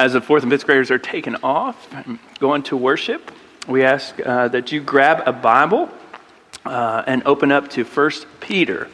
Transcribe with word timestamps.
As 0.00 0.14
the 0.14 0.22
fourth 0.22 0.44
and 0.44 0.50
fifth 0.50 0.64
graders 0.64 0.90
are 0.90 0.98
taken 0.98 1.36
off, 1.42 1.86
going 2.38 2.62
to 2.62 2.76
worship, 2.78 3.30
we 3.68 3.84
ask 3.84 4.18
uh, 4.18 4.48
that 4.48 4.72
you 4.72 4.80
grab 4.80 5.24
a 5.26 5.32
Bible 5.34 5.90
uh, 6.64 7.02
and 7.06 7.22
open 7.26 7.52
up 7.52 7.68
to 7.72 7.84
1 7.84 8.10
Peter. 8.40 8.88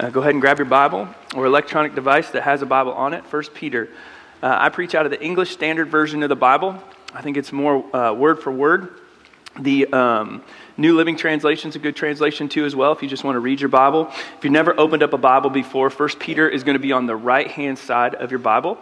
Uh, 0.00 0.08
go 0.08 0.20
ahead 0.20 0.32
and 0.32 0.40
grab 0.40 0.56
your 0.56 0.64
Bible 0.64 1.08
or 1.34 1.44
electronic 1.44 1.94
device 1.94 2.30
that 2.30 2.42
has 2.44 2.62
a 2.62 2.66
Bible 2.66 2.94
on 2.94 3.12
it. 3.12 3.22
1 3.30 3.42
Peter. 3.52 3.90
Uh, 4.42 4.56
I 4.58 4.70
preach 4.70 4.94
out 4.94 5.04
of 5.04 5.10
the 5.10 5.22
English 5.22 5.50
Standard 5.50 5.90
Version 5.90 6.22
of 6.22 6.30
the 6.30 6.36
Bible. 6.36 6.82
I 7.12 7.20
think 7.20 7.36
it's 7.36 7.52
more 7.52 7.94
uh, 7.94 8.14
word 8.14 8.42
for 8.42 8.50
word. 8.50 8.98
The 9.60 9.92
um, 9.92 10.42
New 10.78 10.96
Living 10.96 11.18
Translation 11.18 11.68
is 11.68 11.76
a 11.76 11.80
good 11.80 11.96
translation 11.96 12.48
too, 12.48 12.64
as 12.64 12.74
well, 12.74 12.92
if 12.92 13.02
you 13.02 13.10
just 13.10 13.24
want 13.24 13.36
to 13.36 13.40
read 13.40 13.60
your 13.60 13.68
Bible. 13.68 14.06
If 14.38 14.38
you've 14.42 14.54
never 14.54 14.72
opened 14.80 15.02
up 15.02 15.12
a 15.12 15.18
Bible 15.18 15.50
before, 15.50 15.90
1 15.90 16.08
Peter 16.18 16.48
is 16.48 16.64
going 16.64 16.76
to 16.76 16.82
be 16.82 16.92
on 16.92 17.04
the 17.04 17.14
right 17.14 17.50
hand 17.50 17.78
side 17.78 18.14
of 18.14 18.30
your 18.30 18.40
Bible. 18.40 18.78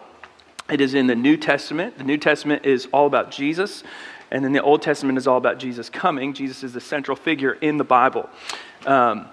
It 0.71 0.81
is 0.81 0.95
in 0.95 1.07
the 1.07 1.15
New 1.15 1.37
Testament. 1.37 1.99
The 1.99 2.05
New 2.05 2.17
Testament 2.17 2.65
is 2.65 2.89
all 2.91 3.07
about 3.07 3.31
Jesus, 3.31 3.85
and 4.31 4.43
then 4.43 4.53
the 4.53 4.63
Old 4.63 4.81
Testament 4.81 5.19
is 5.19 5.27
all 5.27 5.37
about 5.37 5.59
Jesus 5.59 5.91
coming. 5.91 6.33
Jesus 6.33 6.63
is 6.63 6.73
the 6.73 6.81
central 6.81 7.17
figure 7.17 7.53
in 7.53 7.77
the 7.77 7.85
Bible. 7.85 8.31
Um, 8.87 9.27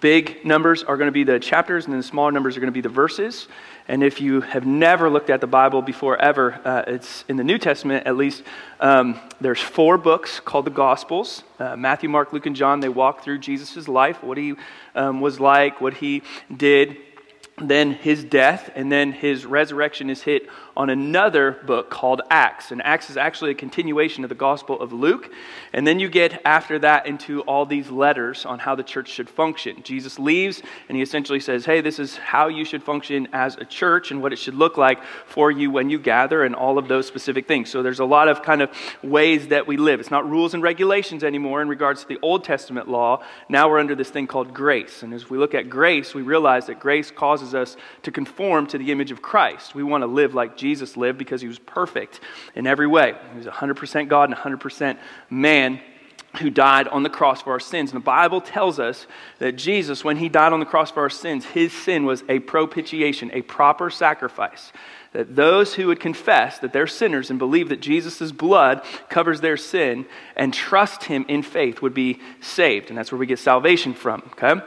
big 0.00 0.46
numbers 0.46 0.82
are 0.82 0.96
going 0.96 1.08
to 1.08 1.12
be 1.12 1.24
the 1.24 1.38
chapters, 1.38 1.84
and 1.84 1.92
then 1.92 2.00
the 2.00 2.06
smaller 2.06 2.32
numbers 2.32 2.56
are 2.56 2.60
going 2.60 2.72
to 2.72 2.74
be 2.74 2.80
the 2.80 2.88
verses. 2.88 3.48
And 3.86 4.02
if 4.02 4.18
you 4.18 4.40
have 4.40 4.64
never 4.64 5.10
looked 5.10 5.28
at 5.28 5.42
the 5.42 5.46
Bible 5.46 5.82
before 5.82 6.16
ever, 6.16 6.58
uh, 6.64 6.84
it's 6.86 7.26
in 7.28 7.36
the 7.36 7.44
New 7.44 7.58
Testament 7.58 8.06
at 8.06 8.16
least. 8.16 8.44
Um, 8.80 9.20
there's 9.42 9.60
four 9.60 9.98
books 9.98 10.40
called 10.40 10.64
the 10.64 10.70
Gospels 10.70 11.44
uh, 11.58 11.76
Matthew, 11.76 12.08
Mark, 12.08 12.32
Luke, 12.32 12.46
and 12.46 12.56
John. 12.56 12.80
They 12.80 12.88
walk 12.88 13.22
through 13.22 13.40
Jesus' 13.40 13.88
life, 13.88 14.22
what 14.22 14.38
he 14.38 14.54
um, 14.94 15.20
was 15.20 15.38
like, 15.38 15.82
what 15.82 15.92
he 15.92 16.22
did 16.56 16.96
then 17.62 17.92
his 17.92 18.24
death 18.24 18.70
and 18.74 18.90
then 18.92 19.12
his 19.12 19.46
resurrection 19.46 20.10
is 20.10 20.22
hit 20.22 20.48
on 20.76 20.90
another 20.90 21.52
book 21.52 21.88
called 21.88 22.20
Acts. 22.30 22.70
And 22.70 22.82
Acts 22.82 23.08
is 23.08 23.16
actually 23.16 23.50
a 23.52 23.54
continuation 23.54 24.24
of 24.24 24.28
the 24.28 24.34
Gospel 24.34 24.78
of 24.78 24.92
Luke. 24.92 25.32
And 25.72 25.86
then 25.86 25.98
you 25.98 26.08
get 26.10 26.42
after 26.44 26.78
that 26.80 27.06
into 27.06 27.40
all 27.42 27.64
these 27.64 27.90
letters 27.90 28.44
on 28.44 28.58
how 28.58 28.74
the 28.74 28.82
church 28.82 29.08
should 29.08 29.30
function. 29.30 29.82
Jesus 29.82 30.18
leaves 30.18 30.62
and 30.88 30.96
he 30.96 31.02
essentially 31.02 31.40
says, 31.40 31.64
Hey, 31.64 31.80
this 31.80 31.98
is 31.98 32.16
how 32.16 32.48
you 32.48 32.64
should 32.64 32.82
function 32.82 33.26
as 33.32 33.56
a 33.56 33.64
church 33.64 34.10
and 34.10 34.20
what 34.20 34.34
it 34.34 34.38
should 34.38 34.54
look 34.54 34.76
like 34.76 35.02
for 35.26 35.50
you 35.50 35.70
when 35.70 35.88
you 35.88 35.98
gather 35.98 36.44
and 36.44 36.54
all 36.54 36.76
of 36.76 36.88
those 36.88 37.06
specific 37.06 37.48
things. 37.48 37.70
So 37.70 37.82
there's 37.82 38.00
a 38.00 38.04
lot 38.04 38.28
of 38.28 38.42
kind 38.42 38.60
of 38.60 38.70
ways 39.02 39.48
that 39.48 39.66
we 39.66 39.78
live. 39.78 39.98
It's 39.98 40.10
not 40.10 40.28
rules 40.28 40.52
and 40.52 40.62
regulations 40.62 41.24
anymore 41.24 41.62
in 41.62 41.68
regards 41.68 42.02
to 42.02 42.08
the 42.08 42.18
Old 42.20 42.44
Testament 42.44 42.86
law. 42.86 43.22
Now 43.48 43.70
we're 43.70 43.78
under 43.78 43.94
this 43.94 44.10
thing 44.10 44.26
called 44.26 44.52
grace. 44.52 45.02
And 45.02 45.14
as 45.14 45.30
we 45.30 45.38
look 45.38 45.54
at 45.54 45.70
grace, 45.70 46.14
we 46.14 46.20
realize 46.20 46.66
that 46.66 46.80
grace 46.80 47.10
causes 47.10 47.54
us 47.54 47.78
to 48.02 48.10
conform 48.10 48.66
to 48.66 48.78
the 48.78 48.92
image 48.92 49.10
of 49.10 49.22
Christ. 49.22 49.74
We 49.74 49.82
want 49.82 50.02
to 50.02 50.06
live 50.06 50.34
like 50.34 50.56
Jesus 50.56 50.65
Jesus 50.66 50.96
lived 50.96 51.16
because 51.16 51.40
he 51.40 51.46
was 51.46 51.60
perfect 51.60 52.18
in 52.56 52.66
every 52.66 52.88
way. 52.88 53.14
He 53.30 53.38
was 53.38 53.46
100% 53.46 54.08
God 54.08 54.30
and 54.30 54.36
100% 54.36 54.98
man 55.30 55.80
who 56.40 56.50
died 56.50 56.88
on 56.88 57.04
the 57.04 57.08
cross 57.08 57.40
for 57.40 57.52
our 57.52 57.60
sins. 57.60 57.92
And 57.92 58.00
the 58.00 58.04
Bible 58.04 58.40
tells 58.40 58.80
us 58.80 59.06
that 59.38 59.52
Jesus, 59.52 60.02
when 60.02 60.16
he 60.16 60.28
died 60.28 60.52
on 60.52 60.58
the 60.58 60.66
cross 60.66 60.90
for 60.90 61.02
our 61.02 61.08
sins, 61.08 61.44
his 61.44 61.72
sin 61.72 62.04
was 62.04 62.24
a 62.28 62.40
propitiation, 62.40 63.30
a 63.32 63.42
proper 63.42 63.90
sacrifice. 63.90 64.72
That 65.12 65.36
those 65.36 65.74
who 65.74 65.86
would 65.86 66.00
confess 66.00 66.58
that 66.58 66.72
they're 66.72 66.88
sinners 66.88 67.30
and 67.30 67.38
believe 67.38 67.68
that 67.68 67.80
Jesus' 67.80 68.32
blood 68.32 68.82
covers 69.08 69.40
their 69.40 69.56
sin 69.56 70.04
and 70.34 70.52
trust 70.52 71.04
him 71.04 71.24
in 71.28 71.42
faith 71.42 71.80
would 71.80 71.94
be 71.94 72.18
saved. 72.40 72.88
And 72.88 72.98
that's 72.98 73.12
where 73.12 73.20
we 73.20 73.26
get 73.26 73.38
salvation 73.38 73.94
from, 73.94 74.22
okay? 74.32 74.60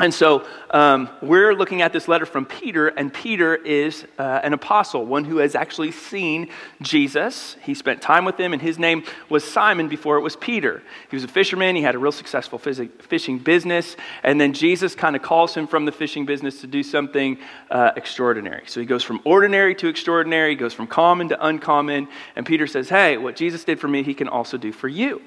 And 0.00 0.14
so 0.14 0.46
um, 0.70 1.08
we're 1.20 1.54
looking 1.54 1.82
at 1.82 1.92
this 1.92 2.06
letter 2.06 2.24
from 2.24 2.46
Peter, 2.46 2.86
and 2.86 3.12
Peter 3.12 3.56
is 3.56 4.04
uh, 4.16 4.40
an 4.44 4.52
apostle, 4.52 5.04
one 5.04 5.24
who 5.24 5.38
has 5.38 5.56
actually 5.56 5.90
seen 5.90 6.50
Jesus. 6.80 7.56
He 7.64 7.74
spent 7.74 8.00
time 8.00 8.24
with 8.24 8.38
him, 8.38 8.52
and 8.52 8.62
his 8.62 8.78
name 8.78 9.02
was 9.28 9.42
Simon 9.42 9.88
before 9.88 10.16
it 10.16 10.20
was 10.20 10.36
Peter. 10.36 10.84
He 11.10 11.16
was 11.16 11.24
a 11.24 11.28
fisherman, 11.28 11.74
he 11.74 11.82
had 11.82 11.96
a 11.96 11.98
real 11.98 12.12
successful 12.12 12.60
fishing 12.60 13.38
business, 13.38 13.96
and 14.22 14.40
then 14.40 14.52
Jesus 14.52 14.94
kind 14.94 15.16
of 15.16 15.22
calls 15.22 15.52
him 15.56 15.66
from 15.66 15.84
the 15.84 15.92
fishing 15.92 16.24
business 16.24 16.60
to 16.60 16.68
do 16.68 16.84
something 16.84 17.36
uh, 17.68 17.90
extraordinary. 17.96 18.62
So 18.66 18.78
he 18.78 18.86
goes 18.86 19.02
from 19.02 19.20
ordinary 19.24 19.74
to 19.76 19.88
extraordinary, 19.88 20.50
he 20.50 20.56
goes 20.56 20.74
from 20.74 20.86
common 20.86 21.30
to 21.30 21.44
uncommon, 21.44 22.06
and 22.36 22.46
Peter 22.46 22.68
says, 22.68 22.88
Hey, 22.88 23.16
what 23.16 23.34
Jesus 23.34 23.64
did 23.64 23.80
for 23.80 23.88
me, 23.88 24.04
he 24.04 24.14
can 24.14 24.28
also 24.28 24.58
do 24.58 24.70
for 24.70 24.86
you. 24.86 25.20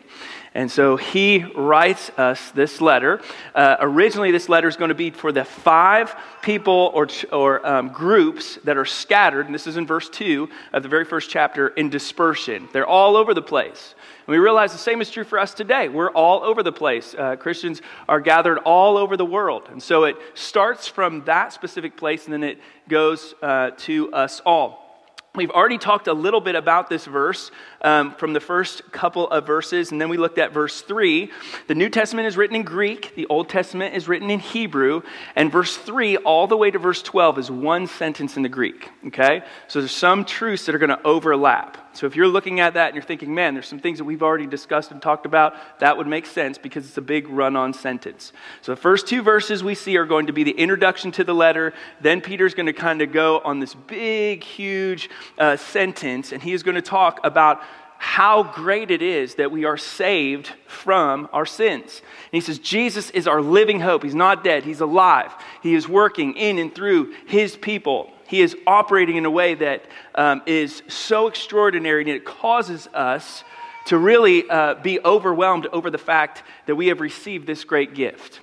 And 0.54 0.70
so 0.70 0.98
he 0.98 1.46
writes 1.56 2.10
us 2.18 2.52
this 2.52 2.82
letter. 2.82 3.22
Uh, 3.56 3.78
originally, 3.80 4.32
this 4.32 4.50
letter 4.50 4.68
is 4.68 4.76
going 4.76 4.90
to 4.90 4.96
be 4.96 5.10
for 5.10 5.32
the 5.32 5.46
five 5.46 6.14
people 6.42 6.92
or, 6.94 7.08
or 7.32 7.66
um, 7.66 7.90
groups 7.90 8.58
that 8.66 8.76
are 8.76 8.84
scattered, 8.84 9.46
and 9.46 9.56
this 9.56 9.66
is 9.66 9.78
in 9.78 9.88
verse 9.88 10.10
2 10.10 10.50
of 10.74 10.84
the 10.84 10.90
very 10.90 11.06
first 11.06 11.30
chapter, 11.30 11.70
in 11.70 11.90
dispersion. 11.90 12.68
They're 12.74 12.86
all 12.86 13.16
over 13.16 13.34
the 13.34 13.42
place. 13.42 13.96
And 14.28 14.34
we 14.34 14.40
realize 14.40 14.74
the 14.74 14.78
same 14.78 15.00
is 15.00 15.10
true 15.10 15.24
for 15.24 15.40
us 15.40 15.54
today. 15.54 15.88
We're 15.88 16.12
all 16.12 16.44
over 16.44 16.64
the 16.64 16.74
place. 16.74 17.16
Uh, 17.18 17.38
Christians 17.38 17.82
are 18.10 18.20
gathered 18.20 18.58
all 18.60 18.98
over 18.98 19.16
the 19.16 19.26
world. 19.26 19.70
And 19.72 19.82
so 19.82 20.04
it 20.04 20.18
starts 20.34 20.86
from 20.86 21.24
that 21.26 21.54
specific 21.54 21.96
place 21.96 22.26
and 22.26 22.34
then 22.34 22.44
it 22.44 22.60
goes 22.90 23.34
uh, 23.42 23.72
to 23.78 24.12
us 24.12 24.42
all. 24.46 24.82
We've 25.34 25.50
already 25.50 25.78
talked 25.78 26.08
a 26.08 26.14
little 26.14 26.42
bit 26.42 26.56
about 26.56 26.90
this 26.90 27.06
verse 27.06 27.52
um, 27.82 28.14
from 28.16 28.34
the 28.34 28.40
first 28.40 28.92
couple 28.92 29.28
of 29.30 29.46
verses, 29.46 29.92
and 29.92 30.00
then 30.00 30.10
we 30.10 30.18
looked 30.18 30.38
at 30.38 30.54
verse 30.54 30.82
3. 30.82 31.32
The 31.68 31.76
New 31.76 31.90
Testament 31.90 32.28
is 32.28 32.38
written 32.38 32.56
in 32.56 32.64
Greek, 32.64 33.14
the 33.16 33.28
Old 33.28 33.50
Testament 33.50 33.96
is 33.96 34.08
written 34.08 34.30
in 34.30 34.40
Hebrew, 34.40 35.02
and 35.36 35.52
verse 35.52 35.78
3 35.78 36.18
all 36.18 36.48
the 36.48 36.58
way 36.58 36.72
to 36.72 36.80
verse 36.80 37.02
12 37.02 37.40
is 37.40 37.52
one 37.52 37.88
sentence 37.88 38.38
in 38.38 38.44
the 38.44 38.50
Greek. 38.50 38.90
Okay? 39.08 39.44
So 39.68 39.80
there's 39.80 39.92
some 39.92 40.26
truths 40.26 40.66
that 40.66 40.76
are 40.76 40.80
going 40.80 40.90
to 40.90 41.02
overlap. 41.04 41.78
So 41.94 42.06
if 42.08 42.16
you're 42.16 42.28
looking 42.28 42.62
at 42.62 42.76
that 42.76 42.88
and 42.88 42.96
you're 42.96 43.04
thinking, 43.04 43.36
man, 43.36 43.54
there's 43.54 43.68
some 43.68 43.80
things 43.80 43.98
that 43.98 44.06
we've 44.06 44.24
already 44.24 44.48
discussed 44.48 44.92
and 44.92 45.02
talked 45.02 45.26
about, 45.26 45.56
that 45.80 45.98
would 45.98 46.08
make 46.08 46.26
sense 46.26 46.58
because 46.58 46.88
it's 46.88 46.98
a 46.98 47.02
big 47.02 47.28
run 47.28 47.58
on 47.58 47.74
sentence. 47.74 48.32
So 48.62 48.72
the 48.72 48.82
first 48.82 49.08
two 49.08 49.22
verses 49.22 49.62
we 49.62 49.76
see 49.76 49.98
are 49.98 50.06
going 50.06 50.28
to 50.28 50.34
be 50.34 50.44
the 50.44 50.52
introduction 50.52 51.12
to 51.14 51.24
the 51.26 51.36
letter. 51.36 51.74
Then 52.00 52.22
Peter's 52.22 52.54
going 52.54 52.68
to 52.68 52.74
kind 52.74 53.02
of 53.02 53.12
go 53.12 53.40
on 53.40 53.60
this 53.60 53.76
big, 53.76 54.44
huge 54.44 55.10
uh, 55.38 55.58
sentence, 55.58 56.32
and 56.32 56.42
he 56.42 56.54
is 56.54 56.64
going 56.64 56.76
to 56.76 56.82
talk 56.82 57.20
about 57.26 57.62
how 58.04 58.42
great 58.42 58.90
it 58.90 59.04
is 59.04 59.36
that 59.36 59.52
we 59.52 59.64
are 59.64 59.78
saved 59.78 60.52
from 60.66 61.30
our 61.32 61.46
sins. 61.46 62.02
And 62.02 62.32
he 62.32 62.42
says, 62.42 62.58
Jesus 62.58 63.12
is 63.12 63.28
our 63.28 63.44
living 63.44 63.80
hope. 63.80 64.02
He's 64.02 64.16
not 64.16 64.44
dead, 64.44 64.64
He's 64.64 64.82
alive. 64.82 65.32
He 65.62 65.76
is 65.76 65.88
working 65.88 66.36
in 66.36 66.58
and 66.58 66.74
through 66.74 67.14
His 67.28 67.56
people. 67.56 68.12
He 68.28 68.42
is 68.42 68.58
operating 68.66 69.18
in 69.18 69.26
a 69.26 69.30
way 69.30 69.54
that 69.54 69.86
um, 70.16 70.42
is 70.48 70.82
so 70.88 71.28
extraordinary 71.28 72.02
and 72.02 72.10
it 72.10 72.26
causes 72.26 72.88
us 72.92 73.44
to 73.86 74.00
really 74.00 74.50
uh, 74.50 74.74
be 74.74 75.00
overwhelmed 75.06 75.68
over 75.68 75.92
the 75.92 76.00
fact 76.00 76.42
that 76.66 76.76
we 76.76 76.88
have 76.88 77.02
received 77.02 77.46
this 77.46 77.64
great 77.64 77.94
gift. 77.94 78.40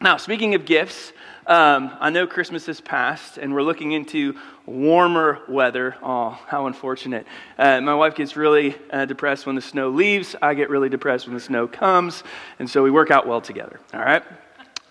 Now, 0.00 0.16
speaking 0.16 0.56
of 0.56 0.64
gifts, 0.64 1.12
um, 1.48 1.96
I 1.98 2.10
know 2.10 2.26
Christmas 2.26 2.66
has 2.66 2.80
passed 2.80 3.38
and 3.38 3.54
we're 3.54 3.62
looking 3.62 3.92
into 3.92 4.36
warmer 4.66 5.40
weather. 5.48 5.96
Oh, 6.02 6.38
how 6.46 6.66
unfortunate. 6.66 7.26
Uh, 7.56 7.80
my 7.80 7.94
wife 7.94 8.14
gets 8.14 8.36
really 8.36 8.76
uh, 8.90 9.06
depressed 9.06 9.46
when 9.46 9.54
the 9.54 9.62
snow 9.62 9.88
leaves. 9.88 10.36
I 10.42 10.52
get 10.52 10.68
really 10.68 10.90
depressed 10.90 11.26
when 11.26 11.34
the 11.34 11.40
snow 11.40 11.66
comes. 11.66 12.22
And 12.58 12.68
so 12.68 12.82
we 12.82 12.90
work 12.90 13.10
out 13.10 13.26
well 13.26 13.40
together, 13.40 13.80
all 13.94 14.00
right? 14.00 14.22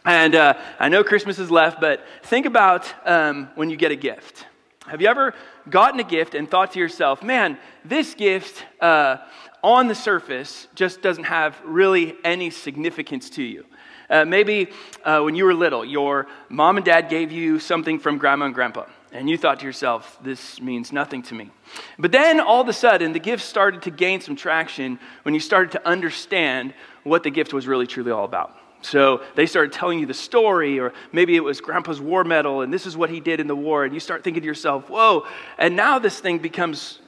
And 0.04 0.33
uh, 0.33 0.56
I 0.80 0.89
know 0.89 1.04
Christmas 1.04 1.38
is 1.38 1.51
left, 1.51 1.80
but 1.80 2.04
think 2.24 2.48
about 2.48 2.92
um, 3.06 3.50
when 3.53 3.69
you 3.69 3.77
get 3.77 3.92
a 3.92 3.95
gift. 3.95 4.48
Have 4.88 5.00
you 5.00 5.10
ever 5.10 5.36
gotten 5.69 6.00
a 6.00 6.03
gift 6.03 6.33
and 6.33 6.50
thought 6.50 6.71
to 6.71 6.80
yourself, 6.80 7.21
man, 7.21 7.60
this 7.86 8.15
gift 8.15 8.65
uh, 8.81 9.18
on 9.62 9.88
the 9.88 9.95
surface 9.95 10.68
just 10.74 11.03
doesn't 11.03 11.25
have 11.25 11.60
really 11.63 12.15
any 12.24 12.50
significance 12.50 13.30
to 13.31 13.44
you? 13.44 13.65
Uh, 14.09 14.24
maybe 14.25 14.69
uh, 15.04 15.21
when 15.21 15.36
you 15.36 15.45
were 15.45 15.54
little, 15.54 15.83
your 15.83 16.27
mom 16.50 16.77
and 16.77 16.86
dad 16.86 17.09
gave 17.09 17.31
you 17.31 17.59
something 17.59 18.00
from 18.00 18.18
grandma 18.18 18.45
and 18.45 18.56
grandpa, 18.56 18.86
and 19.12 19.30
you 19.30 19.38
thought 19.38 19.59
to 19.59 19.65
yourself, 19.65 20.18
this 20.24 20.62
means 20.62 20.94
nothing 20.94 21.21
to 21.21 21.36
me. 21.36 21.51
But 22.00 22.12
then 22.12 22.39
all 22.39 22.62
of 22.62 22.69
a 22.69 22.74
sudden, 22.74 23.12
the 23.12 23.19
gift 23.19 23.44
started 23.44 23.81
to 23.83 23.92
gain 23.92 24.21
some 24.21 24.36
traction 24.36 25.00
when 25.24 25.33
you 25.33 25.39
started 25.39 25.71
to 25.74 25.88
understand 25.88 26.74
what 27.04 27.24
the 27.24 27.30
gift 27.30 27.54
was 27.54 27.68
really 27.68 27.88
truly 27.88 28.12
all 28.12 28.25
about. 28.25 28.57
So 28.81 29.24
they 29.36 29.45
started 29.45 29.74
telling 29.74 30.00
you 30.00 30.06
the 30.06 30.13
story, 30.13 30.80
or 30.80 30.94
maybe 31.12 31.36
it 31.36 31.44
was 31.44 31.60
grandpa's 31.60 32.00
war 32.00 32.24
medal, 32.24 32.62
and 32.62 32.71
this 32.71 32.86
is 32.86 32.95
what 32.95 33.10
he 33.10 33.19
did 33.19 33.39
in 33.39 33.48
the 33.48 33.56
war. 33.56 33.83
And 33.83 33.94
you 33.94 34.00
start 34.00 34.24
thinking 34.24 34.42
to 34.42 34.48
yourself, 34.48 34.89
whoa. 34.89 35.25
And 35.57 35.75
now 35.75 36.00
this 36.00 36.19
thing 36.19 36.38
becomes 36.38 37.00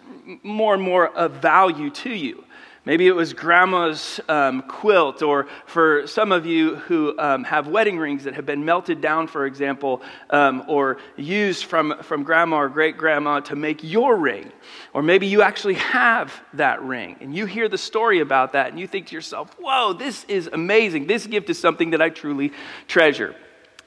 more 0.44 0.74
and 0.74 0.84
more 0.84 1.08
of 1.08 1.34
value 1.34 1.90
to 1.90 2.10
you. 2.10 2.44
Maybe 2.90 3.06
it 3.06 3.16
was 3.16 3.34
grandma's 3.34 4.20
um, 4.28 4.64
quilt, 4.64 5.22
or 5.22 5.46
for 5.68 6.08
some 6.08 6.32
of 6.32 6.48
you 6.48 6.78
who 6.78 7.14
um, 7.20 7.44
have 7.44 7.68
wedding 7.68 8.00
rings 8.00 8.24
that 8.24 8.34
have 8.34 8.48
been 8.48 8.66
melted 8.66 9.00
down, 9.00 9.28
for 9.28 9.46
example, 9.46 10.02
um, 10.32 10.64
or 10.68 10.98
used 11.16 11.66
from, 11.66 12.02
from 12.02 12.24
grandma 12.24 12.62
or 12.62 12.68
great 12.68 12.98
grandma 12.98 13.42
to 13.42 13.56
make 13.56 13.84
your 13.84 14.18
ring. 14.18 14.52
Or 14.92 15.04
maybe 15.04 15.28
you 15.28 15.44
actually 15.44 15.76
have 15.76 16.34
that 16.54 16.82
ring 16.82 17.18
and 17.22 17.36
you 17.36 17.46
hear 17.46 17.70
the 17.70 17.78
story 17.78 18.22
about 18.22 18.54
that 18.54 18.72
and 18.72 18.80
you 18.80 18.88
think 18.88 19.06
to 19.06 19.14
yourself, 19.14 19.56
whoa, 19.60 19.94
this 19.94 20.24
is 20.24 20.50
amazing. 20.52 21.06
This 21.06 21.28
gift 21.28 21.52
is 21.52 21.60
something 21.60 21.92
that 21.92 22.02
I 22.02 22.10
truly 22.10 22.54
treasure. 22.88 23.36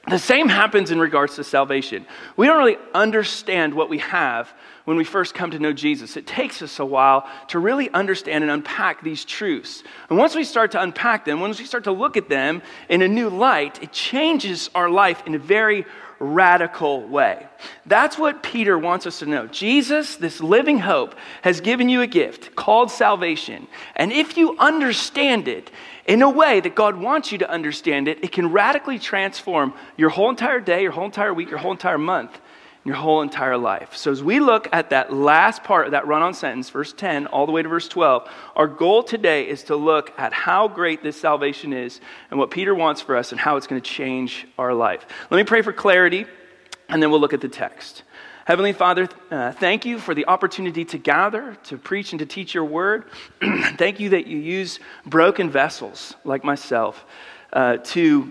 The 0.09 0.19
same 0.19 0.47
happens 0.47 0.91
in 0.91 0.99
regards 0.99 1.35
to 1.35 1.43
salvation. 1.43 2.05
We 2.37 2.47
don't 2.47 2.57
really 2.57 2.77
understand 2.93 3.73
what 3.73 3.89
we 3.89 3.97
have 3.97 4.53
when 4.85 4.97
we 4.97 5.03
first 5.03 5.33
come 5.33 5.51
to 5.51 5.59
know 5.59 5.73
Jesus. 5.73 6.17
It 6.17 6.27
takes 6.27 6.61
us 6.61 6.79
a 6.79 6.85
while 6.85 7.27
to 7.49 7.59
really 7.59 7.89
understand 7.91 8.43
and 8.43 8.51
unpack 8.51 9.03
these 9.03 9.25
truths. 9.25 9.83
And 10.09 10.17
once 10.17 10.35
we 10.35 10.43
start 10.43 10.71
to 10.71 10.81
unpack 10.81 11.25
them, 11.25 11.39
once 11.39 11.59
we 11.59 11.65
start 11.65 11.85
to 11.85 11.91
look 11.91 12.17
at 12.17 12.29
them 12.29 12.61
in 12.89 13.01
a 13.01 13.07
new 13.07 13.29
light, 13.29 13.81
it 13.81 13.91
changes 13.91 14.69
our 14.75 14.89
life 14.89 15.23
in 15.25 15.35
a 15.35 15.39
very 15.39 15.85
radical 16.19 17.05
way. 17.07 17.45
That's 17.85 18.17
what 18.17 18.43
Peter 18.43 18.77
wants 18.77 19.05
us 19.05 19.19
to 19.19 19.25
know. 19.25 19.47
Jesus, 19.47 20.15
this 20.15 20.41
living 20.41 20.79
hope, 20.79 21.15
has 21.41 21.59
given 21.59 21.89
you 21.89 22.01
a 22.01 22.07
gift 22.07 22.55
called 22.55 22.91
salvation. 22.91 23.67
And 23.95 24.11
if 24.11 24.37
you 24.37 24.57
understand 24.57 25.47
it, 25.47 25.69
in 26.05 26.21
a 26.21 26.29
way 26.29 26.59
that 26.59 26.75
God 26.75 26.97
wants 26.97 27.31
you 27.31 27.37
to 27.39 27.49
understand 27.49 28.07
it, 28.07 28.23
it 28.23 28.31
can 28.31 28.51
radically 28.51 28.99
transform 28.99 29.73
your 29.95 30.09
whole 30.09 30.29
entire 30.29 30.59
day, 30.59 30.81
your 30.81 30.91
whole 30.91 31.05
entire 31.05 31.33
week, 31.33 31.49
your 31.49 31.59
whole 31.59 31.71
entire 31.71 31.97
month, 31.97 32.37
your 32.85 32.95
whole 32.95 33.21
entire 33.21 33.57
life. 33.57 33.95
So, 33.95 34.11
as 34.11 34.21
we 34.21 34.39
look 34.39 34.67
at 34.73 34.89
that 34.89 35.13
last 35.13 35.63
part 35.63 35.85
of 35.85 35.91
that 35.91 36.05
run 36.05 36.21
on 36.21 36.33
sentence, 36.33 36.69
verse 36.69 36.91
10, 36.91 37.27
all 37.27 37.45
the 37.45 37.51
way 37.51 37.61
to 37.61 37.69
verse 37.69 37.87
12, 37.87 38.29
our 38.55 38.67
goal 38.67 39.03
today 39.03 39.47
is 39.47 39.63
to 39.63 39.75
look 39.75 40.13
at 40.17 40.33
how 40.33 40.67
great 40.67 41.01
this 41.01 41.19
salvation 41.19 41.71
is 41.71 42.01
and 42.29 42.39
what 42.39 42.51
Peter 42.51 42.75
wants 42.75 43.01
for 43.01 43.15
us 43.15 43.31
and 43.31 43.39
how 43.39 43.55
it's 43.55 43.67
going 43.67 43.81
to 43.81 43.89
change 43.89 44.47
our 44.57 44.73
life. 44.73 45.05
Let 45.31 45.37
me 45.37 45.43
pray 45.45 45.61
for 45.61 45.71
clarity, 45.71 46.25
and 46.89 47.01
then 47.01 47.09
we'll 47.09 47.21
look 47.21 47.33
at 47.33 47.41
the 47.41 47.49
text. 47.49 48.03
Heavenly 48.45 48.73
Father, 48.73 49.07
uh, 49.31 49.53
thank 49.53 49.85
you 49.85 49.97
for 49.97 50.13
the 50.13 50.25
opportunity 50.25 50.83
to 50.83 50.97
gather, 50.97 51.55
to 51.63 51.77
preach, 51.77 52.11
and 52.11 52.19
to 52.19 52.25
teach 52.25 52.53
your 52.53 52.65
word. 52.65 53.05
thank 53.77 54.01
you 54.01 54.09
that 54.09 54.27
you 54.27 54.37
use 54.37 54.81
broken 55.05 55.49
vessels 55.49 56.15
like 56.25 56.43
myself 56.43 57.05
uh, 57.53 57.77
to 57.77 58.29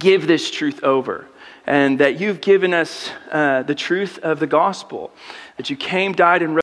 give 0.00 0.26
this 0.26 0.50
truth 0.50 0.82
over. 0.82 1.28
And 1.66 1.98
that 1.98 2.20
you've 2.20 2.40
given 2.40 2.72
us 2.72 3.10
uh, 3.30 3.62
the 3.64 3.74
truth 3.74 4.18
of 4.20 4.38
the 4.38 4.46
gospel, 4.46 5.10
that 5.56 5.68
you 5.68 5.76
came, 5.76 6.12
died, 6.12 6.42
and 6.42 6.60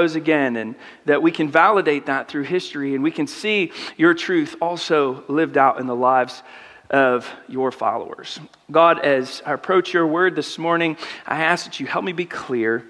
rose 0.00 0.16
again, 0.16 0.56
and 0.56 0.74
that 1.04 1.22
we 1.22 1.30
can 1.30 1.50
validate 1.50 2.06
that 2.06 2.28
through 2.28 2.44
history, 2.44 2.94
and 2.94 3.04
we 3.04 3.10
can 3.10 3.26
see 3.26 3.72
your 3.96 4.14
truth 4.14 4.56
also 4.60 5.24
lived 5.28 5.58
out 5.58 5.80
in 5.80 5.86
the 5.86 5.94
lives 5.94 6.42
of 6.90 7.28
your 7.48 7.70
followers. 7.70 8.40
God, 8.70 9.00
as 9.00 9.42
I 9.44 9.52
approach 9.52 9.92
your 9.92 10.06
word 10.06 10.34
this 10.34 10.56
morning, 10.56 10.96
I 11.26 11.42
ask 11.42 11.66
that 11.66 11.80
you 11.80 11.86
help 11.86 12.04
me 12.04 12.12
be 12.12 12.24
clear 12.24 12.84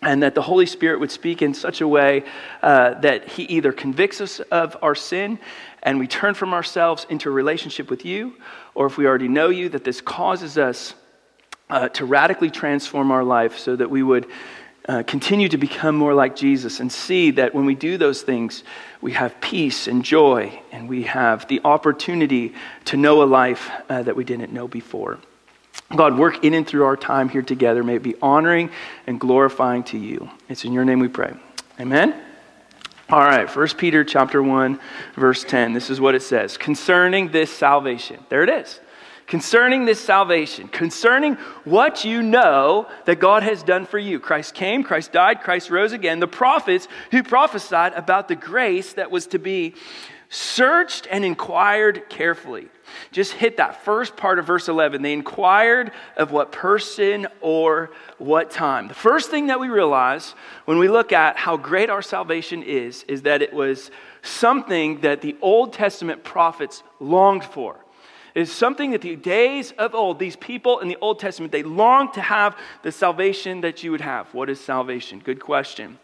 and 0.00 0.22
that 0.22 0.34
the 0.34 0.42
Holy 0.42 0.66
Spirit 0.66 1.00
would 1.00 1.10
speak 1.10 1.42
in 1.42 1.54
such 1.54 1.80
a 1.80 1.88
way 1.88 2.24
uh, 2.62 2.94
that 3.00 3.28
He 3.28 3.44
either 3.44 3.72
convicts 3.72 4.20
us 4.20 4.40
of 4.40 4.76
our 4.80 4.94
sin 4.94 5.38
and 5.82 5.98
we 5.98 6.06
turn 6.06 6.34
from 6.34 6.54
ourselves 6.54 7.06
into 7.08 7.28
a 7.28 7.32
relationship 7.32 7.90
with 7.90 8.04
you, 8.04 8.34
or 8.78 8.86
if 8.86 8.96
we 8.96 9.08
already 9.08 9.26
know 9.26 9.48
you, 9.48 9.68
that 9.68 9.82
this 9.82 10.00
causes 10.00 10.56
us 10.56 10.94
uh, 11.68 11.88
to 11.88 12.04
radically 12.04 12.48
transform 12.48 13.10
our 13.10 13.24
life 13.24 13.58
so 13.58 13.74
that 13.74 13.90
we 13.90 14.04
would 14.04 14.24
uh, 14.88 15.02
continue 15.02 15.48
to 15.48 15.58
become 15.58 15.96
more 15.96 16.14
like 16.14 16.36
Jesus 16.36 16.78
and 16.78 16.90
see 16.90 17.32
that 17.32 17.56
when 17.56 17.66
we 17.66 17.74
do 17.74 17.98
those 17.98 18.22
things, 18.22 18.62
we 19.00 19.10
have 19.12 19.40
peace 19.40 19.88
and 19.88 20.04
joy, 20.04 20.62
and 20.70 20.88
we 20.88 21.02
have 21.02 21.48
the 21.48 21.60
opportunity 21.64 22.54
to 22.84 22.96
know 22.96 23.20
a 23.20 23.26
life 23.26 23.68
uh, 23.88 24.04
that 24.04 24.14
we 24.14 24.22
didn't 24.22 24.52
know 24.52 24.68
before. 24.68 25.18
God, 25.96 26.16
work 26.16 26.44
in 26.44 26.54
and 26.54 26.64
through 26.64 26.84
our 26.84 26.96
time 26.96 27.28
here 27.28 27.42
together. 27.42 27.82
May 27.82 27.96
it 27.96 28.04
be 28.04 28.14
honoring 28.22 28.70
and 29.08 29.18
glorifying 29.18 29.82
to 29.84 29.98
you. 29.98 30.30
It's 30.48 30.64
in 30.64 30.72
your 30.72 30.84
name 30.84 31.00
we 31.00 31.08
pray. 31.08 31.34
Amen. 31.80 32.27
All 33.10 33.20
right, 33.20 33.48
1 33.48 33.68
Peter 33.78 34.04
chapter 34.04 34.42
1, 34.42 34.78
verse 35.14 35.42
10. 35.42 35.72
This 35.72 35.88
is 35.88 35.98
what 35.98 36.14
it 36.14 36.20
says. 36.20 36.58
Concerning 36.58 37.30
this 37.30 37.50
salvation. 37.50 38.22
There 38.28 38.42
it 38.42 38.50
is 38.50 38.80
concerning 39.28 39.84
this 39.84 40.00
salvation, 40.00 40.68
concerning 40.68 41.34
what 41.64 42.02
you 42.02 42.22
know 42.22 42.88
that 43.04 43.20
God 43.20 43.42
has 43.42 43.62
done 43.62 43.84
for 43.84 43.98
you. 43.98 44.18
Christ 44.18 44.54
came, 44.54 44.82
Christ 44.82 45.12
died, 45.12 45.42
Christ 45.42 45.68
rose 45.70 45.92
again. 45.92 46.18
The 46.18 46.26
prophets 46.26 46.88
who 47.10 47.22
prophesied 47.22 47.92
about 47.92 48.28
the 48.28 48.36
grace 48.36 48.94
that 48.94 49.10
was 49.10 49.26
to 49.28 49.38
be 49.38 49.74
searched 50.28 51.06
and 51.10 51.24
inquired 51.24 52.08
carefully. 52.08 52.68
Just 53.12 53.32
hit 53.32 53.56
that 53.58 53.84
first 53.84 54.16
part 54.16 54.38
of 54.38 54.46
verse 54.46 54.68
11. 54.68 55.02
They 55.02 55.12
inquired 55.12 55.92
of 56.16 56.32
what 56.32 56.52
person 56.52 57.26
or 57.40 57.90
what 58.18 58.50
time. 58.50 58.88
The 58.88 58.94
first 58.94 59.30
thing 59.30 59.46
that 59.46 59.60
we 59.60 59.68
realize 59.68 60.34
when 60.64 60.78
we 60.78 60.88
look 60.88 61.12
at 61.12 61.36
how 61.36 61.56
great 61.56 61.90
our 61.90 62.02
salvation 62.02 62.62
is, 62.62 63.04
is 63.04 63.22
that 63.22 63.42
it 63.42 63.52
was 63.52 63.90
something 64.22 65.00
that 65.00 65.20
the 65.20 65.36
Old 65.40 65.72
Testament 65.72 66.24
prophets 66.24 66.82
longed 67.00 67.44
for 67.44 67.76
is 68.34 68.52
something 68.52 68.92
that 68.92 69.00
the 69.00 69.16
days 69.16 69.72
of 69.78 69.94
old, 69.94 70.18
these 70.18 70.36
people 70.36 70.78
in 70.78 70.88
the 70.88 70.96
Old 71.00 71.18
Testament, 71.18 71.50
they 71.50 71.62
longed 71.62 72.12
to 72.14 72.20
have 72.20 72.56
the 72.82 72.92
salvation 72.92 73.62
that 73.62 73.82
you 73.82 73.90
would 73.90 74.00
have. 74.00 74.32
What 74.32 74.48
is 74.48 74.60
salvation? 74.60 75.18
Good 75.18 75.40
question. 75.40 75.98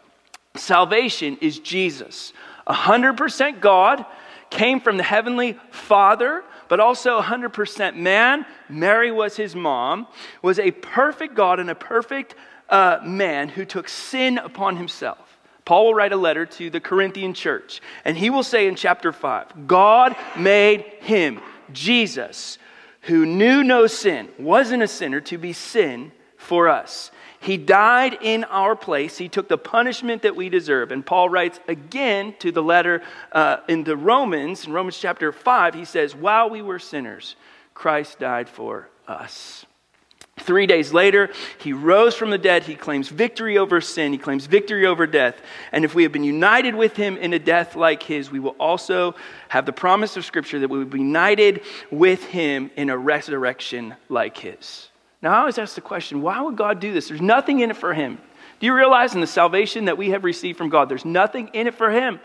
Salvation 0.55 1.37
is 1.41 1.59
Jesus, 1.59 2.33
100% 2.67 3.59
God, 3.59 4.05
came 4.49 4.79
from 4.79 4.97
the 4.97 5.03
heavenly 5.03 5.57
Father, 5.71 6.43
but 6.67 6.79
also 6.79 7.19
100% 7.21 7.95
man. 7.95 8.45
Mary 8.69 9.11
was 9.11 9.35
his 9.35 9.55
mom, 9.55 10.07
was 10.41 10.59
a 10.59 10.71
perfect 10.71 11.35
God 11.35 11.59
and 11.59 11.69
a 11.69 11.75
perfect 11.75 12.35
uh, 12.69 12.99
man 13.03 13.49
who 13.49 13.65
took 13.65 13.89
sin 13.89 14.37
upon 14.37 14.77
himself. 14.77 15.39
Paul 15.65 15.87
will 15.87 15.93
write 15.95 16.13
a 16.13 16.17
letter 16.17 16.45
to 16.45 16.69
the 16.69 16.79
Corinthian 16.79 17.33
church, 17.33 17.81
and 18.05 18.15
he 18.15 18.29
will 18.29 18.43
say 18.43 18.67
in 18.67 18.75
chapter 18.75 19.11
5 19.11 19.67
God 19.67 20.15
made 20.37 20.81
him 21.01 21.39
Jesus, 21.71 22.59
who 23.01 23.25
knew 23.25 23.63
no 23.63 23.87
sin, 23.87 24.29
wasn't 24.37 24.83
a 24.83 24.87
sinner, 24.87 25.21
to 25.21 25.37
be 25.37 25.53
sin 25.53 26.11
for 26.37 26.69
us. 26.69 27.11
He 27.45 27.57
died 27.57 28.17
in 28.21 28.43
our 28.45 28.75
place. 28.75 29.19
He 29.19 29.29
took 29.29 29.47
the 29.47 29.57
punishment 29.57 30.23
that 30.23 30.35
we 30.35 30.49
deserve. 30.49 30.91
And 30.91 31.05
Paul 31.05 31.29
writes 31.29 31.59
again 31.67 32.33
to 32.39 32.51
the 32.51 32.63
letter 32.63 33.03
uh, 33.31 33.57
in 33.69 33.83
the 33.83 33.95
Romans, 33.95 34.65
in 34.65 34.73
Romans 34.73 34.97
chapter 34.97 35.31
5, 35.31 35.75
he 35.75 35.85
says, 35.85 36.15
While 36.15 36.49
we 36.49 36.63
were 36.63 36.79
sinners, 36.79 37.35
Christ 37.75 38.17
died 38.17 38.49
for 38.49 38.89
us. 39.07 39.63
Three 40.39 40.65
days 40.65 40.91
later, 40.91 41.29
he 41.59 41.71
rose 41.71 42.15
from 42.15 42.31
the 42.31 42.39
dead. 42.39 42.63
He 42.63 42.73
claims 42.73 43.09
victory 43.09 43.59
over 43.59 43.79
sin. 43.79 44.11
He 44.11 44.17
claims 44.17 44.47
victory 44.47 44.87
over 44.87 45.05
death. 45.05 45.39
And 45.71 45.85
if 45.85 45.93
we 45.93 46.01
have 46.01 46.11
been 46.11 46.23
united 46.23 46.73
with 46.73 46.95
him 46.95 47.15
in 47.15 47.31
a 47.31 47.39
death 47.39 47.75
like 47.75 48.01
his, 48.01 48.31
we 48.31 48.39
will 48.39 48.55
also 48.59 49.13
have 49.49 49.67
the 49.67 49.71
promise 49.71 50.17
of 50.17 50.25
Scripture 50.25 50.57
that 50.61 50.69
we 50.71 50.79
will 50.79 50.85
be 50.85 50.97
united 50.97 51.61
with 51.91 52.23
him 52.25 52.71
in 52.75 52.89
a 52.89 52.97
resurrection 52.97 53.93
like 54.09 54.35
his. 54.35 54.89
Now, 55.25 55.33
I 55.33 55.39
always 55.39 55.57
ask 55.57 55.73
the 55.73 55.81
question 55.81 56.21
why 56.21 56.39
would 56.39 56.55
God 56.55 56.79
do 56.79 56.93
this? 56.93 57.07
There's 57.07 57.19
nothing 57.19 57.61
in 57.61 57.71
it 57.71 57.77
for 57.77 57.95
him. 57.95 58.19
Do 58.59 58.67
you 58.67 58.75
realize 58.75 59.15
in 59.15 59.21
the 59.21 59.27
salvation 59.27 59.85
that 59.85 59.97
we 59.97 60.11
have 60.11 60.23
received 60.23 60.55
from 60.55 60.69
God, 60.69 60.87
there's 60.87 61.03
nothing 61.03 61.47
in 61.47 61.65
it 61.65 61.73
for 61.73 61.89
him? 61.89 62.19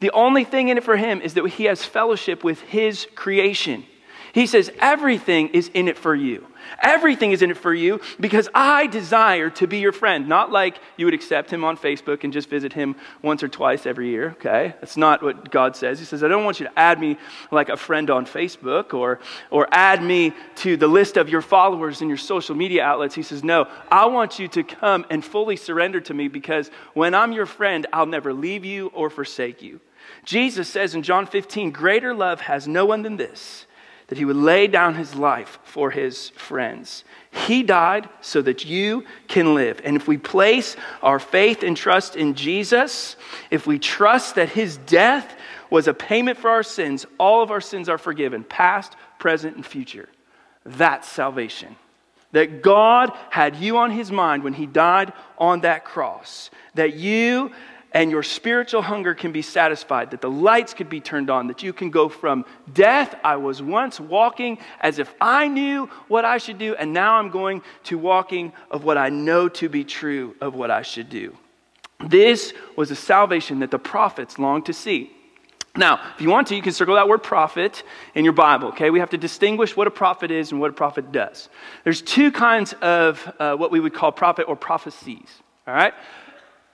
The 0.00 0.10
only 0.10 0.42
thing 0.42 0.66
in 0.66 0.78
it 0.78 0.82
for 0.82 0.96
him 0.96 1.20
is 1.20 1.34
that 1.34 1.46
he 1.46 1.66
has 1.66 1.84
fellowship 1.84 2.42
with 2.42 2.60
his 2.62 3.06
creation. 3.14 3.84
He 4.32 4.46
says, 4.46 4.70
Everything 4.78 5.48
is 5.48 5.70
in 5.74 5.88
it 5.88 5.98
for 5.98 6.14
you. 6.14 6.46
Everything 6.82 7.32
is 7.32 7.42
in 7.42 7.50
it 7.50 7.56
for 7.56 7.74
you 7.74 8.00
because 8.18 8.48
I 8.54 8.86
desire 8.86 9.50
to 9.50 9.66
be 9.66 9.78
your 9.78 9.92
friend. 9.92 10.28
Not 10.28 10.50
like 10.50 10.78
you 10.96 11.04
would 11.04 11.14
accept 11.14 11.52
him 11.52 11.64
on 11.64 11.76
Facebook 11.76 12.24
and 12.24 12.32
just 12.32 12.48
visit 12.48 12.72
him 12.72 12.96
once 13.20 13.42
or 13.42 13.48
twice 13.48 13.84
every 13.84 14.08
year, 14.08 14.30
okay? 14.30 14.74
That's 14.80 14.96
not 14.96 15.22
what 15.22 15.50
God 15.50 15.76
says. 15.76 15.98
He 15.98 16.04
says, 16.04 16.22
I 16.22 16.28
don't 16.28 16.44
want 16.44 16.60
you 16.60 16.66
to 16.66 16.78
add 16.78 17.00
me 17.00 17.18
like 17.50 17.68
a 17.68 17.76
friend 17.76 18.10
on 18.10 18.26
Facebook 18.26 18.94
or, 18.94 19.20
or 19.50 19.68
add 19.72 20.02
me 20.02 20.32
to 20.56 20.76
the 20.76 20.88
list 20.88 21.16
of 21.16 21.28
your 21.28 21.42
followers 21.42 22.00
in 22.00 22.08
your 22.08 22.16
social 22.16 22.54
media 22.54 22.84
outlets. 22.84 23.14
He 23.14 23.22
says, 23.22 23.44
No, 23.44 23.68
I 23.90 24.06
want 24.06 24.38
you 24.38 24.48
to 24.48 24.62
come 24.62 25.04
and 25.10 25.24
fully 25.24 25.56
surrender 25.56 26.00
to 26.02 26.14
me 26.14 26.28
because 26.28 26.70
when 26.94 27.14
I'm 27.14 27.32
your 27.32 27.46
friend, 27.46 27.86
I'll 27.92 28.06
never 28.06 28.32
leave 28.32 28.64
you 28.64 28.88
or 28.88 29.10
forsake 29.10 29.62
you. 29.62 29.80
Jesus 30.24 30.68
says 30.68 30.94
in 30.94 31.02
John 31.02 31.26
15, 31.26 31.70
Greater 31.70 32.14
love 32.14 32.40
has 32.42 32.66
no 32.66 32.86
one 32.86 33.02
than 33.02 33.16
this 33.16 33.66
that 34.08 34.18
he 34.18 34.24
would 34.24 34.36
lay 34.36 34.66
down 34.66 34.94
his 34.94 35.14
life 35.14 35.58
for 35.64 35.90
his 35.90 36.30
friends. 36.30 37.04
He 37.30 37.62
died 37.62 38.08
so 38.20 38.42
that 38.42 38.64
you 38.64 39.04
can 39.28 39.54
live. 39.54 39.80
And 39.84 39.96
if 39.96 40.06
we 40.06 40.18
place 40.18 40.76
our 41.02 41.18
faith 41.18 41.62
and 41.62 41.76
trust 41.76 42.16
in 42.16 42.34
Jesus, 42.34 43.16
if 43.50 43.66
we 43.66 43.78
trust 43.78 44.34
that 44.34 44.50
his 44.50 44.76
death 44.76 45.34
was 45.70 45.88
a 45.88 45.94
payment 45.94 46.38
for 46.38 46.50
our 46.50 46.62
sins, 46.62 47.06
all 47.18 47.42
of 47.42 47.50
our 47.50 47.60
sins 47.60 47.88
are 47.88 47.98
forgiven, 47.98 48.44
past, 48.44 48.94
present, 49.18 49.56
and 49.56 49.64
future. 49.64 50.08
That's 50.64 51.08
salvation. 51.08 51.76
That 52.32 52.62
God 52.62 53.12
had 53.30 53.56
you 53.56 53.78
on 53.78 53.90
his 53.90 54.10
mind 54.10 54.42
when 54.42 54.54
he 54.54 54.66
died 54.66 55.12
on 55.38 55.60
that 55.60 55.84
cross. 55.84 56.50
That 56.74 56.94
you 56.94 57.52
and 57.94 58.10
your 58.10 58.22
spiritual 58.22 58.82
hunger 58.82 59.14
can 59.14 59.32
be 59.32 59.42
satisfied, 59.42 60.10
that 60.10 60.20
the 60.20 60.30
lights 60.30 60.74
could 60.74 60.88
be 60.88 61.00
turned 61.00 61.30
on, 61.30 61.46
that 61.48 61.62
you 61.62 61.72
can 61.72 61.90
go 61.90 62.08
from 62.08 62.44
death, 62.72 63.14
I 63.22 63.36
was 63.36 63.62
once 63.62 64.00
walking 64.00 64.58
as 64.80 64.98
if 64.98 65.12
I 65.20 65.48
knew 65.48 65.86
what 66.08 66.24
I 66.24 66.38
should 66.38 66.58
do, 66.58 66.74
and 66.74 66.92
now 66.92 67.16
I'm 67.16 67.30
going 67.30 67.62
to 67.84 67.98
walking 67.98 68.52
of 68.70 68.84
what 68.84 68.96
I 68.96 69.10
know 69.10 69.48
to 69.50 69.68
be 69.68 69.84
true 69.84 70.34
of 70.40 70.54
what 70.54 70.70
I 70.70 70.82
should 70.82 71.10
do. 71.10 71.36
This 72.00 72.52
was 72.76 72.90
a 72.90 72.96
salvation 72.96 73.60
that 73.60 73.70
the 73.70 73.78
prophets 73.78 74.38
longed 74.38 74.66
to 74.66 74.72
see. 74.72 75.12
Now, 75.74 76.00
if 76.14 76.20
you 76.20 76.28
want 76.28 76.48
to, 76.48 76.56
you 76.56 76.60
can 76.60 76.72
circle 76.72 76.96
that 76.96 77.08
word 77.08 77.22
prophet 77.22 77.82
in 78.14 78.24
your 78.24 78.34
Bible, 78.34 78.68
okay? 78.68 78.90
We 78.90 79.00
have 79.00 79.10
to 79.10 79.16
distinguish 79.16 79.74
what 79.74 79.86
a 79.86 79.90
prophet 79.90 80.30
is 80.30 80.52
and 80.52 80.60
what 80.60 80.70
a 80.70 80.74
prophet 80.74 81.12
does. 81.12 81.48
There's 81.84 82.02
two 82.02 82.30
kinds 82.30 82.74
of 82.82 83.34
uh, 83.38 83.56
what 83.56 83.70
we 83.70 83.80
would 83.80 83.94
call 83.94 84.12
prophet 84.12 84.44
or 84.48 84.56
prophecies, 84.56 85.28
all 85.66 85.72
right? 85.72 85.94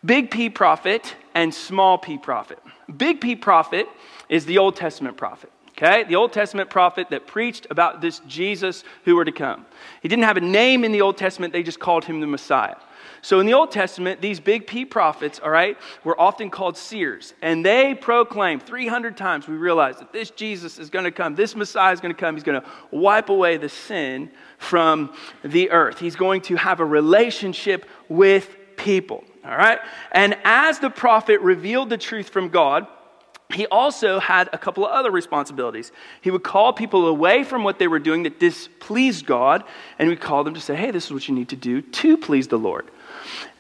Big 0.05 0.31
P 0.31 0.49
prophet 0.49 1.15
and 1.35 1.53
small 1.53 1.99
p 1.99 2.19
prophet. 2.19 2.59
Big 2.97 3.21
P 3.21 3.37
prophet 3.37 3.89
is 4.29 4.47
the 4.47 4.59
Old 4.59 4.77
Testament 4.77 5.17
prophet. 5.17 5.51
Okay? 5.71 6.05
The 6.05 6.17
Old 6.17 6.33
Testament 6.33 6.71
prophet 6.71 7.11
that 7.11 7.27
preached 7.27 7.67
about 7.71 8.01
this 8.01 8.21
Jesus 8.27 8.83
who 9.05 9.15
were 9.15 9.25
to 9.25 9.33
come. 9.33 9.67
He 10.03 10.09
didn't 10.09 10.25
have 10.25 10.37
a 10.37 10.41
name 10.41 10.85
in 10.85 10.93
the 10.93 11.03
Old 11.03 11.17
Testament, 11.17 11.53
they 11.53 11.63
just 11.63 11.79
called 11.79 12.05
him 12.05 12.21
the 12.21 12.27
Messiah. 12.27 12.77
So 13.23 13.41
in 13.41 13.47
the 13.47 13.55
Old 13.55 13.71
Testament, 13.71 14.21
these 14.21 14.41
big 14.41 14.67
P 14.67 14.85
prophets, 14.85 15.41
all 15.43 15.51
right, 15.51 15.77
were 16.05 16.21
often 16.21 16.51
called 16.51 16.77
seers. 16.77 17.35
And 17.43 17.65
they 17.65 17.95
proclaimed 17.95 18.63
300 18.63 19.17
times, 19.17 19.49
we 19.49 19.57
realize 19.57 19.99
that 19.99 20.13
this 20.13 20.31
Jesus 20.31 20.79
is 20.79 20.91
going 20.91 21.05
to 21.05 21.11
come, 21.11 21.35
this 21.35 21.57
Messiah 21.57 21.93
is 21.93 22.01
going 22.01 22.15
to 22.15 22.21
come, 22.21 22.35
he's 22.35 22.45
going 22.45 22.61
to 22.61 22.69
wipe 22.91 23.29
away 23.29 23.57
the 23.57 23.69
sin 23.69 24.31
from 24.59 25.13
the 25.45 25.71
earth. 25.71 25.99
He's 25.99 26.17
going 26.17 26.43
to 26.43 26.57
have 26.57 26.81
a 26.81 26.85
relationship 26.85 27.87
with 28.09 28.57
people. 28.77 29.25
All 29.49 29.57
right? 29.57 29.79
And 30.13 30.37
as 30.45 30.79
the 30.79 30.91
prophet 30.91 31.41
revealed 31.41 31.89
the 31.89 31.97
truth 31.97 32.29
from 32.29 32.51
God, 32.51 32.87
he 33.55 33.67
also 33.69 34.21
had 34.21 34.51
a 34.53 34.59
couple 34.59 34.85
of 34.85 34.93
other 34.93 35.11
responsibilities. 35.11 35.91
He 36.21 36.31
would 36.31 36.43
call 36.43 36.75
people 36.75 37.07
away 37.07 37.45
from 37.45 37.65
what 37.65 37.79
they 37.79 37.89
were 37.89 37.99
doing 37.99 38.25
that 38.25 38.39
displeased 38.39 39.25
God, 39.25 39.65
and 39.99 40.07
he 40.07 40.11
would 40.11 40.21
call 40.21 40.45
them 40.45 40.53
to 40.53 40.61
say, 40.61 40.77
hey, 40.77 40.91
this 40.91 41.07
is 41.07 41.13
what 41.13 41.29
you 41.29 41.35
need 41.35 41.49
to 41.49 41.57
do 41.57 41.81
to 41.81 42.19
please 42.19 42.49
the 42.49 42.59
Lord. 42.59 42.91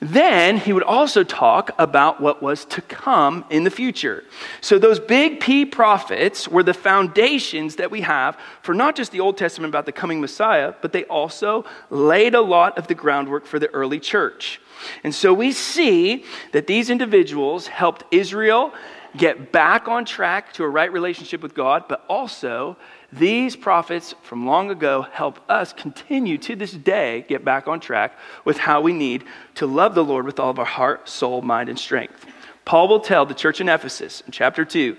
Then 0.00 0.58
he 0.58 0.74
would 0.74 0.82
also 0.82 1.24
talk 1.24 1.70
about 1.78 2.20
what 2.20 2.42
was 2.42 2.66
to 2.66 2.82
come 2.82 3.46
in 3.48 3.64
the 3.64 3.70
future. 3.70 4.24
So, 4.60 4.78
those 4.78 5.00
big 5.00 5.40
P 5.40 5.64
prophets 5.64 6.46
were 6.46 6.62
the 6.62 6.74
foundations 6.74 7.76
that 7.76 7.90
we 7.90 8.02
have 8.02 8.38
for 8.62 8.74
not 8.74 8.94
just 8.94 9.10
the 9.10 9.20
Old 9.20 9.36
Testament 9.36 9.70
about 9.70 9.86
the 9.86 9.92
coming 9.92 10.20
Messiah, 10.20 10.74
but 10.80 10.92
they 10.92 11.04
also 11.04 11.64
laid 11.90 12.34
a 12.34 12.40
lot 12.40 12.78
of 12.78 12.86
the 12.86 12.94
groundwork 12.94 13.46
for 13.46 13.58
the 13.58 13.68
early 13.74 13.98
church. 13.98 14.60
And 15.04 15.14
so 15.14 15.32
we 15.32 15.52
see 15.52 16.24
that 16.52 16.66
these 16.66 16.90
individuals 16.90 17.66
helped 17.66 18.04
Israel 18.12 18.72
get 19.16 19.52
back 19.52 19.88
on 19.88 20.04
track 20.04 20.52
to 20.54 20.64
a 20.64 20.68
right 20.68 20.92
relationship 20.92 21.42
with 21.42 21.54
God, 21.54 21.84
but 21.88 22.04
also 22.08 22.76
these 23.12 23.56
prophets 23.56 24.14
from 24.22 24.46
long 24.46 24.70
ago 24.70 25.02
help 25.02 25.40
us 25.50 25.72
continue 25.72 26.36
to 26.38 26.54
this 26.54 26.72
day 26.72 27.24
get 27.28 27.44
back 27.44 27.66
on 27.66 27.80
track 27.80 28.18
with 28.44 28.58
how 28.58 28.80
we 28.80 28.92
need 28.92 29.24
to 29.54 29.66
love 29.66 29.94
the 29.94 30.04
Lord 30.04 30.26
with 30.26 30.38
all 30.38 30.50
of 30.50 30.58
our 30.58 30.64
heart, 30.64 31.08
soul, 31.08 31.40
mind, 31.40 31.68
and 31.68 31.78
strength. 31.78 32.26
Paul 32.64 32.88
will 32.88 33.00
tell 33.00 33.24
the 33.24 33.34
church 33.34 33.62
in 33.62 33.68
Ephesus 33.68 34.22
in 34.26 34.32
chapter 34.32 34.64
2 34.64 34.96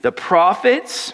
the 0.00 0.12
prophets 0.12 1.12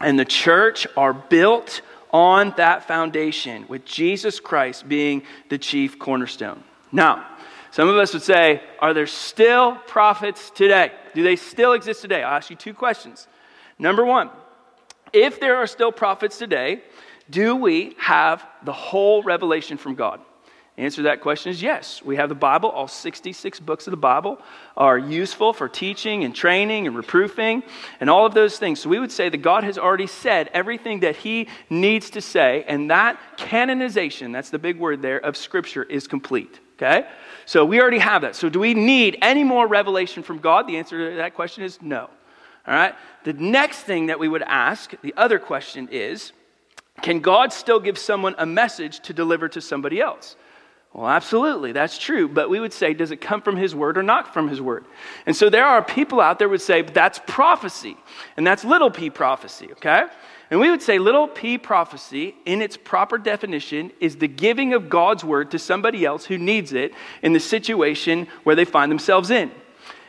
and 0.00 0.18
the 0.18 0.24
church 0.24 0.86
are 0.96 1.12
built 1.12 1.82
on 2.10 2.54
that 2.56 2.84
foundation, 2.84 3.66
with 3.68 3.84
Jesus 3.84 4.40
Christ 4.40 4.88
being 4.88 5.22
the 5.50 5.58
chief 5.58 5.98
cornerstone. 5.98 6.62
Now, 6.92 7.26
some 7.70 7.88
of 7.88 7.96
us 7.96 8.12
would 8.12 8.22
say, 8.22 8.62
Are 8.80 8.94
there 8.94 9.06
still 9.06 9.76
prophets 9.86 10.50
today? 10.50 10.92
Do 11.14 11.22
they 11.22 11.36
still 11.36 11.72
exist 11.72 12.00
today? 12.00 12.22
I'll 12.22 12.36
ask 12.36 12.50
you 12.50 12.56
two 12.56 12.74
questions. 12.74 13.26
Number 13.78 14.04
one, 14.04 14.30
if 15.12 15.40
there 15.40 15.56
are 15.56 15.66
still 15.66 15.92
prophets 15.92 16.38
today, 16.38 16.82
do 17.30 17.56
we 17.56 17.94
have 17.98 18.46
the 18.64 18.72
whole 18.72 19.22
revelation 19.22 19.76
from 19.76 19.94
God? 19.94 20.20
The 20.76 20.84
answer 20.84 20.98
to 20.98 21.02
that 21.02 21.22
question 21.22 21.50
is 21.50 21.60
yes. 21.60 22.02
We 22.04 22.16
have 22.16 22.28
the 22.28 22.36
Bible. 22.36 22.70
All 22.70 22.86
66 22.86 23.58
books 23.60 23.88
of 23.88 23.90
the 23.90 23.96
Bible 23.96 24.40
are 24.76 24.96
useful 24.96 25.52
for 25.52 25.68
teaching 25.68 26.22
and 26.22 26.32
training 26.32 26.86
and 26.86 26.96
reproofing 26.96 27.64
and 27.98 28.08
all 28.08 28.24
of 28.24 28.32
those 28.32 28.58
things. 28.60 28.80
So 28.80 28.88
we 28.88 29.00
would 29.00 29.10
say 29.10 29.28
that 29.28 29.38
God 29.38 29.64
has 29.64 29.76
already 29.76 30.06
said 30.06 30.50
everything 30.54 31.00
that 31.00 31.16
He 31.16 31.48
needs 31.68 32.10
to 32.10 32.20
say, 32.20 32.64
and 32.68 32.92
that 32.92 33.18
canonization, 33.36 34.30
that's 34.30 34.50
the 34.50 34.58
big 34.58 34.78
word 34.78 35.02
there, 35.02 35.18
of 35.18 35.36
Scripture 35.36 35.82
is 35.82 36.06
complete. 36.06 36.60
Okay? 36.78 37.08
So 37.44 37.64
we 37.64 37.80
already 37.80 37.98
have 37.98 38.22
that. 38.22 38.36
So 38.36 38.48
do 38.48 38.60
we 38.60 38.72
need 38.72 39.18
any 39.20 39.42
more 39.42 39.66
revelation 39.66 40.22
from 40.22 40.38
God? 40.38 40.68
The 40.68 40.76
answer 40.76 41.10
to 41.10 41.16
that 41.16 41.34
question 41.34 41.64
is 41.64 41.82
no. 41.82 42.08
All 42.66 42.74
right? 42.74 42.94
The 43.24 43.32
next 43.32 43.80
thing 43.80 44.06
that 44.06 44.18
we 44.18 44.28
would 44.28 44.42
ask, 44.42 44.94
the 45.02 45.14
other 45.16 45.38
question 45.38 45.88
is 45.90 46.32
can 47.02 47.20
God 47.20 47.52
still 47.52 47.80
give 47.80 47.96
someone 47.98 48.34
a 48.38 48.46
message 48.46 49.00
to 49.00 49.12
deliver 49.12 49.48
to 49.50 49.60
somebody 49.60 50.00
else? 50.00 50.36
Well, 50.98 51.08
absolutely, 51.08 51.70
that's 51.70 51.96
true. 51.96 52.26
But 52.26 52.50
we 52.50 52.58
would 52.58 52.72
say, 52.72 52.92
does 52.92 53.12
it 53.12 53.18
come 53.18 53.40
from 53.40 53.56
His 53.56 53.72
Word 53.72 53.96
or 53.96 54.02
not 54.02 54.34
from 54.34 54.48
His 54.48 54.60
Word? 54.60 54.84
And 55.26 55.36
so 55.36 55.48
there 55.48 55.64
are 55.64 55.80
people 55.80 56.20
out 56.20 56.40
there 56.40 56.48
would 56.48 56.60
say, 56.60 56.82
that's 56.82 57.20
prophecy, 57.24 57.96
and 58.36 58.44
that's 58.44 58.64
little 58.64 58.90
p 58.90 59.08
prophecy, 59.08 59.68
okay? 59.72 60.06
And 60.50 60.58
we 60.58 60.72
would 60.72 60.82
say 60.82 60.98
little 60.98 61.28
p 61.28 61.56
prophecy, 61.56 62.34
in 62.46 62.60
its 62.60 62.76
proper 62.76 63.16
definition, 63.16 63.92
is 64.00 64.16
the 64.16 64.26
giving 64.26 64.74
of 64.74 64.90
God's 64.90 65.22
word 65.22 65.52
to 65.52 65.58
somebody 65.60 66.04
else 66.04 66.24
who 66.24 66.36
needs 66.36 66.72
it 66.72 66.92
in 67.22 67.32
the 67.32 67.38
situation 67.38 68.26
where 68.42 68.56
they 68.56 68.64
find 68.64 68.90
themselves 68.90 69.30
in. 69.30 69.52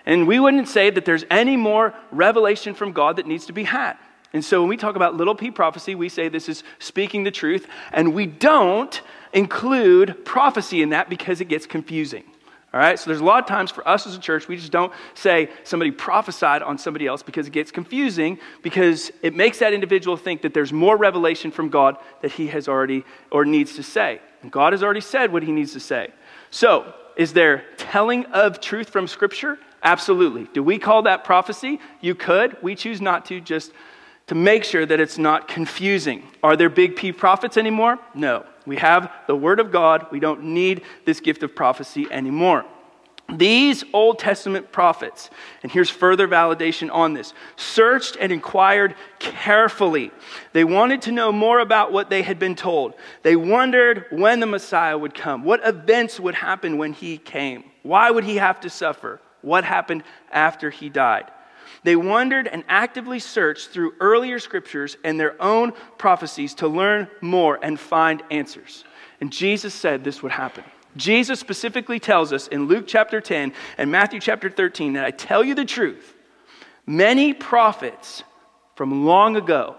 And 0.08 0.28
we 0.28 0.40
wouldn't 0.40 0.70
say 0.70 0.90
that 0.90 1.06
there's 1.06 1.26
any 1.30 1.56
more 1.56 1.94
revelation 2.10 2.74
from 2.74 2.94
God 2.94 3.18
that 3.18 3.28
needs 3.28 3.46
to 3.46 3.54
be 3.54 3.66
had. 3.66 3.96
And 4.34 4.44
so 4.44 4.60
when 4.62 4.70
we 4.70 4.78
talk 4.78 4.96
about 4.96 5.14
little 5.14 5.36
p 5.36 5.52
prophecy, 5.52 5.94
we 5.94 6.10
say 6.10 6.30
this 6.30 6.50
is 6.50 6.64
speaking 6.80 7.26
the 7.26 7.32
truth, 7.32 7.68
and 7.92 8.16
we 8.16 8.26
don't 8.26 9.00
include 9.34 10.26
prophecy 10.26 10.82
in 10.82 10.90
that 10.90 11.10
because 11.10 11.42
it 11.42 11.46
gets 11.46 11.66
confusing. 11.66 12.24
All 12.72 12.80
right, 12.80 13.00
so 13.00 13.10
there's 13.10 13.22
a 13.22 13.26
lot 13.26 13.42
of 13.42 13.48
times 13.48 13.72
for 13.72 13.88
us 13.88 14.06
as 14.06 14.16
a 14.16 14.20
church, 14.20 14.48
we 14.48 14.56
just 14.56 14.72
don't 14.72 14.94
say 15.16 15.50
somebody 15.64 15.90
prophesied 15.90 16.62
on 16.62 16.78
somebody 16.78 17.08
else 17.08 17.24
because 17.24 17.48
it 17.48 17.52
gets 17.52 17.72
confusing, 17.72 18.38
because 18.62 19.12
it 19.24 19.36
makes 19.36 19.58
that 19.58 19.74
individual 19.74 20.16
think 20.16 20.44
that 20.44 20.54
there's 20.54 20.72
more 20.72 20.96
revelation 20.96 21.50
from 21.50 21.70
God 21.70 21.98
that 22.22 22.32
he 22.32 22.46
has 22.48 22.68
already 22.68 23.06
or 23.32 23.44
needs 23.44 23.76
to 23.78 23.84
say. 23.84 24.22
And 24.44 24.52
God 24.52 24.74
has 24.74 24.84
already 24.84 25.02
said 25.02 25.34
what 25.34 25.42
he 25.42 25.52
needs 25.52 25.74
to 25.74 25.80
say. 25.80 26.12
So, 26.52 26.94
is 27.18 27.34
there 27.34 27.64
telling 27.78 28.26
of 28.28 28.62
truth 28.62 28.90
from 28.90 29.08
Scripture? 29.08 29.58
Absolutely. 29.82 30.48
Do 30.54 30.62
we 30.62 30.78
call 30.78 31.04
that 31.04 31.24
prophecy? 31.24 31.80
You 32.02 32.14
could. 32.14 32.56
We 32.62 32.76
choose 32.76 33.02
not 33.02 33.26
to, 33.26 33.42
just 33.42 33.72
to 34.30 34.36
make 34.36 34.64
sure 34.64 34.86
that 34.86 35.00
it's 35.00 35.18
not 35.18 35.48
confusing. 35.48 36.22
Are 36.44 36.56
there 36.56 36.70
big 36.70 36.96
P 36.96 37.12
prophets 37.12 37.58
anymore? 37.58 37.98
No. 38.14 38.46
We 38.68 38.78
have 38.78 39.12
the 39.26 39.36
Word 39.36 39.60
of 39.60 39.72
God. 39.72 40.06
We 40.12 40.20
don't 40.20 40.44
need 40.44 40.84
this 41.04 41.20
gift 41.20 41.42
of 41.42 41.56
prophecy 41.56 42.06
anymore. 42.12 42.64
These 43.28 43.84
Old 43.92 44.20
Testament 44.20 44.72
prophets, 44.72 45.32
and 45.64 45.72
here's 45.72 45.90
further 45.90 46.28
validation 46.28 46.94
on 46.94 47.14
this, 47.14 47.34
searched 47.56 48.18
and 48.20 48.32
inquired 48.32 48.94
carefully. 49.18 50.12
They 50.54 50.64
wanted 50.64 51.02
to 51.04 51.12
know 51.12 51.32
more 51.32 51.60
about 51.60 51.92
what 51.92 52.12
they 52.12 52.22
had 52.22 52.38
been 52.38 52.56
told. 52.56 52.94
They 53.24 53.36
wondered 53.36 54.06
when 54.12 54.42
the 54.42 54.46
Messiah 54.46 54.98
would 54.98 55.16
come, 55.16 55.44
what 55.44 55.68
events 55.68 56.20
would 56.20 56.36
happen 56.36 56.78
when 56.78 56.94
he 56.94 57.18
came, 57.18 57.64
why 57.82 58.12
would 58.12 58.26
he 58.26 58.36
have 58.36 58.60
to 58.60 58.70
suffer, 58.70 59.22
what 59.42 59.64
happened 59.64 60.04
after 60.32 60.70
he 60.70 60.90
died. 60.90 61.32
They 61.84 61.96
wondered 61.96 62.48
and 62.48 62.64
actively 62.68 63.20
searched 63.20 63.70
through 63.70 63.94
earlier 64.00 64.40
scriptures 64.40 64.98
and 65.04 65.20
their 65.20 65.42
own 65.42 65.74
prophecies 65.98 66.54
to 66.56 66.68
learn 66.68 67.08
more 67.22 67.60
and 67.62 67.80
find 67.80 68.22
answers. 68.30 68.84
And 69.22 69.32
Jesus 69.32 69.74
said 69.74 70.04
this 70.04 70.22
would 70.22 70.32
happen. 70.32 70.64
Jesus 70.96 71.40
specifically 71.40 72.00
tells 72.00 72.34
us 72.34 72.48
in 72.48 72.68
Luke 72.68 72.86
chapter 72.88 73.22
10 73.22 73.54
and 73.78 73.92
Matthew 73.92 74.20
chapter 74.20 74.50
13 74.50 74.94
that 74.94 75.06
I 75.06 75.12
tell 75.12 75.44
you 75.44 75.56
the 75.56 75.66
truth. 75.66 76.16
Many 76.86 77.34
prophets 77.34 78.24
from 78.76 79.06
long 79.06 79.36
ago 79.36 79.76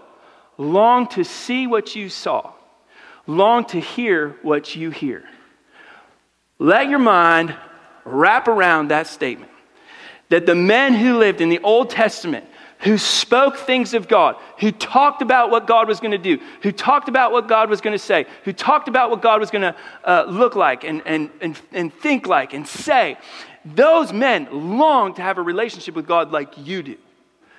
long 0.57 1.07
to 1.07 1.23
see 1.23 1.67
what 1.67 1.95
you 1.95 2.07
saw, 2.07 2.53
long 3.27 3.65
to 3.65 3.79
hear 3.79 4.37
what 4.41 4.75
you 4.75 4.91
hear. 4.91 5.23
Let 6.59 6.89
your 6.89 6.99
mind 6.99 7.55
wrap 8.05 8.47
around 8.47 8.89
that 8.89 9.07
statement 9.07 9.50
that 10.31 10.45
the 10.45 10.55
men 10.55 10.93
who 10.93 11.17
lived 11.17 11.41
in 11.41 11.49
the 11.49 11.59
Old 11.59 11.89
Testament 11.89 12.45
who 12.79 12.97
spoke 12.97 13.57
things 13.57 13.93
of 13.93 14.07
God, 14.07 14.35
who 14.59 14.71
talked 14.71 15.21
about 15.21 15.51
what 15.51 15.67
God 15.67 15.87
was 15.87 15.99
going 15.99 16.11
to 16.11 16.17
do, 16.17 16.39
who 16.63 16.71
talked 16.71 17.09
about 17.09 17.31
what 17.31 17.47
God 17.47 17.69
was 17.69 17.79
going 17.79 17.93
to 17.93 18.03
say, 18.03 18.25
who 18.43 18.53
talked 18.53 18.87
about 18.87 19.11
what 19.11 19.21
God 19.21 19.39
was 19.39 19.51
going 19.51 19.61
to 19.61 19.75
uh, 20.03 20.25
look 20.27 20.55
like 20.55 20.83
and, 20.83 21.03
and, 21.05 21.29
and, 21.41 21.61
and 21.71 21.93
think 21.93 22.25
like 22.25 22.53
and 22.53 22.67
say. 22.67 23.17
Those 23.63 24.11
men 24.11 24.47
long 24.51 25.13
to 25.15 25.21
have 25.21 25.37
a 25.37 25.43
relationship 25.43 25.95
with 25.95 26.07
God 26.07 26.31
like 26.31 26.53
you 26.57 26.81
do. 26.81 26.97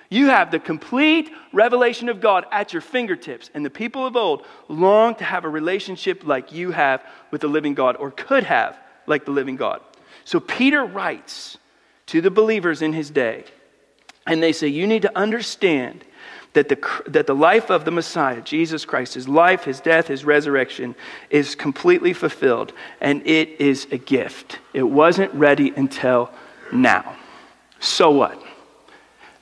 You 0.09 0.27
have 0.27 0.51
the 0.51 0.59
complete 0.59 1.31
revelation 1.53 2.09
of 2.09 2.19
God 2.19 2.45
at 2.51 2.73
your 2.73 2.81
fingertips, 2.81 3.49
and 3.53 3.65
the 3.65 3.69
people 3.69 4.05
of 4.05 4.15
old 4.15 4.45
long 4.67 5.15
to 5.15 5.23
have 5.23 5.45
a 5.45 5.49
relationship 5.49 6.23
like 6.25 6.51
you 6.51 6.71
have 6.71 7.01
with 7.31 7.41
the 7.41 7.47
living 7.47 7.73
God, 7.73 7.95
or 7.95 8.11
could 8.11 8.43
have 8.43 8.77
like 9.07 9.25
the 9.25 9.31
living 9.31 9.55
God. 9.55 9.81
So 10.25 10.39
Peter 10.39 10.85
writes 10.85 11.57
to 12.07 12.21
the 12.21 12.31
believers 12.31 12.81
in 12.81 12.93
his 12.93 13.09
day 13.09 13.45
and 14.25 14.41
they 14.41 14.51
say, 14.53 14.67
You 14.67 14.87
need 14.87 15.01
to 15.03 15.17
understand 15.17 16.03
that 16.53 16.69
the, 16.69 16.77
that 17.07 17.27
the 17.27 17.35
life 17.35 17.69
of 17.69 17.83
the 17.83 17.91
Messiah, 17.91 18.41
Jesus 18.41 18.85
Christ, 18.85 19.15
his 19.15 19.27
life, 19.27 19.63
his 19.63 19.79
death, 19.79 20.07
his 20.07 20.23
resurrection, 20.23 20.95
is 21.29 21.55
completely 21.55 22.13
fulfilled, 22.13 22.73
and 23.01 23.25
it 23.25 23.59
is 23.59 23.87
a 23.91 23.97
gift. 23.97 24.59
It 24.73 24.83
wasn't 24.83 25.33
ready 25.33 25.73
until 25.75 26.31
now. 26.71 27.15
So 27.79 28.11
what? 28.11 28.41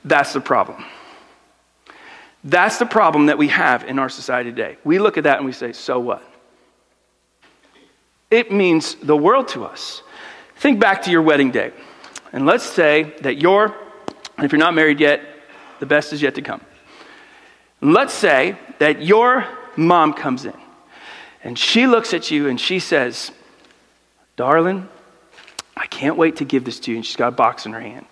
That's 0.04 0.32
the 0.32 0.40
problem. 0.40 0.84
That's 2.44 2.78
the 2.78 2.86
problem 2.86 3.26
that 3.26 3.38
we 3.38 3.48
have 3.48 3.84
in 3.84 3.98
our 3.98 4.08
society 4.08 4.50
today. 4.50 4.78
We 4.82 4.98
look 4.98 5.16
at 5.16 5.24
that 5.24 5.36
and 5.36 5.46
we 5.46 5.52
say, 5.52 5.72
So 5.72 6.00
what? 6.00 6.22
It 8.30 8.50
means 8.50 8.94
the 8.94 9.16
world 9.16 9.48
to 9.48 9.64
us. 9.64 10.02
Think 10.56 10.80
back 10.80 11.02
to 11.02 11.10
your 11.10 11.22
wedding 11.22 11.50
day. 11.50 11.72
And 12.32 12.46
let's 12.46 12.64
say 12.64 13.14
that 13.20 13.40
you're 13.40 13.74
if 14.38 14.52
you're 14.52 14.58
not 14.58 14.74
married 14.74 15.00
yet, 15.00 15.20
the 15.80 15.86
best 15.86 16.12
is 16.12 16.22
yet 16.22 16.34
to 16.36 16.42
come. 16.42 16.60
Let's 17.80 18.14
say 18.14 18.56
that 18.78 19.02
your 19.02 19.46
mom 19.76 20.14
comes 20.14 20.44
in 20.44 20.54
and 21.44 21.58
she 21.58 21.86
looks 21.86 22.14
at 22.14 22.30
you 22.30 22.48
and 22.48 22.60
she 22.60 22.78
says, 22.78 23.32
Darling, 24.36 24.88
I 25.76 25.86
can't 25.86 26.16
wait 26.16 26.36
to 26.36 26.44
give 26.44 26.64
this 26.64 26.80
to 26.80 26.90
you. 26.90 26.98
And 26.98 27.06
she's 27.06 27.16
got 27.16 27.28
a 27.28 27.32
box 27.32 27.66
in 27.66 27.72
her 27.72 27.80
hand. 27.80 28.06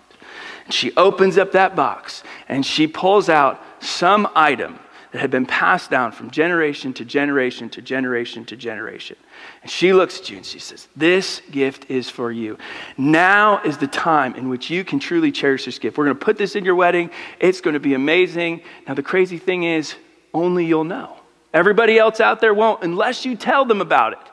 And 0.65 0.73
she 0.73 0.91
opens 0.95 1.37
up 1.37 1.53
that 1.53 1.75
box 1.75 2.23
and 2.47 2.65
she 2.65 2.87
pulls 2.87 3.29
out 3.29 3.61
some 3.79 4.27
item 4.35 4.79
that 5.11 5.19
had 5.19 5.31
been 5.31 5.45
passed 5.45 5.89
down 5.89 6.11
from 6.11 6.31
generation 6.31 6.93
to 6.93 7.05
generation 7.05 7.69
to 7.69 7.81
generation 7.81 8.45
to 8.45 8.55
generation. 8.55 9.17
And 9.61 9.69
she 9.69 9.93
looks 9.93 10.19
at 10.19 10.29
you 10.29 10.37
and 10.37 10.45
she 10.45 10.59
says, 10.59 10.87
This 10.95 11.41
gift 11.51 11.89
is 11.89 12.09
for 12.09 12.31
you. 12.31 12.57
Now 12.97 13.61
is 13.63 13.77
the 13.77 13.87
time 13.87 14.35
in 14.35 14.49
which 14.49 14.69
you 14.69 14.83
can 14.83 14.99
truly 14.99 15.31
cherish 15.31 15.65
this 15.65 15.79
gift. 15.79 15.97
We're 15.97 16.05
going 16.05 16.17
to 16.17 16.25
put 16.25 16.37
this 16.37 16.55
in 16.55 16.63
your 16.63 16.75
wedding. 16.75 17.09
It's 17.39 17.61
going 17.61 17.73
to 17.73 17.79
be 17.79 17.93
amazing. 17.93 18.61
Now, 18.87 18.93
the 18.93 19.03
crazy 19.03 19.37
thing 19.37 19.63
is, 19.63 19.95
only 20.33 20.65
you'll 20.65 20.85
know. 20.85 21.17
Everybody 21.53 21.99
else 21.99 22.21
out 22.21 22.39
there 22.39 22.53
won't 22.53 22.83
unless 22.83 23.25
you 23.25 23.35
tell 23.35 23.65
them 23.65 23.81
about 23.81 24.13
it. 24.13 24.30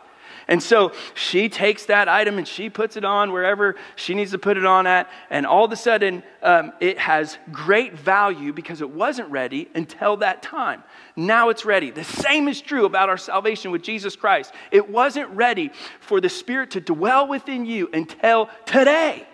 And 0.48 0.62
so 0.62 0.92
she 1.12 1.50
takes 1.50 1.84
that 1.86 2.08
item 2.08 2.38
and 2.38 2.48
she 2.48 2.70
puts 2.70 2.96
it 2.96 3.04
on 3.04 3.32
wherever 3.32 3.76
she 3.96 4.14
needs 4.14 4.30
to 4.30 4.38
put 4.38 4.56
it 4.56 4.64
on 4.64 4.86
at. 4.86 5.10
And 5.28 5.46
all 5.46 5.66
of 5.66 5.72
a 5.72 5.76
sudden, 5.76 6.22
um, 6.42 6.72
it 6.80 6.98
has 6.98 7.36
great 7.52 7.92
value 7.98 8.54
because 8.54 8.80
it 8.80 8.88
wasn't 8.88 9.30
ready 9.30 9.68
until 9.74 10.16
that 10.18 10.42
time. 10.42 10.82
Now 11.16 11.50
it's 11.50 11.66
ready. 11.66 11.90
The 11.90 12.02
same 12.02 12.48
is 12.48 12.62
true 12.62 12.86
about 12.86 13.10
our 13.10 13.18
salvation 13.18 13.72
with 13.72 13.82
Jesus 13.82 14.16
Christ. 14.16 14.54
It 14.70 14.88
wasn't 14.88 15.28
ready 15.30 15.70
for 16.00 16.18
the 16.18 16.30
Spirit 16.30 16.70
to 16.70 16.80
dwell 16.80 17.28
within 17.28 17.66
you 17.66 17.90
until 17.92 18.48
today. 18.64 19.28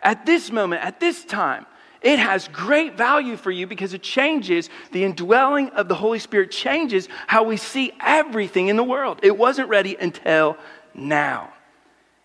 At 0.00 0.26
this 0.26 0.52
moment, 0.52 0.84
at 0.84 1.00
this 1.00 1.24
time, 1.24 1.66
it 2.04 2.18
has 2.18 2.48
great 2.48 2.98
value 2.98 3.36
for 3.36 3.50
you 3.50 3.66
because 3.66 3.94
it 3.94 4.02
changes 4.02 4.68
the 4.92 5.04
indwelling 5.04 5.70
of 5.70 5.88
the 5.88 5.94
Holy 5.94 6.18
Spirit, 6.18 6.50
changes 6.50 7.08
how 7.26 7.44
we 7.44 7.56
see 7.56 7.92
everything 7.98 8.68
in 8.68 8.76
the 8.76 8.84
world. 8.84 9.20
It 9.22 9.38
wasn't 9.38 9.70
ready 9.70 9.96
until 9.98 10.58
now. 10.92 11.50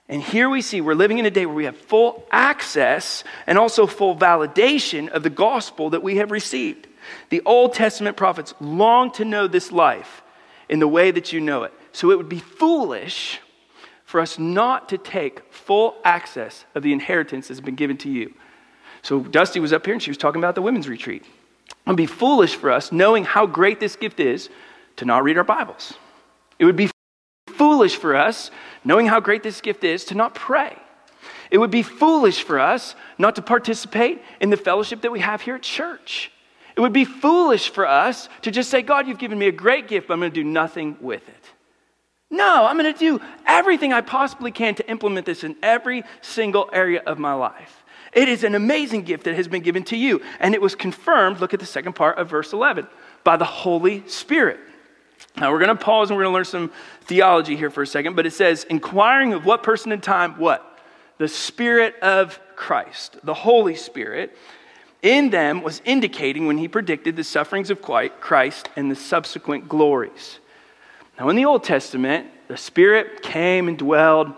And 0.09 0.21
here 0.21 0.49
we 0.49 0.61
see 0.61 0.81
we're 0.81 0.95
living 0.95 1.17
in 1.17 1.25
a 1.25 1.31
day 1.31 1.45
where 1.45 1.55
we 1.55 1.63
have 1.63 1.77
full 1.77 2.25
access 2.29 3.23
and 3.47 3.57
also 3.57 3.87
full 3.87 4.17
validation 4.17 5.07
of 5.07 5.23
the 5.23 5.29
gospel 5.29 5.91
that 5.91 6.03
we 6.03 6.17
have 6.17 6.31
received. 6.31 6.87
The 7.29 7.41
Old 7.45 7.73
Testament 7.73 8.17
prophets 8.17 8.53
long 8.59 9.11
to 9.13 9.23
know 9.23 9.47
this 9.47 9.71
life 9.71 10.23
in 10.67 10.79
the 10.79 10.87
way 10.89 11.11
that 11.11 11.31
you 11.31 11.39
know 11.39 11.63
it. 11.63 11.73
So 11.93 12.11
it 12.11 12.17
would 12.17 12.27
be 12.27 12.39
foolish 12.39 13.39
for 14.03 14.19
us 14.19 14.37
not 14.37 14.89
to 14.89 14.97
take 14.97 15.53
full 15.53 15.95
access 16.03 16.65
of 16.75 16.83
the 16.83 16.91
inheritance 16.91 17.47
that's 17.47 17.61
been 17.61 17.75
given 17.75 17.95
to 17.97 18.09
you. 18.09 18.33
So 19.09 19.21
Dusty 19.21 19.59
was 19.59 19.73
up 19.73 19.83
here 19.87 19.95
and 19.95 20.03
she 20.03 20.11
was 20.11 20.19
talking 20.19 20.39
about 20.39 20.53
the 20.53 20.61
women's 20.61 20.87
retreat. 20.87 21.23
It 21.23 21.89
would 21.89 21.95
be 21.95 22.05
foolish 22.05 22.53
for 22.53 22.69
us, 22.69 22.91
knowing 22.91 23.23
how 23.23 23.47
great 23.47 23.79
this 23.79 23.95
gift 23.95 24.19
is, 24.19 24.51
to 24.97 25.05
not 25.05 25.23
read 25.23 25.35
our 25.35 25.43
Bibles. 25.43 25.95
It 26.59 26.65
would 26.65 26.75
be 26.75 26.91
foolish 27.47 27.95
for 27.95 28.15
us, 28.15 28.51
knowing 28.83 29.07
how 29.07 29.19
great 29.19 29.41
this 29.41 29.61
gift 29.61 29.83
is, 29.83 30.05
to 30.05 30.13
not 30.13 30.35
pray. 30.35 30.77
It 31.49 31.57
would 31.57 31.71
be 31.71 31.81
foolish 31.81 32.43
for 32.43 32.59
us 32.59 32.93
not 33.17 33.35
to 33.37 33.41
participate 33.41 34.21
in 34.41 34.51
the 34.51 34.57
fellowship 34.57 35.01
that 35.01 35.11
we 35.11 35.21
have 35.21 35.41
here 35.41 35.55
at 35.55 35.63
church. 35.63 36.31
It 36.75 36.81
would 36.81 36.93
be 36.93 37.05
foolish 37.05 37.71
for 37.71 37.87
us 37.87 38.29
to 38.43 38.51
just 38.51 38.69
say, 38.69 38.83
God, 38.83 39.07
you've 39.07 39.17
given 39.17 39.39
me 39.39 39.47
a 39.47 39.51
great 39.51 39.87
gift, 39.87 40.09
but 40.09 40.13
I'm 40.13 40.19
going 40.19 40.31
to 40.31 40.35
do 40.35 40.47
nothing 40.47 40.95
with 41.01 41.27
it. 41.27 41.45
No, 42.29 42.67
I'm 42.67 42.77
going 42.77 42.93
to 42.93 42.99
do 42.99 43.19
everything 43.47 43.91
I 43.91 44.01
possibly 44.01 44.51
can 44.51 44.75
to 44.75 44.87
implement 44.87 45.25
this 45.25 45.43
in 45.43 45.55
every 45.63 46.03
single 46.21 46.69
area 46.71 47.01
of 47.07 47.17
my 47.17 47.33
life. 47.33 47.78
It 48.13 48.27
is 48.27 48.43
an 48.43 48.55
amazing 48.55 49.03
gift 49.03 49.25
that 49.25 49.35
has 49.35 49.47
been 49.47 49.61
given 49.61 49.83
to 49.85 49.97
you. 49.97 50.21
And 50.39 50.55
it 50.55 50.61
was 50.61 50.75
confirmed, 50.75 51.39
look 51.39 51.53
at 51.53 51.59
the 51.59 51.65
second 51.65 51.93
part 51.93 52.17
of 52.17 52.29
verse 52.29 52.53
11, 52.53 52.87
by 53.23 53.37
the 53.37 53.45
Holy 53.45 54.07
Spirit. 54.07 54.59
Now 55.37 55.51
we're 55.51 55.59
going 55.59 55.75
to 55.75 55.83
pause 55.83 56.09
and 56.09 56.17
we're 56.17 56.23
going 56.23 56.33
to 56.33 56.37
learn 56.37 56.45
some 56.45 56.71
theology 57.01 57.55
here 57.55 57.69
for 57.69 57.83
a 57.83 57.87
second, 57.87 58.15
but 58.15 58.25
it 58.25 58.31
says, 58.31 58.63
inquiring 58.65 59.33
of 59.33 59.45
what 59.45 59.63
person 59.63 59.91
in 59.91 60.01
time, 60.01 60.39
what? 60.39 60.65
The 61.17 61.27
Spirit 61.27 61.95
of 62.01 62.39
Christ, 62.55 63.17
the 63.23 63.33
Holy 63.33 63.75
Spirit, 63.75 64.35
in 65.01 65.29
them 65.29 65.61
was 65.61 65.81
indicating 65.85 66.47
when 66.47 66.57
he 66.57 66.67
predicted 66.67 67.15
the 67.15 67.23
sufferings 67.23 67.69
of 67.69 67.81
Christ 67.81 68.69
and 68.75 68.91
the 68.91 68.95
subsequent 68.95 69.69
glories. 69.69 70.39
Now 71.17 71.29
in 71.29 71.35
the 71.35 71.45
Old 71.45 71.63
Testament, 71.63 72.27
the 72.47 72.57
Spirit 72.57 73.21
came 73.21 73.67
and 73.67 73.77
dwelled, 73.77 74.33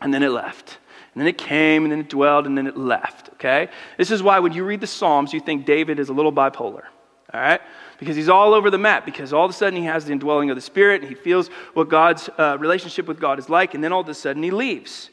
and 0.00 0.12
then 0.12 0.22
it 0.22 0.30
left. 0.30 0.78
And 1.16 1.22
then 1.22 1.28
it 1.28 1.38
came, 1.38 1.84
and 1.84 1.92
then 1.92 2.00
it 2.00 2.10
dwelled, 2.10 2.44
and 2.46 2.58
then 2.58 2.66
it 2.66 2.76
left, 2.76 3.30
okay? 3.30 3.70
This 3.96 4.10
is 4.10 4.22
why 4.22 4.38
when 4.38 4.52
you 4.52 4.66
read 4.66 4.82
the 4.82 4.86
Psalms, 4.86 5.32
you 5.32 5.40
think 5.40 5.64
David 5.64 5.98
is 5.98 6.10
a 6.10 6.12
little 6.12 6.30
bipolar, 6.30 6.82
all 7.32 7.40
right? 7.40 7.62
Because 7.98 8.16
he's 8.16 8.28
all 8.28 8.52
over 8.52 8.70
the 8.70 8.76
map, 8.76 9.06
because 9.06 9.32
all 9.32 9.46
of 9.46 9.50
a 9.50 9.54
sudden 9.54 9.78
he 9.78 9.86
has 9.86 10.04
the 10.04 10.12
indwelling 10.12 10.50
of 10.50 10.56
the 10.56 10.60
Spirit, 10.60 11.00
and 11.00 11.08
he 11.08 11.14
feels 11.14 11.48
what 11.72 11.88
God's 11.88 12.28
uh, 12.36 12.58
relationship 12.60 13.08
with 13.08 13.18
God 13.18 13.38
is 13.38 13.48
like, 13.48 13.72
and 13.72 13.82
then 13.82 13.94
all 13.94 14.02
of 14.02 14.08
a 14.10 14.12
sudden 14.12 14.42
he 14.42 14.50
leaves. 14.50 15.08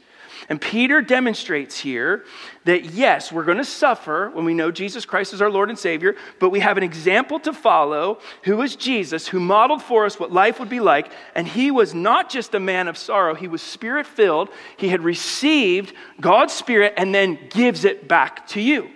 And 0.49 0.59
Peter 0.59 1.01
demonstrates 1.01 1.79
here 1.79 2.23
that 2.65 2.85
yes, 2.85 3.31
we're 3.31 3.43
going 3.43 3.57
to 3.57 3.65
suffer 3.65 4.29
when 4.33 4.45
we 4.45 4.53
know 4.53 4.71
Jesus 4.71 5.05
Christ 5.05 5.33
is 5.33 5.41
our 5.41 5.49
Lord 5.49 5.69
and 5.69 5.77
Savior, 5.79 6.15
but 6.39 6.49
we 6.49 6.59
have 6.59 6.77
an 6.77 6.83
example 6.83 7.39
to 7.41 7.53
follow 7.53 8.19
who 8.43 8.61
is 8.61 8.75
Jesus, 8.75 9.27
who 9.27 9.39
modeled 9.39 9.81
for 9.81 10.05
us 10.05 10.19
what 10.19 10.31
life 10.31 10.59
would 10.59 10.69
be 10.69 10.79
like. 10.79 11.11
And 11.35 11.47
he 11.47 11.71
was 11.71 11.93
not 11.93 12.29
just 12.29 12.55
a 12.55 12.59
man 12.59 12.87
of 12.87 12.97
sorrow, 12.97 13.35
he 13.35 13.47
was 13.47 13.61
spirit 13.61 14.05
filled. 14.05 14.49
He 14.77 14.89
had 14.89 15.01
received 15.01 15.93
God's 16.19 16.53
Spirit 16.53 16.93
and 16.97 17.13
then 17.13 17.39
gives 17.49 17.85
it 17.85 18.07
back 18.07 18.47
to 18.49 18.61
you. 18.61 18.89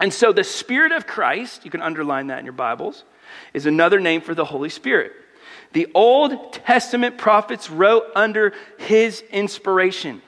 And 0.00 0.12
so 0.12 0.32
the 0.32 0.44
Spirit 0.44 0.92
of 0.92 1.06
Christ, 1.06 1.64
you 1.64 1.70
can 1.70 1.82
underline 1.82 2.28
that 2.28 2.38
in 2.38 2.46
your 2.46 2.52
Bibles, 2.52 3.04
is 3.52 3.66
another 3.66 4.00
name 4.00 4.22
for 4.22 4.34
the 4.34 4.44
Holy 4.44 4.70
Spirit. 4.70 5.12
The 5.72 5.88
Old 5.94 6.52
Testament 6.52 7.18
prophets 7.18 7.70
wrote 7.70 8.04
under 8.16 8.54
his 8.78 9.22
inspiration. 9.30 10.22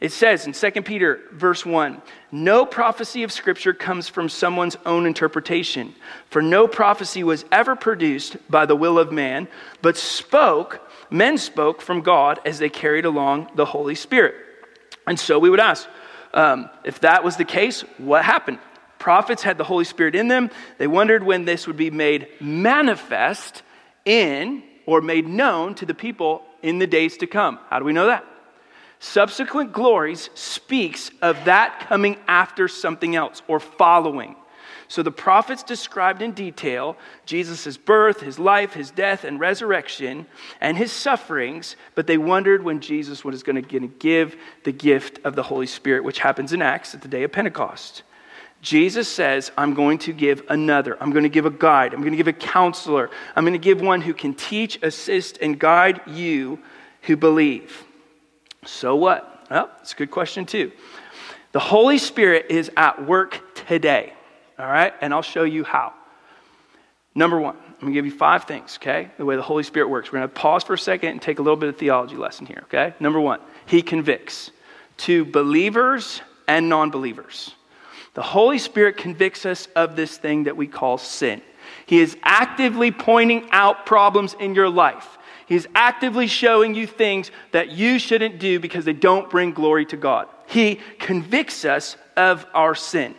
It 0.00 0.12
says 0.12 0.46
in 0.46 0.52
2 0.52 0.82
Peter, 0.82 1.20
verse 1.32 1.64
1 1.64 2.02
No 2.32 2.66
prophecy 2.66 3.22
of 3.22 3.32
Scripture 3.32 3.72
comes 3.72 4.08
from 4.08 4.28
someone's 4.28 4.76
own 4.84 5.06
interpretation, 5.06 5.94
for 6.30 6.42
no 6.42 6.66
prophecy 6.66 7.22
was 7.22 7.44
ever 7.52 7.76
produced 7.76 8.36
by 8.50 8.66
the 8.66 8.76
will 8.76 8.98
of 8.98 9.12
man, 9.12 9.48
but 9.82 9.96
spoke, 9.96 10.88
men 11.10 11.38
spoke 11.38 11.80
from 11.80 12.00
God 12.00 12.40
as 12.44 12.58
they 12.58 12.68
carried 12.68 13.04
along 13.04 13.50
the 13.54 13.64
Holy 13.64 13.94
Spirit. 13.94 14.34
And 15.06 15.18
so 15.18 15.38
we 15.38 15.50
would 15.50 15.60
ask, 15.60 15.88
um, 16.32 16.68
if 16.84 17.00
that 17.00 17.22
was 17.22 17.36
the 17.36 17.44
case, 17.44 17.82
what 17.98 18.24
happened? 18.24 18.58
Prophets 18.98 19.42
had 19.42 19.58
the 19.58 19.64
Holy 19.64 19.84
Spirit 19.84 20.14
in 20.14 20.28
them. 20.28 20.50
They 20.78 20.86
wondered 20.86 21.22
when 21.22 21.44
this 21.44 21.66
would 21.66 21.76
be 21.76 21.90
made 21.90 22.28
manifest 22.40 23.62
in 24.04 24.62
or 24.86 25.00
made 25.00 25.28
known 25.28 25.74
to 25.76 25.86
the 25.86 25.94
people 25.94 26.42
in 26.62 26.78
the 26.78 26.86
days 26.86 27.18
to 27.18 27.26
come. 27.26 27.58
How 27.68 27.78
do 27.78 27.84
we 27.84 27.92
know 27.92 28.06
that? 28.06 28.24
Subsequent 29.04 29.70
glories 29.74 30.30
speaks 30.32 31.10
of 31.20 31.44
that 31.44 31.78
coming 31.88 32.16
after 32.26 32.66
something 32.66 33.14
else 33.14 33.42
or 33.46 33.60
following. 33.60 34.34
So 34.88 35.02
the 35.02 35.10
prophets 35.10 35.62
described 35.62 36.22
in 36.22 36.32
detail 36.32 36.96
Jesus' 37.26 37.76
birth, 37.76 38.22
his 38.22 38.38
life, 38.38 38.72
his 38.72 38.90
death, 38.90 39.24
and 39.24 39.38
resurrection, 39.38 40.24
and 40.58 40.78
his 40.78 40.90
sufferings, 40.90 41.76
but 41.94 42.06
they 42.06 42.16
wondered 42.16 42.64
when 42.64 42.80
Jesus 42.80 43.22
was 43.26 43.42
going 43.42 43.62
to 43.62 43.88
give 43.88 44.36
the 44.64 44.72
gift 44.72 45.20
of 45.22 45.36
the 45.36 45.42
Holy 45.42 45.66
Spirit, 45.66 46.02
which 46.02 46.20
happens 46.20 46.54
in 46.54 46.62
Acts 46.62 46.94
at 46.94 47.02
the 47.02 47.08
day 47.08 47.24
of 47.24 47.30
Pentecost. 47.30 48.04
Jesus 48.62 49.06
says, 49.06 49.52
I'm 49.58 49.74
going 49.74 49.98
to 49.98 50.14
give 50.14 50.42
another. 50.48 50.96
I'm 50.98 51.10
going 51.10 51.24
to 51.24 51.28
give 51.28 51.44
a 51.44 51.50
guide. 51.50 51.92
I'm 51.92 52.00
going 52.00 52.14
to 52.14 52.16
give 52.16 52.26
a 52.26 52.32
counselor. 52.32 53.10
I'm 53.36 53.44
going 53.44 53.52
to 53.52 53.58
give 53.58 53.82
one 53.82 54.00
who 54.00 54.14
can 54.14 54.32
teach, 54.32 54.82
assist, 54.82 55.36
and 55.42 55.60
guide 55.60 56.00
you 56.06 56.58
who 57.02 57.18
believe. 57.18 57.84
So 58.66 58.96
what? 58.96 59.46
Well, 59.50 59.70
it's 59.80 59.92
a 59.92 59.96
good 59.96 60.10
question, 60.10 60.46
too. 60.46 60.72
The 61.52 61.60
Holy 61.60 61.98
Spirit 61.98 62.46
is 62.50 62.70
at 62.76 63.06
work 63.06 63.40
today, 63.54 64.12
all 64.58 64.66
right? 64.66 64.92
And 65.00 65.14
I'll 65.14 65.22
show 65.22 65.44
you 65.44 65.64
how. 65.64 65.92
Number 67.14 67.38
one, 67.38 67.56
I'm 67.56 67.88
to 67.88 67.92
give 67.92 68.06
you 68.06 68.12
five 68.12 68.44
things, 68.44 68.78
okay? 68.80 69.10
The 69.18 69.24
way 69.24 69.36
the 69.36 69.42
Holy 69.42 69.62
Spirit 69.62 69.88
works. 69.88 70.10
We're 70.10 70.20
to 70.20 70.28
pause 70.28 70.64
for 70.64 70.74
a 70.74 70.78
second 70.78 71.10
and 71.10 71.22
take 71.22 71.38
a 71.38 71.42
little 71.42 71.56
bit 71.56 71.68
of 71.68 71.76
theology 71.76 72.16
lesson 72.16 72.46
here, 72.46 72.62
okay? 72.64 72.94
Number 72.98 73.20
one, 73.20 73.40
He 73.66 73.82
convicts 73.82 74.50
to 74.98 75.24
believers 75.24 76.20
and 76.48 76.68
non 76.68 76.90
believers. 76.90 77.54
The 78.14 78.22
Holy 78.22 78.58
Spirit 78.58 78.96
convicts 78.96 79.44
us 79.44 79.66
of 79.76 79.96
this 79.96 80.16
thing 80.16 80.44
that 80.44 80.56
we 80.56 80.66
call 80.66 80.98
sin. 80.98 81.42
He 81.86 82.00
is 82.00 82.16
actively 82.22 82.90
pointing 82.90 83.48
out 83.50 83.86
problems 83.86 84.34
in 84.38 84.54
your 84.54 84.68
life. 84.68 85.18
He's 85.46 85.66
actively 85.74 86.26
showing 86.26 86.74
you 86.74 86.86
things 86.86 87.30
that 87.52 87.70
you 87.70 87.98
shouldn't 87.98 88.38
do 88.38 88.58
because 88.58 88.84
they 88.84 88.92
don't 88.92 89.28
bring 89.28 89.52
glory 89.52 89.84
to 89.86 89.96
God. 89.96 90.28
He 90.46 90.80
convicts 90.98 91.64
us 91.64 91.96
of 92.16 92.46
our 92.54 92.74
sin. 92.74 93.14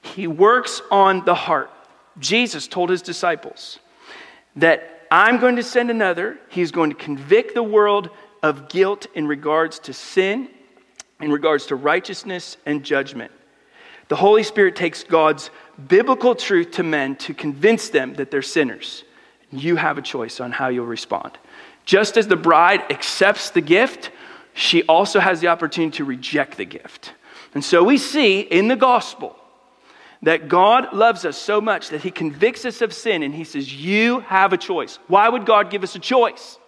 He 0.00 0.26
works 0.26 0.82
on 0.90 1.24
the 1.24 1.34
heart. 1.34 1.70
Jesus 2.18 2.66
told 2.66 2.90
his 2.90 3.02
disciples 3.02 3.78
that 4.56 5.06
I'm 5.10 5.38
going 5.38 5.56
to 5.56 5.62
send 5.62 5.90
another. 5.90 6.38
He's 6.48 6.70
going 6.70 6.90
to 6.90 6.96
convict 6.96 7.54
the 7.54 7.62
world 7.62 8.10
of 8.42 8.68
guilt 8.68 9.06
in 9.14 9.26
regards 9.26 9.78
to 9.80 9.92
sin, 9.92 10.48
in 11.20 11.30
regards 11.30 11.66
to 11.66 11.76
righteousness 11.76 12.56
and 12.66 12.82
judgment. 12.82 13.30
The 14.08 14.16
Holy 14.16 14.42
Spirit 14.42 14.74
takes 14.76 15.04
God's 15.04 15.50
biblical 15.88 16.34
truth 16.34 16.72
to 16.72 16.82
men 16.82 17.16
to 17.16 17.34
convince 17.34 17.88
them 17.88 18.14
that 18.14 18.30
they're 18.30 18.42
sinners. 18.42 19.04
You 19.52 19.76
have 19.76 19.98
a 19.98 20.02
choice 20.02 20.40
on 20.40 20.50
how 20.50 20.68
you'll 20.68 20.86
respond. 20.86 21.38
Just 21.84 22.16
as 22.16 22.26
the 22.26 22.36
bride 22.36 22.90
accepts 22.90 23.50
the 23.50 23.60
gift, 23.60 24.10
she 24.54 24.82
also 24.84 25.20
has 25.20 25.40
the 25.40 25.48
opportunity 25.48 25.98
to 25.98 26.04
reject 26.04 26.56
the 26.56 26.64
gift. 26.64 27.12
And 27.54 27.64
so 27.64 27.84
we 27.84 27.98
see 27.98 28.40
in 28.40 28.68
the 28.68 28.76
gospel 28.76 29.36
that 30.22 30.48
God 30.48 30.94
loves 30.94 31.24
us 31.24 31.36
so 31.36 31.60
much 31.60 31.88
that 31.88 32.02
he 32.02 32.10
convicts 32.10 32.64
us 32.64 32.80
of 32.80 32.92
sin 32.92 33.22
and 33.22 33.34
he 33.34 33.44
says, 33.44 33.72
You 33.72 34.20
have 34.20 34.52
a 34.52 34.56
choice. 34.56 34.98
Why 35.08 35.28
would 35.28 35.44
God 35.44 35.70
give 35.70 35.82
us 35.82 35.94
a 35.96 35.98
choice? 35.98 36.58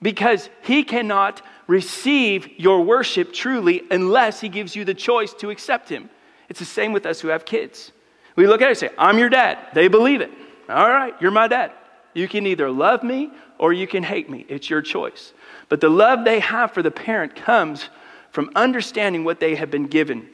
Because 0.00 0.48
he 0.62 0.84
cannot 0.84 1.42
receive 1.66 2.48
your 2.58 2.82
worship 2.82 3.32
truly 3.32 3.82
unless 3.90 4.40
he 4.40 4.48
gives 4.48 4.74
you 4.74 4.84
the 4.84 4.94
choice 4.94 5.34
to 5.34 5.50
accept 5.50 5.88
him. 5.88 6.08
It's 6.48 6.58
the 6.58 6.64
same 6.64 6.92
with 6.92 7.06
us 7.06 7.20
who 7.20 7.28
have 7.28 7.44
kids. 7.44 7.92
We 8.36 8.46
look 8.46 8.62
at 8.62 8.66
it 8.66 8.70
and 8.70 8.78
say, 8.78 8.90
I'm 8.96 9.18
your 9.18 9.28
dad. 9.28 9.58
They 9.74 9.88
believe 9.88 10.20
it. 10.20 10.30
All 10.68 10.88
right, 10.88 11.14
you're 11.20 11.30
my 11.30 11.48
dad. 11.48 11.72
You 12.14 12.28
can 12.28 12.46
either 12.46 12.70
love 12.70 13.02
me 13.02 13.30
or 13.58 13.72
you 13.72 13.86
can 13.86 14.02
hate 14.02 14.28
me. 14.28 14.44
It's 14.48 14.68
your 14.68 14.82
choice. 14.82 15.32
But 15.68 15.80
the 15.80 15.88
love 15.88 16.24
they 16.24 16.40
have 16.40 16.72
for 16.72 16.82
the 16.82 16.90
parent 16.90 17.36
comes 17.36 17.88
from 18.32 18.50
understanding 18.54 19.24
what 19.24 19.40
they 19.40 19.54
have 19.54 19.70
been 19.70 19.86
given 19.86 20.28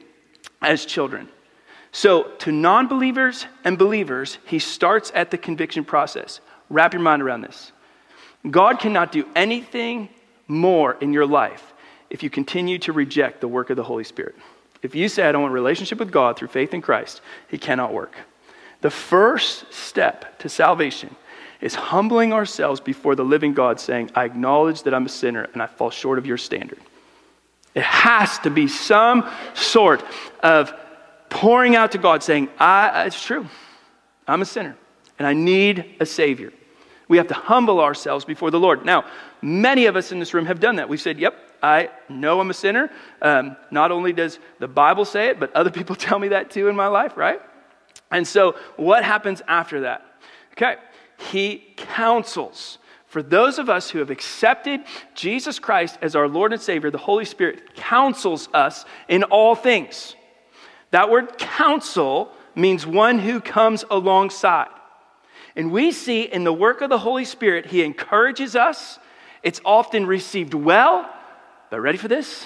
as 0.61 0.85
children. 0.85 1.29
So, 1.91 2.23
to 2.39 2.51
non 2.51 2.87
believers 2.87 3.45
and 3.63 3.77
believers, 3.77 4.37
he 4.45 4.59
starts 4.59 5.11
at 5.15 5.31
the 5.31 5.37
conviction 5.37 5.83
process. 5.83 6.41
Wrap 6.69 6.93
your 6.93 7.01
mind 7.01 7.21
around 7.21 7.41
this. 7.41 7.71
God 8.49 8.79
cannot 8.79 9.11
do 9.11 9.27
anything 9.35 10.09
more 10.47 10.95
in 11.01 11.13
your 11.13 11.25
life 11.25 11.73
if 12.09 12.23
you 12.23 12.29
continue 12.29 12.77
to 12.79 12.93
reject 12.93 13.41
the 13.41 13.47
work 13.47 13.69
of 13.69 13.77
the 13.77 13.83
Holy 13.83 14.03
Spirit. 14.03 14.35
If 14.81 14.95
you 14.95 15.09
say, 15.09 15.27
I 15.27 15.31
don't 15.31 15.41
want 15.41 15.51
a 15.51 15.55
relationship 15.55 15.99
with 15.99 16.11
God 16.11 16.37
through 16.37 16.49
faith 16.49 16.73
in 16.73 16.81
Christ, 16.81 17.21
He 17.47 17.57
cannot 17.57 17.93
work. 17.93 18.15
The 18.81 18.91
first 18.91 19.73
step 19.73 20.37
to 20.39 20.49
salvation 20.49 21.15
is 21.61 21.75
humbling 21.75 22.33
ourselves 22.33 22.79
before 22.79 23.15
the 23.15 23.23
living 23.23 23.53
God, 23.53 23.79
saying, 23.79 24.11
I 24.15 24.25
acknowledge 24.25 24.83
that 24.83 24.93
I'm 24.93 25.05
a 25.05 25.09
sinner 25.09 25.47
and 25.53 25.61
I 25.61 25.67
fall 25.67 25.89
short 25.89 26.17
of 26.17 26.25
your 26.25 26.37
standard. 26.37 26.79
It 27.73 27.83
has 27.83 28.39
to 28.39 28.49
be 28.49 28.67
some 28.67 29.29
sort 29.53 30.03
of 30.41 30.73
pouring 31.29 31.75
out 31.75 31.91
to 31.91 31.97
God, 31.97 32.23
saying, 32.23 32.49
It's 32.59 33.23
true, 33.23 33.47
I'm 34.27 34.41
a 34.41 34.45
sinner 34.45 34.75
and 35.19 35.27
I 35.27 35.33
need 35.33 35.95
a 35.99 36.05
Savior. 36.05 36.53
We 37.07 37.17
have 37.17 37.27
to 37.27 37.33
humble 37.33 37.79
ourselves 37.79 38.25
before 38.25 38.51
the 38.51 38.59
Lord. 38.59 38.85
Now, 38.85 39.05
many 39.41 39.85
of 39.85 39.95
us 39.95 40.11
in 40.11 40.19
this 40.19 40.33
room 40.33 40.45
have 40.45 40.59
done 40.59 40.75
that. 40.75 40.89
We've 40.89 41.01
said, 41.01 41.19
Yep, 41.19 41.35
I 41.61 41.89
know 42.09 42.39
I'm 42.39 42.49
a 42.49 42.53
sinner. 42.53 42.91
Um, 43.21 43.57
not 43.71 43.91
only 43.91 44.13
does 44.13 44.39
the 44.59 44.67
Bible 44.67 45.05
say 45.05 45.29
it, 45.29 45.39
but 45.39 45.53
other 45.55 45.71
people 45.77 45.95
tell 45.95 46.19
me 46.19 46.29
that 46.29 46.51
too 46.51 46.67
in 46.67 46.75
my 46.75 46.87
life, 46.87 47.17
right? 47.17 47.41
And 48.11 48.27
so, 48.27 48.55
what 48.75 49.03
happens 49.03 49.41
after 49.47 49.81
that? 49.81 50.05
Okay, 50.53 50.75
he 51.17 51.73
counsels. 51.75 52.77
For 53.05 53.23
those 53.23 53.57
of 53.57 53.69
us 53.69 53.89
who 53.89 53.99
have 53.99 54.09
accepted 54.09 54.81
Jesus 55.15 55.59
Christ 55.59 55.97
as 56.01 56.15
our 56.15 56.27
Lord 56.27 56.53
and 56.53 56.61
Savior, 56.61 56.91
the 56.91 56.97
Holy 56.97 57.25
Spirit 57.25 57.75
counsels 57.75 58.49
us 58.53 58.85
in 59.07 59.23
all 59.23 59.55
things. 59.55 60.15
That 60.91 61.09
word 61.09 61.37
counsel 61.37 62.31
means 62.55 62.85
one 62.85 63.19
who 63.19 63.39
comes 63.39 63.85
alongside. 63.89 64.69
And 65.55 65.71
we 65.71 65.91
see 65.91 66.23
in 66.23 66.43
the 66.43 66.53
work 66.53 66.81
of 66.81 66.89
the 66.89 66.99
Holy 66.99 67.25
Spirit, 67.25 67.65
He 67.67 67.81
encourages 67.83 68.55
us. 68.55 68.99
It's 69.41 69.61
often 69.63 70.05
received 70.05 70.53
well, 70.53 71.09
but 71.69 71.79
ready 71.79 71.97
for 71.97 72.07
this? 72.07 72.45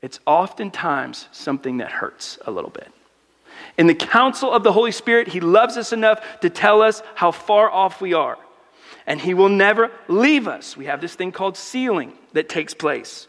It's 0.00 0.20
oftentimes 0.26 1.28
something 1.32 1.78
that 1.78 1.90
hurts 1.90 2.38
a 2.46 2.50
little 2.50 2.70
bit. 2.70 2.92
In 3.76 3.86
the 3.86 3.94
counsel 3.94 4.52
of 4.52 4.62
the 4.62 4.72
Holy 4.72 4.92
Spirit, 4.92 5.28
He 5.28 5.40
loves 5.40 5.76
us 5.76 5.92
enough 5.92 6.22
to 6.40 6.50
tell 6.50 6.82
us 6.82 7.02
how 7.14 7.32
far 7.32 7.70
off 7.70 8.00
we 8.00 8.14
are. 8.14 8.38
And 9.06 9.20
He 9.20 9.34
will 9.34 9.48
never 9.48 9.90
leave 10.08 10.46
us. 10.46 10.76
We 10.76 10.86
have 10.86 11.00
this 11.00 11.14
thing 11.14 11.32
called 11.32 11.56
sealing 11.56 12.12
that 12.32 12.48
takes 12.48 12.74
place. 12.74 13.26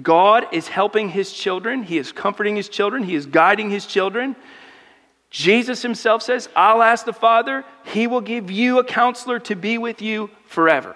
God 0.00 0.46
is 0.52 0.68
helping 0.68 1.08
His 1.08 1.32
children, 1.32 1.82
He 1.82 1.98
is 1.98 2.12
comforting 2.12 2.56
His 2.56 2.68
children, 2.68 3.02
He 3.02 3.14
is 3.14 3.26
guiding 3.26 3.70
His 3.70 3.86
children. 3.86 4.36
Jesus 5.30 5.82
Himself 5.82 6.22
says, 6.22 6.48
I'll 6.54 6.82
ask 6.82 7.04
the 7.04 7.12
Father, 7.12 7.64
He 7.86 8.06
will 8.06 8.20
give 8.20 8.50
you 8.50 8.78
a 8.78 8.84
counselor 8.84 9.38
to 9.40 9.56
be 9.56 9.78
with 9.78 10.02
you 10.02 10.30
forever. 10.46 10.94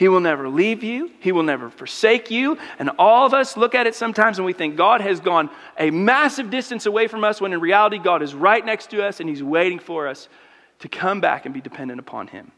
He 0.00 0.08
will 0.08 0.20
never 0.20 0.48
leave 0.48 0.82
you. 0.82 1.10
He 1.20 1.30
will 1.30 1.42
never 1.42 1.68
forsake 1.68 2.30
you. 2.30 2.56
And 2.78 2.88
all 2.98 3.26
of 3.26 3.34
us 3.34 3.58
look 3.58 3.74
at 3.74 3.86
it 3.86 3.94
sometimes 3.94 4.38
and 4.38 4.46
we 4.46 4.54
think 4.54 4.74
God 4.74 5.02
has 5.02 5.20
gone 5.20 5.50
a 5.78 5.90
massive 5.90 6.48
distance 6.48 6.86
away 6.86 7.06
from 7.06 7.22
us 7.22 7.38
when 7.38 7.52
in 7.52 7.60
reality 7.60 7.98
God 7.98 8.22
is 8.22 8.34
right 8.34 8.64
next 8.64 8.88
to 8.92 9.06
us 9.06 9.20
and 9.20 9.28
He's 9.28 9.42
waiting 9.42 9.78
for 9.78 10.08
us 10.08 10.30
to 10.78 10.88
come 10.88 11.20
back 11.20 11.44
and 11.44 11.52
be 11.52 11.60
dependent 11.60 12.00
upon 12.00 12.28
Him. 12.28 12.50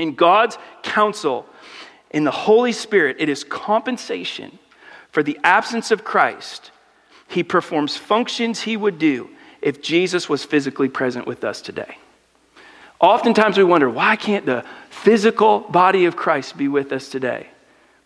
In 0.00 0.16
God's 0.16 0.58
counsel, 0.82 1.46
in 2.10 2.24
the 2.24 2.32
Holy 2.32 2.72
Spirit, 2.72 3.18
it 3.20 3.28
is 3.28 3.44
compensation 3.44 4.58
for 5.12 5.22
the 5.22 5.38
absence 5.44 5.92
of 5.92 6.02
Christ. 6.02 6.72
He 7.28 7.44
performs 7.44 7.96
functions 7.96 8.62
He 8.62 8.76
would 8.76 8.98
do 8.98 9.30
if 9.62 9.80
Jesus 9.80 10.28
was 10.28 10.44
physically 10.44 10.88
present 10.88 11.24
with 11.24 11.44
us 11.44 11.60
today. 11.62 11.98
Oftentimes 13.00 13.58
we 13.58 13.64
wonder, 13.64 13.90
why 13.90 14.16
can't 14.16 14.46
the 14.46 14.64
physical 14.94 15.60
body 15.60 16.06
of 16.06 16.16
Christ 16.16 16.56
be 16.56 16.68
with 16.68 16.92
us 16.92 17.08
today? 17.08 17.48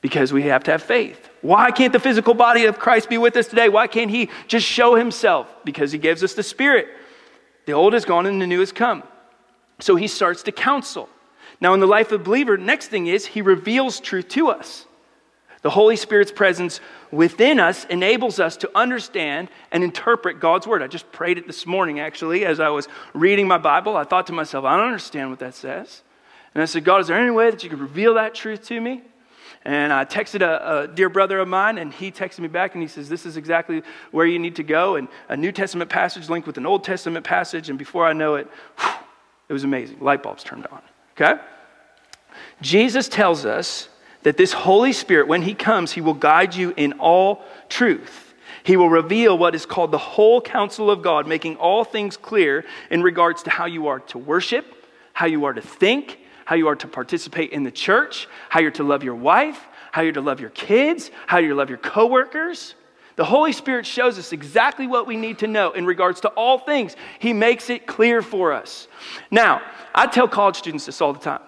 Because 0.01 0.33
we 0.33 0.43
have 0.45 0.65
to 0.65 0.71
have 0.73 0.83
faith. 0.83 1.29
Why 1.43 1.71
can't 1.71 1.93
the 1.93 2.01
physical 2.01 2.35
body 2.35 2.65
of 2.65 2.79
Christ 2.79 3.09
be 3.09 3.19
with 3.19 3.37
us 3.37 3.47
today? 3.47 3.69
Why 3.69 3.87
can't 3.87 4.11
he 4.11 4.31
just 4.47 4.67
show 4.67 4.95
himself? 4.95 5.55
Because 5.65 5.93
he 5.93 5.99
gives 5.99 6.23
us 6.25 6.35
the 6.35 6.43
Spirit. 6.43 6.89
The 7.67 7.73
old 7.73 7.95
is 7.95 8.05
gone 8.05 8.27
and 8.27 8.41
the 8.41 8.47
new 8.47 8.61
has 8.61 8.73
come. 8.73 9.03
So 9.81 9.97
he 9.97 10.09
starts 10.09 10.43
to 10.45 10.53
counsel. 10.53 11.09
Now, 11.61 11.75
in 11.75 11.81
the 11.81 11.87
life 11.87 12.13
of 12.13 12.21
a 12.21 12.25
believer, 12.25 12.57
next 12.57 12.89
thing 12.89 13.07
is 13.09 13.27
he 13.27 13.43
reveals 13.43 14.01
truth 14.01 14.29
to 14.31 14.49
us. 14.49 14.87
The 15.63 15.71
Holy 15.71 15.97
Spirit's 15.97 16.31
presence 16.31 16.81
within 17.11 17.59
us 17.59 17.85
enables 17.87 18.39
us 18.39 18.57
to 18.59 18.71
understand 18.77 19.49
and 19.73 19.83
interpret 19.83 20.39
God's 20.41 20.67
word. 20.67 20.83
I 20.83 20.87
just 20.87 21.11
prayed 21.11 21.37
it 21.37 21.47
this 21.47 21.67
morning, 21.67 21.99
actually, 21.99 22.45
as 22.45 22.61
I 22.61 22.69
was 22.69 22.87
reading 23.13 23.49
my 23.49 23.59
Bible. 23.59 23.97
I 23.97 24.05
thought 24.05 24.29
to 24.29 24.33
myself, 24.33 24.65
I 24.65 24.77
don't 24.77 24.87
understand 24.87 25.31
what 25.31 25.41
that 25.41 25.55
says. 25.55 26.03
And 26.59 26.63
I 26.65 26.65
said, 26.65 26.83
God, 26.83 27.01
is 27.01 27.07
there 27.07 27.17
any 27.17 27.31
way 27.31 27.53
that 27.53 27.63
you 27.63 27.71
could 27.71 27.79
reveal 27.79 28.15
that 28.15 28.35
truth 28.35 28.67
to 28.67 28.81
me? 28.81 29.01
And 29.65 29.93
I 29.93 30.05
texted 30.05 30.43
a, 30.43 30.81
a, 30.81 30.89
dear 30.89 31.09
brother 31.09 31.39
of 31.39 31.47
mine, 31.47 31.79
and 31.79 31.95
he 31.95 32.11
texted 32.11 32.41
me 32.41 32.49
back, 32.49 32.75
and 32.75 32.83
he 32.83 32.89
says, 32.89 33.09
This 33.09 33.27
is 33.27 33.37
exactly 33.37 33.85
where 34.11 34.27
you 34.27 34.41
need 34.41 34.57
to 34.57 34.65
go. 34.65 34.97
And 34.97 35.07
a 35.29 35.37
New 35.37 35.53
Testament 35.53 35.89
passage 35.89 36.29
linked 36.29 36.49
with 36.49 36.59
an 36.59 36.67
Old 36.67 36.83
Testament 36.83 37.25
passage. 37.25 37.71
And 37.71 37.79
before 37.79 38.05
I 38.05 38.13
know 38.13 38.35
it, 38.35 38.49
whew, 38.81 38.91
it 39.49 39.53
was 39.53 39.63
amazing. 39.63 40.01
Light 40.01 40.21
bulbs 40.21 40.43
turned 40.43 40.67
on. 40.67 40.83
Okay? 41.13 41.41
Jesus 42.61 43.09
tells 43.09 43.47
us 43.47 43.89
that 44.25 44.37
this 44.37 44.53
Holy 44.53 44.93
Spirit, 44.93 45.29
when 45.29 45.43
He 45.43 45.55
comes, 45.55 45.93
He 45.93 46.01
will 46.01 46.13
guide 46.13 46.57
you 46.57 46.75
in 46.77 46.95
all 46.95 47.45
truth. 47.69 48.35
He 48.65 48.77
will 48.77 48.91
reveal 48.91 49.39
what 49.39 49.55
is 49.55 49.65
called 49.65 49.93
the 49.93 49.99
whole 49.99 50.41
counsel 50.41 50.91
of 50.91 51.03
God, 51.03 51.29
making 51.29 51.55
all 51.55 51.85
things 51.85 52.17
clear 52.17 52.65
in 52.91 53.05
regards 53.05 53.45
to 53.45 53.51
how 53.51 53.67
you 53.67 53.87
are 53.87 54.01
to 54.01 54.19
worship, 54.19 54.67
how 55.13 55.27
you 55.27 55.45
are 55.45 55.53
to 55.53 55.63
think, 55.63 56.19
how 56.49 56.55
you 56.55 56.67
are 56.67 56.77
to 56.77 56.89
participate 56.89 57.51
in 57.51 57.63
the 57.63 57.71
church, 57.71 58.27
how 58.49 58.59
you're 58.59 58.71
to 58.71 58.83
love 58.83 59.05
your 59.05 59.15
wife, 59.15 59.67
how 59.93 60.01
you're 60.01 60.13
to 60.13 60.23
love 60.23 60.41
your 60.41 60.49
kids, 60.49 61.11
how 61.27 61.39
to 61.39 61.55
love 61.55 61.69
your 61.69 61.77
coworkers. 61.77 62.75
The 63.17 63.25
Holy 63.27 63.53
Spirit 63.53 63.85
shows 63.85 64.19
us 64.19 64.33
exactly 64.33 64.87
what 64.87 65.07
we 65.07 65.19
need 65.19 65.41
to 65.41 65.47
know 65.47 65.73
in 65.73 65.85
regards 65.85 66.23
to 66.23 66.29
all 66.29 66.57
things. 66.57 66.97
He 67.19 67.35
makes 67.35 67.69
it 67.69 67.87
clear 67.87 68.23
for 68.23 68.55
us. 68.55 68.89
Now, 69.31 69.61
I 69.95 70.07
tell 70.07 70.27
college 70.27 70.57
students 70.57 70.87
this 70.87 71.03
all 71.03 71.13
the 71.13 71.19
time 71.19 71.43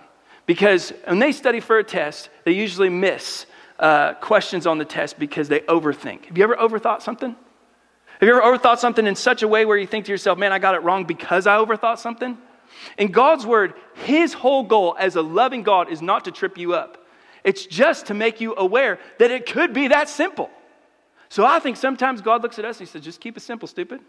because 0.45 0.93
when 1.07 1.19
they 1.19 1.33
study 1.33 1.61
for 1.61 1.79
a 1.79 1.85
test, 1.85 2.29
they 2.45 2.53
usually 2.53 2.91
miss 2.91 3.47
uh, 3.79 4.13
questions 4.17 4.67
on 4.67 4.77
the 4.77 4.85
test 4.85 5.19
because 5.19 5.49
they 5.49 5.61
overthink. 5.61 6.27
Have 6.27 6.37
you 6.37 6.45
ever 6.45 6.57
overthought 6.57 7.01
something? 7.01 7.31
Have 7.31 8.29
you 8.29 8.37
ever 8.37 8.43
overthought 8.43 8.77
something 8.77 9.07
in 9.07 9.17
such 9.17 9.43
a 9.43 9.49
way 9.49 9.65
where 9.65 9.79
you 9.79 9.87
think 9.87 10.05
to 10.05 10.13
yourself, 10.13 10.37
man, 10.37 10.53
I 10.53 10.59
got 10.59 10.75
it 10.75 10.83
wrong 10.83 11.05
because 11.05 11.47
I 11.47 11.57
overthought 11.57 12.01
something? 12.01 12.37
In 12.99 13.13
God's 13.13 13.47
word, 13.47 13.75
his 13.95 14.33
whole 14.33 14.63
goal 14.63 14.97
as 14.99 15.17
a 15.17 15.23
loving 15.23 15.63
God 15.63 15.91
is 15.91 16.03
not 16.03 16.25
to 16.25 16.31
trip 16.31 16.59
you 16.59 16.75
up. 16.75 17.07
It's 17.45 17.67
just 17.67 18.07
to 18.07 18.15
make 18.15 18.41
you 18.41 18.55
aware 18.57 18.99
that 19.19 19.31
it 19.31 19.47
could 19.47 19.73
be 19.73 19.89
that 19.89 20.09
simple. 20.09 20.51
So 21.29 21.45
I 21.45 21.59
think 21.61 21.77
sometimes 21.77 22.21
God 22.21 22.43
looks 22.43 22.59
at 22.59 22.65
us 22.65 22.79
and 22.79 22.89
he 22.89 22.93
says, 22.93 23.03
just 23.03 23.21
keep 23.21 23.37
it 23.37 23.41
simple, 23.41 23.69
stupid. 23.69 24.01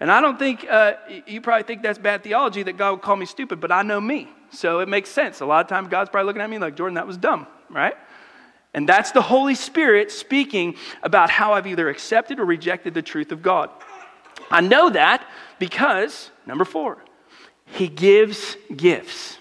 And 0.00 0.10
I 0.10 0.20
don't 0.20 0.38
think, 0.38 0.66
uh, 0.68 0.94
you 1.26 1.40
probably 1.40 1.64
think 1.64 1.82
that's 1.82 1.98
bad 1.98 2.22
theology 2.22 2.62
that 2.62 2.76
God 2.76 2.92
would 2.92 3.02
call 3.02 3.16
me 3.16 3.26
stupid, 3.26 3.60
but 3.60 3.72
I 3.72 3.82
know 3.82 4.00
me. 4.00 4.28
So 4.50 4.80
it 4.80 4.88
makes 4.88 5.10
sense. 5.10 5.40
A 5.40 5.46
lot 5.46 5.64
of 5.64 5.68
times 5.68 5.88
God's 5.88 6.08
probably 6.08 6.26
looking 6.26 6.42
at 6.42 6.48
me 6.48 6.58
like, 6.58 6.76
Jordan, 6.76 6.94
that 6.94 7.06
was 7.06 7.16
dumb, 7.16 7.46
right? 7.68 7.94
And 8.74 8.88
that's 8.88 9.10
the 9.12 9.22
Holy 9.22 9.54
Spirit 9.54 10.10
speaking 10.10 10.76
about 11.02 11.30
how 11.30 11.52
I've 11.52 11.66
either 11.66 11.88
accepted 11.88 12.38
or 12.38 12.44
rejected 12.44 12.94
the 12.94 13.02
truth 13.02 13.32
of 13.32 13.42
God. 13.42 13.70
I 14.50 14.60
know 14.60 14.90
that 14.90 15.26
because, 15.58 16.30
number 16.46 16.64
four, 16.64 16.98
He 17.72 17.88
gives 17.88 18.56
gifts. 18.74 19.38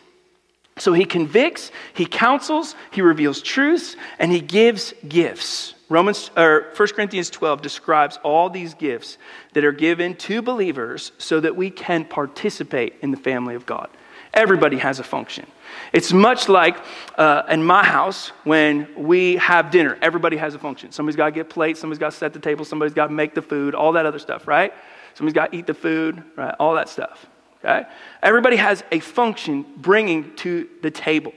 So 0.78 0.94
He 0.94 1.06
convicts, 1.06 1.72
He 1.94 2.06
counsels, 2.06 2.76
He 2.92 3.02
reveals 3.02 3.42
truths, 3.42 3.96
and 4.20 4.32
He 4.32 4.42
gives 4.42 4.94
gifts. 5.08 5.74
Romans 5.90 6.32
or 6.36 6.68
1 6.76 6.88
Corinthians 6.90 7.30
12 7.30 7.62
describes 7.62 8.20
all 8.24 8.50
these 8.50 8.74
gifts 8.74 9.18
that 9.54 9.64
are 9.64 9.72
given 9.72 10.16
to 10.16 10.42
believers 10.42 11.14
so 11.18 11.40
that 11.40 11.56
we 11.56 11.70
can 11.70 12.04
participate 12.04 12.96
in 13.02 13.12
the 13.12 13.18
family 13.18 13.56
of 13.56 13.66
God. 13.66 13.90
Everybody 14.34 14.78
has 14.78 15.00
a 15.00 15.04
function. 15.04 15.48
It's 15.94 16.12
much 16.12 16.50
like 16.50 16.78
uh, 17.18 17.44
in 17.50 17.64
my 17.64 17.84
house 17.84 18.30
when 18.44 18.88
we 18.98 19.38
have 19.38 19.72
dinner. 19.72 19.98
Everybody 20.02 20.38
has 20.38 20.54
a 20.54 20.60
function. 20.60 20.92
Somebody's 20.92 21.16
got 21.16 21.26
to 21.28 21.32
get 21.32 21.50
plates, 21.50 21.80
somebody's 21.80 22.00
got 22.00 22.12
to 22.12 22.18
set 22.18 22.34
the 22.34 22.40
table, 22.40 22.66
somebody's 22.66 22.94
got 22.94 23.08
to 23.08 23.14
make 23.14 23.34
the 23.34 23.42
food, 23.42 23.74
all 23.74 23.94
that 23.94 24.06
other 24.06 24.20
stuff, 24.20 24.48
right? 24.48 24.74
Somebody's 25.14 25.34
got 25.34 25.52
to 25.52 25.58
eat 25.58 25.68
the 25.68 25.74
food, 25.74 26.22
right? 26.36 26.54
All 26.60 26.76
that 26.76 26.90
stuff, 26.90 27.26
okay? 27.64 27.88
Everybody 28.22 28.58
has 28.58 28.84
a 28.92 29.00
function 29.00 29.66
bringing 29.78 30.36
to 30.38 30.68
the 30.82 30.92
table. 30.92 31.34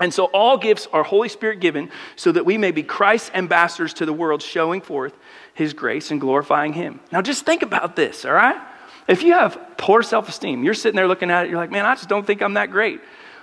And 0.00 0.12
so 0.12 0.24
all 0.26 0.56
gifts 0.56 0.88
are 0.92 1.04
Holy 1.04 1.28
Spirit 1.28 1.60
given 1.60 1.90
so 2.16 2.32
that 2.32 2.44
we 2.44 2.58
may 2.58 2.72
be 2.72 2.82
Christ's 2.82 3.30
ambassadors 3.34 3.94
to 3.94 4.06
the 4.06 4.12
world, 4.12 4.42
showing 4.42 4.80
forth 4.80 5.14
his 5.54 5.74
grace 5.74 6.10
and 6.10 6.20
glorifying 6.20 6.72
him. 6.72 6.98
Now 7.12 7.22
just 7.22 7.44
think 7.44 7.62
about 7.62 7.94
this, 7.94 8.24
all 8.24 8.32
right? 8.32 8.60
If 9.06 9.22
you 9.22 9.32
have 9.32 9.60
poor 9.76 10.02
self 10.02 10.28
esteem, 10.28 10.64
you're 10.64 10.74
sitting 10.74 10.96
there 10.96 11.06
looking 11.06 11.30
at 11.30 11.44
it, 11.46 11.50
you're 11.50 11.58
like, 11.58 11.70
man, 11.70 11.86
I 11.86 11.94
just 11.94 12.08
don't 12.08 12.26
think 12.26 12.42
I'm 12.42 12.54
that 12.54 12.70
great. 12.70 13.00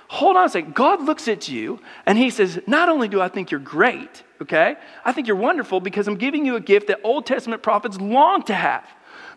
Hold 0.09 0.37
on 0.37 0.45
a 0.45 0.49
second. 0.49 0.73
God 0.73 1.03
looks 1.03 1.27
at 1.27 1.47
you 1.47 1.79
and 2.05 2.17
he 2.17 2.29
says, 2.31 2.59
Not 2.65 2.89
only 2.89 3.07
do 3.07 3.21
I 3.21 3.27
think 3.27 3.51
you're 3.51 3.59
great, 3.59 4.23
okay, 4.41 4.75
I 5.05 5.11
think 5.11 5.27
you're 5.27 5.35
wonderful 5.35 5.79
because 5.79 6.07
I'm 6.07 6.17
giving 6.17 6.45
you 6.45 6.55
a 6.55 6.59
gift 6.59 6.87
that 6.87 6.99
Old 7.03 7.27
Testament 7.27 7.61
prophets 7.61 8.01
long 8.01 8.41
to 8.43 8.53
have. 8.55 8.85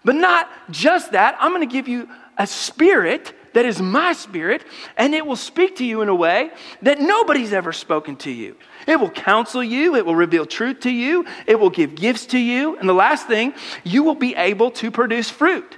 But 0.04 0.16
not 0.16 0.50
just 0.70 1.12
that, 1.12 1.36
I'm 1.38 1.52
going 1.52 1.68
to 1.68 1.72
give 1.72 1.88
you 1.88 2.08
a 2.42 2.46
spirit 2.46 3.32
that 3.52 3.64
is 3.66 3.80
my 3.80 4.12
spirit, 4.12 4.64
and 4.96 5.14
it 5.14 5.24
will 5.24 5.36
speak 5.36 5.76
to 5.76 5.84
you 5.84 6.00
in 6.00 6.08
a 6.08 6.14
way 6.14 6.50
that 6.80 7.00
nobody's 7.00 7.52
ever 7.52 7.72
spoken 7.72 8.16
to 8.16 8.30
you. 8.30 8.56
It 8.86 8.98
will 8.98 9.10
counsel 9.10 9.62
you, 9.62 9.94
it 9.94 10.04
will 10.04 10.16
reveal 10.16 10.46
truth 10.46 10.80
to 10.80 10.90
you, 10.90 11.24
it 11.46 11.60
will 11.60 11.70
give 11.70 11.94
gifts 11.94 12.26
to 12.26 12.38
you, 12.38 12.76
and 12.78 12.88
the 12.88 12.94
last 12.94 13.26
thing, 13.26 13.54
you 13.84 14.02
will 14.02 14.14
be 14.14 14.34
able 14.34 14.70
to 14.72 14.90
produce 14.90 15.30
fruit. 15.30 15.76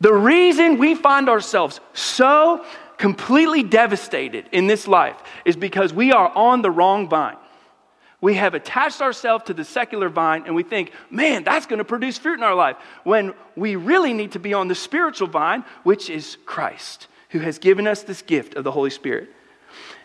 The 0.00 0.12
reason 0.12 0.78
we 0.78 0.94
find 0.94 1.28
ourselves 1.28 1.80
so 1.94 2.64
completely 2.98 3.62
devastated 3.62 4.48
in 4.52 4.66
this 4.66 4.86
life 4.86 5.16
is 5.44 5.56
because 5.56 5.92
we 5.92 6.12
are 6.12 6.30
on 6.36 6.62
the 6.62 6.70
wrong 6.70 7.08
vine. 7.08 7.36
We 8.24 8.36
have 8.36 8.54
attached 8.54 9.02
ourselves 9.02 9.44
to 9.44 9.52
the 9.52 9.66
secular 9.66 10.08
vine 10.08 10.44
and 10.46 10.54
we 10.54 10.62
think, 10.62 10.92
man, 11.10 11.44
that's 11.44 11.66
going 11.66 11.76
to 11.76 11.84
produce 11.84 12.16
fruit 12.16 12.38
in 12.38 12.42
our 12.42 12.54
life. 12.54 12.78
When 13.02 13.34
we 13.54 13.76
really 13.76 14.14
need 14.14 14.32
to 14.32 14.38
be 14.38 14.54
on 14.54 14.66
the 14.66 14.74
spiritual 14.74 15.28
vine, 15.28 15.62
which 15.82 16.08
is 16.08 16.38
Christ, 16.46 17.06
who 17.28 17.40
has 17.40 17.58
given 17.58 17.86
us 17.86 18.02
this 18.02 18.22
gift 18.22 18.54
of 18.54 18.64
the 18.64 18.70
Holy 18.70 18.88
Spirit. 18.88 19.28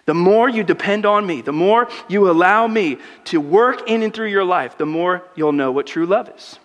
The 0.06 0.14
more 0.14 0.50
you 0.50 0.66
depend 0.66 1.06
on 1.06 1.26
me, 1.26 1.40
the 1.40 1.54
more 1.54 1.88
you 2.10 2.30
allow 2.30 2.68
me 2.68 2.98
to 3.24 3.40
work 3.40 3.90
in 3.90 4.04
and 4.04 4.14
through 4.14 4.28
your 4.28 4.44
life, 4.44 4.78
the 4.78 4.86
more 4.86 5.24
you'll 5.36 5.54
know 5.54 5.72
what 5.72 5.88
true 5.88 6.06
love 6.06 6.28
is. 6.36 6.60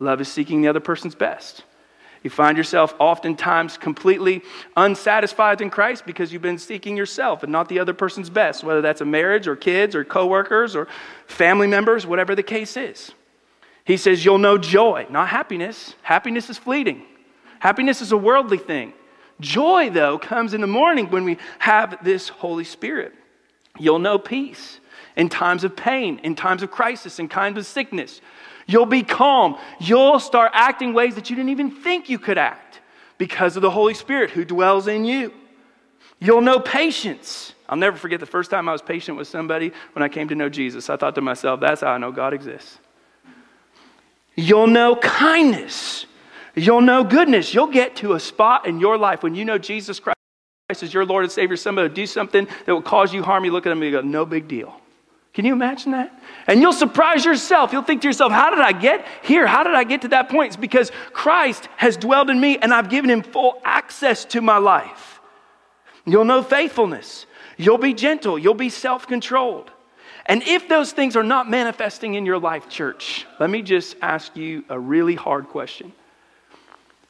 Love 0.00 0.20
is 0.20 0.28
seeking 0.28 0.60
the 0.60 0.68
other 0.68 0.80
person's 0.80 1.14
best. 1.14 1.64
You 2.24 2.30
find 2.30 2.56
yourself 2.56 2.94
oftentimes 2.98 3.76
completely 3.76 4.42
unsatisfied 4.78 5.60
in 5.60 5.68
Christ 5.68 6.06
because 6.06 6.32
you've 6.32 6.40
been 6.40 6.58
seeking 6.58 6.96
yourself 6.96 7.42
and 7.42 7.52
not 7.52 7.68
the 7.68 7.78
other 7.78 7.92
person's 7.92 8.30
best, 8.30 8.64
whether 8.64 8.80
that's 8.80 9.02
a 9.02 9.04
marriage 9.04 9.46
or 9.46 9.54
kids 9.54 9.94
or 9.94 10.04
coworkers 10.04 10.74
or 10.74 10.88
family 11.26 11.66
members, 11.66 12.06
whatever 12.06 12.34
the 12.34 12.42
case 12.42 12.78
is. 12.78 13.12
He 13.84 13.98
says, 13.98 14.24
You'll 14.24 14.38
know 14.38 14.56
joy, 14.56 15.06
not 15.10 15.28
happiness. 15.28 15.94
Happiness 16.00 16.48
is 16.48 16.56
fleeting, 16.56 17.02
happiness 17.60 18.00
is 18.00 18.10
a 18.10 18.16
worldly 18.16 18.58
thing. 18.58 18.94
Joy, 19.40 19.90
though, 19.90 20.18
comes 20.18 20.54
in 20.54 20.62
the 20.62 20.66
morning 20.66 21.10
when 21.10 21.24
we 21.24 21.36
have 21.58 22.02
this 22.02 22.28
Holy 22.30 22.64
Spirit. 22.64 23.12
You'll 23.78 23.98
know 23.98 24.16
peace 24.16 24.80
in 25.16 25.28
times 25.28 25.64
of 25.64 25.76
pain, 25.76 26.20
in 26.22 26.36
times 26.36 26.62
of 26.62 26.70
crisis, 26.70 27.18
in 27.18 27.28
times 27.28 27.58
of 27.58 27.66
sickness. 27.66 28.20
You'll 28.66 28.86
be 28.86 29.02
calm. 29.02 29.58
You'll 29.78 30.20
start 30.20 30.52
acting 30.54 30.94
ways 30.94 31.14
that 31.16 31.30
you 31.30 31.36
didn't 31.36 31.50
even 31.50 31.70
think 31.70 32.08
you 32.08 32.18
could 32.18 32.38
act 32.38 32.80
because 33.18 33.56
of 33.56 33.62
the 33.62 33.70
Holy 33.70 33.94
Spirit 33.94 34.30
who 34.30 34.44
dwells 34.44 34.88
in 34.88 35.04
you. 35.04 35.32
You'll 36.18 36.40
know 36.40 36.58
patience. 36.58 37.54
I'll 37.68 37.76
never 37.76 37.96
forget 37.96 38.20
the 38.20 38.26
first 38.26 38.50
time 38.50 38.68
I 38.68 38.72
was 38.72 38.82
patient 38.82 39.16
with 39.18 39.28
somebody 39.28 39.72
when 39.92 40.02
I 40.02 40.08
came 40.08 40.28
to 40.28 40.34
know 40.34 40.48
Jesus. 40.48 40.88
I 40.88 40.96
thought 40.96 41.14
to 41.16 41.20
myself, 41.20 41.60
that's 41.60 41.80
how 41.80 41.88
I 41.88 41.98
know 41.98 42.12
God 42.12 42.32
exists. 42.32 42.78
You'll 44.36 44.66
know 44.66 44.96
kindness. 44.96 46.06
You'll 46.54 46.80
know 46.80 47.04
goodness. 47.04 47.54
You'll 47.54 47.66
get 47.66 47.96
to 47.96 48.14
a 48.14 48.20
spot 48.20 48.66
in 48.66 48.80
your 48.80 48.96
life 48.96 49.22
when 49.22 49.34
you 49.34 49.44
know 49.44 49.58
Jesus 49.58 50.00
Christ 50.00 50.16
is 50.82 50.94
your 50.94 51.04
Lord 51.04 51.24
and 51.24 51.32
Savior. 51.32 51.56
Somebody 51.56 51.88
will 51.88 51.94
do 51.94 52.06
something 52.06 52.46
that 52.64 52.72
will 52.72 52.82
cause 52.82 53.12
you 53.12 53.22
harm. 53.22 53.44
You 53.44 53.52
look 53.52 53.66
at 53.66 53.70
them 53.70 53.82
and 53.82 53.92
you 53.92 54.00
go, 54.00 54.06
no 54.06 54.24
big 54.24 54.48
deal. 54.48 54.80
Can 55.34 55.44
you 55.44 55.52
imagine 55.52 55.92
that? 55.92 56.16
And 56.46 56.60
you'll 56.60 56.72
surprise 56.72 57.24
yourself. 57.24 57.72
You'll 57.72 57.82
think 57.82 58.02
to 58.02 58.08
yourself, 58.08 58.30
how 58.30 58.50
did 58.50 58.60
I 58.60 58.70
get 58.70 59.04
here? 59.24 59.48
How 59.48 59.64
did 59.64 59.74
I 59.74 59.82
get 59.82 60.02
to 60.02 60.08
that 60.08 60.28
point? 60.28 60.48
It's 60.48 60.56
because 60.56 60.92
Christ 61.12 61.68
has 61.76 61.96
dwelled 61.96 62.30
in 62.30 62.40
me 62.40 62.56
and 62.58 62.72
I've 62.72 62.88
given 62.88 63.10
him 63.10 63.22
full 63.22 63.60
access 63.64 64.24
to 64.26 64.40
my 64.40 64.58
life. 64.58 65.20
You'll 66.06 66.24
know 66.24 66.42
faithfulness. 66.42 67.26
You'll 67.56 67.78
be 67.78 67.94
gentle. 67.94 68.38
You'll 68.38 68.54
be 68.54 68.70
self 68.70 69.08
controlled. 69.08 69.72
And 70.26 70.42
if 70.44 70.68
those 70.68 70.92
things 70.92 71.16
are 71.16 71.22
not 71.24 71.50
manifesting 71.50 72.14
in 72.14 72.24
your 72.24 72.38
life, 72.38 72.68
church, 72.68 73.26
let 73.40 73.50
me 73.50 73.60
just 73.60 73.96
ask 74.00 74.36
you 74.36 74.64
a 74.68 74.78
really 74.78 75.14
hard 75.16 75.48
question. 75.48 75.92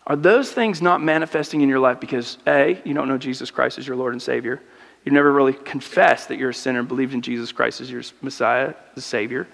Are 0.07 0.17
those 0.17 0.51
things 0.51 0.83
not 0.83 1.03
manifesting 1.03 1.61
in 1.61 1.69
your 1.69 1.79
life 1.79 2.01
because 2.01 2.39
A, 2.47 2.81
you 2.85 2.95
don't 2.95 3.09
know 3.09 3.19
Jesus 3.19 3.51
Christ 3.51 3.79
as 3.79 3.87
your 3.87 3.97
Lord 3.97 4.15
and 4.15 4.21
Savior? 4.21 4.61
You've 5.05 5.12
never 5.12 5.33
really 5.33 5.53
confessed 5.53 6.29
that 6.29 6.38
you're 6.38 6.51
a 6.51 6.55
sinner 6.55 6.81
and 6.81 6.88
believed 6.88 7.14
in 7.14 7.23
Jesus 7.23 7.53
Christ 7.53 7.81
as 7.81 7.90
your 7.90 8.03
Messiah, 8.23 8.75
the 8.95 9.01
Savior. 9.01 9.47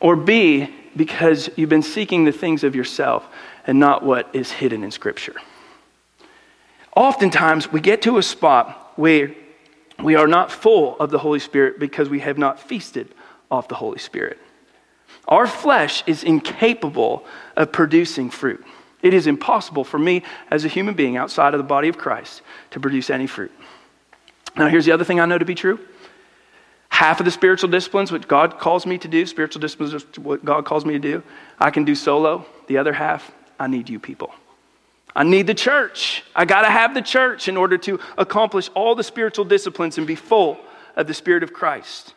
Or 0.00 0.16
B, 0.16 0.68
because 0.96 1.50
you've 1.56 1.68
been 1.68 1.82
seeking 1.82 2.24
the 2.24 2.32
things 2.32 2.64
of 2.64 2.74
yourself 2.74 3.26
and 3.66 3.78
not 3.78 4.02
what 4.02 4.28
is 4.32 4.50
hidden 4.50 4.82
in 4.82 4.90
Scripture. 4.90 5.36
Oftentimes, 6.94 7.70
we 7.70 7.80
get 7.80 8.02
to 8.02 8.16
a 8.16 8.22
spot 8.22 8.92
where 8.96 9.34
we 10.02 10.14
are 10.14 10.26
not 10.26 10.50
full 10.50 10.96
of 10.98 11.10
the 11.10 11.18
Holy 11.18 11.38
Spirit 11.38 11.78
because 11.78 12.08
we 12.08 12.20
have 12.20 12.38
not 12.38 12.58
feasted 12.58 13.08
off 13.50 13.68
the 13.68 13.74
Holy 13.74 13.98
Spirit. 13.98 14.38
Our 15.28 15.46
flesh 15.46 16.02
is 16.06 16.24
incapable 16.24 17.24
of 17.56 17.72
producing 17.72 18.30
fruit. 18.30 18.64
It 19.02 19.12
is 19.12 19.26
impossible 19.26 19.84
for 19.84 19.98
me 19.98 20.22
as 20.50 20.64
a 20.64 20.68
human 20.68 20.94
being 20.94 21.16
outside 21.16 21.54
of 21.54 21.58
the 21.58 21.64
body 21.64 21.88
of 21.88 21.98
Christ 21.98 22.42
to 22.70 22.80
produce 22.80 23.10
any 23.10 23.26
fruit. 23.26 23.52
Now, 24.56 24.68
here's 24.68 24.86
the 24.86 24.92
other 24.92 25.04
thing 25.04 25.20
I 25.20 25.26
know 25.26 25.38
to 25.38 25.44
be 25.44 25.54
true. 25.54 25.78
Half 26.88 27.20
of 27.20 27.24
the 27.24 27.30
spiritual 27.30 27.68
disciplines, 27.68 28.10
what 28.10 28.26
God 28.26 28.58
calls 28.58 28.86
me 28.86 28.96
to 28.98 29.08
do, 29.08 29.26
spiritual 29.26 29.60
disciplines 29.60 30.16
what 30.16 30.44
God 30.44 30.64
calls 30.64 30.86
me 30.86 30.94
to 30.94 30.98
do, 30.98 31.22
I 31.58 31.70
can 31.70 31.84
do 31.84 31.94
solo. 31.94 32.46
The 32.68 32.78
other 32.78 32.94
half, 32.94 33.32
I 33.60 33.66
need 33.66 33.88
you 33.88 33.98
people. 33.98 34.32
I 35.14 35.22
need 35.24 35.46
the 35.46 35.54
church. 35.54 36.24
I 36.34 36.44
got 36.44 36.62
to 36.62 36.70
have 36.70 36.94
the 36.94 37.02
church 37.02 37.48
in 37.48 37.56
order 37.56 37.78
to 37.78 38.00
accomplish 38.18 38.70
all 38.74 38.94
the 38.94 39.04
spiritual 39.04 39.44
disciplines 39.44 39.98
and 39.98 40.06
be 40.06 40.14
full 40.14 40.58
of 40.94 41.06
the 41.06 41.14
Spirit 41.14 41.42
of 41.42 41.52
Christ. 41.52 42.14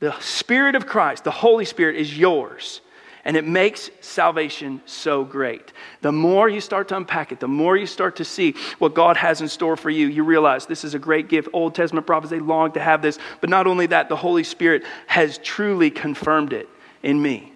The 0.00 0.18
Spirit 0.20 0.74
of 0.74 0.86
Christ, 0.86 1.24
the 1.24 1.30
Holy 1.30 1.64
Spirit, 1.64 1.96
is 1.96 2.16
yours. 2.16 2.80
And 3.24 3.36
it 3.36 3.46
makes 3.46 3.90
salvation 4.00 4.80
so 4.84 5.24
great. 5.24 5.72
The 6.00 6.10
more 6.10 6.48
you 6.48 6.60
start 6.60 6.88
to 6.88 6.96
unpack 6.96 7.30
it, 7.30 7.38
the 7.38 7.46
more 7.46 7.76
you 7.76 7.86
start 7.86 8.16
to 8.16 8.24
see 8.24 8.54
what 8.78 8.94
God 8.94 9.16
has 9.16 9.40
in 9.40 9.48
store 9.48 9.76
for 9.76 9.90
you, 9.90 10.08
you 10.08 10.24
realize 10.24 10.66
this 10.66 10.84
is 10.84 10.94
a 10.94 10.98
great 10.98 11.28
gift. 11.28 11.48
Old 11.52 11.74
Testament 11.74 12.06
prophets, 12.06 12.30
they 12.30 12.40
long 12.40 12.72
to 12.72 12.80
have 12.80 13.00
this. 13.00 13.18
But 13.40 13.48
not 13.48 13.68
only 13.68 13.86
that, 13.86 14.08
the 14.08 14.16
Holy 14.16 14.42
Spirit 14.42 14.82
has 15.06 15.38
truly 15.38 15.90
confirmed 15.90 16.52
it 16.52 16.68
in 17.04 17.22
me. 17.22 17.52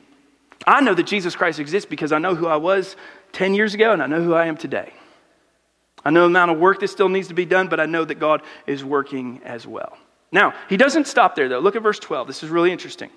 I 0.67 0.81
know 0.81 0.95
that 0.95 1.07
Jesus 1.07 1.35
Christ 1.35 1.59
exists 1.59 1.89
because 1.89 2.13
I 2.13 2.19
know 2.19 2.35
who 2.35 2.47
I 2.47 2.57
was 2.57 2.97
10 3.33 3.55
years 3.55 3.75
ago 3.75 3.93
and 3.93 4.03
I 4.03 4.07
know 4.07 4.23
who 4.23 4.35
I 4.35 4.47
am 4.47 4.57
today. 4.57 4.93
I 6.05 6.11
know 6.11 6.21
the 6.21 6.27
amount 6.27 6.53
of 6.53 6.59
work 6.59 6.79
that 6.81 6.89
still 6.89 7.09
needs 7.09 7.29
to 7.29 7.35
be 7.35 7.45
done, 7.45 7.67
but 7.67 7.81
I 7.81 7.87
know 7.87 8.05
that 8.05 8.17
God 8.17 8.43
is 8.69 8.85
working 8.85 9.41
as 9.45 9.67
well. 9.67 9.99
Now, 10.31 10.55
he 10.69 10.77
doesn't 10.77 11.09
stop 11.09 11.35
there, 11.35 11.49
though. 11.49 11.59
Look 11.59 11.75
at 11.75 11.83
verse 11.83 11.99
12. 11.99 12.29
This 12.29 12.45
is 12.45 12.51
really 12.51 12.71
interesting. 12.71 13.11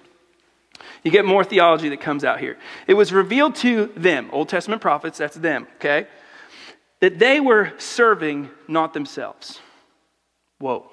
You 1.04 1.12
get 1.12 1.26
more 1.26 1.44
theology 1.44 1.90
that 1.90 2.02
comes 2.02 2.24
out 2.24 2.40
here. 2.40 2.58
It 2.88 2.94
was 2.94 3.14
revealed 3.14 3.56
to 3.58 3.88
them, 3.96 4.30
Old 4.32 4.50
Testament 4.50 4.82
prophets, 4.82 5.18
that's 5.18 5.36
them, 5.36 5.68
okay, 5.76 6.08
that 7.00 7.20
they 7.20 7.40
were 7.40 7.74
serving 7.78 8.50
not 8.68 8.94
themselves. 8.94 9.62
Whoa. 10.60 10.90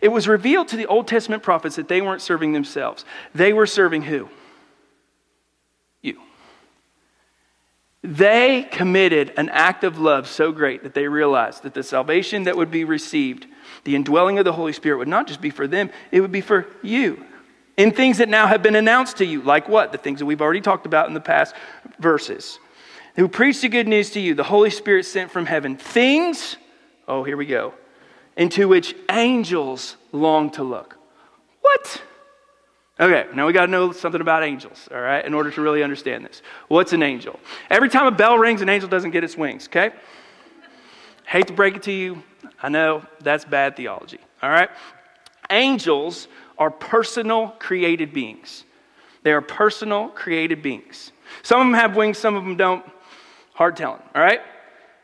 It 0.00 0.08
was 0.08 0.26
revealed 0.26 0.68
to 0.68 0.76
the 0.76 0.86
Old 0.86 1.06
Testament 1.06 1.42
prophets 1.42 1.76
that 1.76 1.88
they 1.88 2.00
weren't 2.00 2.22
serving 2.22 2.52
themselves. 2.52 3.04
They 3.34 3.52
were 3.52 3.66
serving 3.66 4.02
who? 4.02 4.28
You. 6.02 6.20
They 8.02 8.66
committed 8.70 9.34
an 9.36 9.48
act 9.50 9.84
of 9.84 9.98
love 9.98 10.26
so 10.26 10.52
great 10.52 10.82
that 10.82 10.94
they 10.94 11.08
realized 11.08 11.62
that 11.62 11.74
the 11.74 11.82
salvation 11.82 12.44
that 12.44 12.56
would 12.56 12.70
be 12.70 12.84
received, 12.84 13.46
the 13.84 13.94
indwelling 13.94 14.38
of 14.38 14.44
the 14.44 14.52
Holy 14.52 14.72
Spirit, 14.72 14.98
would 14.98 15.08
not 15.08 15.26
just 15.26 15.40
be 15.40 15.50
for 15.50 15.66
them, 15.66 15.90
it 16.10 16.20
would 16.20 16.32
be 16.32 16.40
for 16.40 16.66
you. 16.82 17.24
In 17.78 17.92
things 17.92 18.18
that 18.18 18.28
now 18.28 18.48
have 18.48 18.60
been 18.60 18.74
announced 18.74 19.18
to 19.18 19.24
you, 19.24 19.40
like 19.40 19.68
what? 19.68 19.92
The 19.92 19.98
things 19.98 20.18
that 20.18 20.26
we've 20.26 20.42
already 20.42 20.60
talked 20.60 20.84
about 20.84 21.06
in 21.06 21.14
the 21.14 21.20
past 21.20 21.54
verses. 22.00 22.58
Who 23.14 23.28
preached 23.28 23.62
the 23.62 23.68
good 23.68 23.86
news 23.86 24.10
to 24.10 24.20
you, 24.20 24.34
the 24.34 24.42
Holy 24.42 24.70
Spirit 24.70 25.06
sent 25.06 25.30
from 25.30 25.46
heaven. 25.46 25.76
Things, 25.76 26.56
oh, 27.06 27.22
here 27.22 27.36
we 27.36 27.46
go, 27.46 27.72
into 28.36 28.66
which 28.66 28.96
angels 29.10 29.96
long 30.10 30.50
to 30.50 30.64
look. 30.64 30.96
What? 31.60 32.02
Okay, 32.98 33.26
now 33.32 33.46
we 33.46 33.52
got 33.52 33.66
to 33.66 33.70
know 33.70 33.92
something 33.92 34.20
about 34.20 34.42
angels, 34.42 34.88
all 34.92 35.00
right, 35.00 35.24
in 35.24 35.32
order 35.32 35.52
to 35.52 35.60
really 35.60 35.84
understand 35.84 36.24
this. 36.24 36.42
What's 36.66 36.92
an 36.92 37.04
angel? 37.04 37.38
Every 37.70 37.88
time 37.88 38.06
a 38.06 38.10
bell 38.10 38.38
rings, 38.38 38.60
an 38.60 38.68
angel 38.68 38.88
doesn't 38.88 39.12
get 39.12 39.22
its 39.22 39.36
wings, 39.36 39.68
okay? 39.68 39.92
Hate 41.24 41.46
to 41.46 41.52
break 41.52 41.76
it 41.76 41.84
to 41.84 41.92
you. 41.92 42.24
I 42.60 42.70
know 42.70 43.04
that's 43.20 43.44
bad 43.44 43.76
theology, 43.76 44.18
all 44.42 44.50
right? 44.50 44.70
Angels 45.50 46.26
are 46.58 46.70
personal 46.70 47.48
created 47.58 48.12
beings. 48.12 48.64
They 49.22 49.32
are 49.32 49.40
personal 49.40 50.08
created 50.08 50.62
beings. 50.62 51.12
Some 51.42 51.60
of 51.60 51.66
them 51.66 51.74
have 51.74 51.96
wings, 51.96 52.18
some 52.18 52.34
of 52.34 52.44
them 52.44 52.56
don't. 52.56 52.84
Hard 53.54 53.76
telling, 53.76 54.02
all 54.14 54.22
right? 54.22 54.40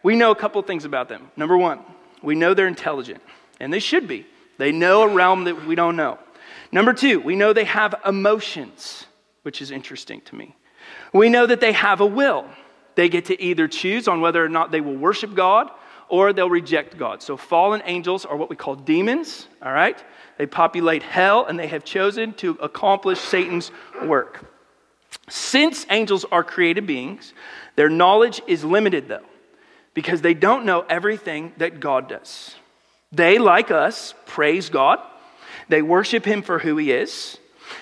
We 0.03 0.17
know 0.17 0.31
a 0.31 0.37
couple 0.37 0.61
things 0.63 0.85
about 0.85 1.09
them. 1.09 1.31
Number 1.37 1.57
one, 1.57 1.81
we 2.23 2.35
know 2.35 2.55
they're 2.55 2.69
intelligent, 2.69 3.23
and 3.59 3.73
they 3.73 3.81
should 3.81 4.07
be. 4.07 4.27
They 4.59 4.71
know 4.71 5.03
a 5.03 5.09
realm 5.09 5.45
that 5.45 5.67
we 5.67 5.75
don't 5.75 5.97
know. 5.97 6.19
Number 6.71 6.93
two, 6.93 7.21
we 7.21 7.37
know 7.37 7.53
they 7.53 7.65
have 7.65 7.95
emotions, 8.07 9.07
which 9.43 9.61
is 9.61 9.71
interesting 9.71 10.21
to 10.23 10.37
me. 10.37 10.57
We 11.13 11.29
know 11.29 11.47
that 11.47 11.61
they 11.61 11.73
have 11.73 12.01
a 12.01 12.07
will. 12.07 12.47
They 12.95 13.09
get 13.09 13.27
to 13.27 13.43
either 13.43 13.67
choose 13.67 14.07
on 14.07 14.21
whether 14.21 14.45
or 14.45 14.49
not 14.49 14.71
they 14.71 14.81
will 14.81 14.97
worship 14.97 15.35
God 15.35 15.71
or 16.15 16.33
they'll 16.33 16.49
reject 16.49 16.97
God. 16.97 17.25
So, 17.25 17.37
fallen 17.37 17.83
angels 17.87 18.25
are 18.25 18.37
what 18.37 18.49
we 18.49 18.55
call 18.55 18.77
demons, 18.77 19.49
all 19.61 19.73
right? 19.73 20.01
They 20.39 20.47
populate 20.47 21.03
hell 21.03 21.45
and 21.45 21.59
they 21.59 21.67
have 21.67 21.85
chosen 21.85 22.35
to 22.35 22.51
accomplish 22.63 23.19
Satan's 23.19 23.73
work. 24.01 24.49
Since 25.29 25.87
angels 25.91 26.25
are 26.31 26.45
created 26.45 26.87
beings, 26.87 27.35
their 27.75 27.89
knowledge 27.89 28.41
is 28.47 28.65
limited, 28.65 29.09
though, 29.09 29.27
because 29.93 30.23
they 30.23 30.35
don't 30.35 30.65
know 30.65 30.83
everything 30.89 31.53
that 31.57 31.81
God 31.81 32.09
does. 32.09 32.55
They, 33.11 33.39
like 33.39 33.73
us, 33.73 34.15
praise 34.25 34.69
God, 34.69 35.01
they 35.69 35.83
worship 35.83 36.25
Him 36.25 36.43
for 36.43 36.61
who 36.61 36.77
He 36.77 36.93
is, 36.93 37.39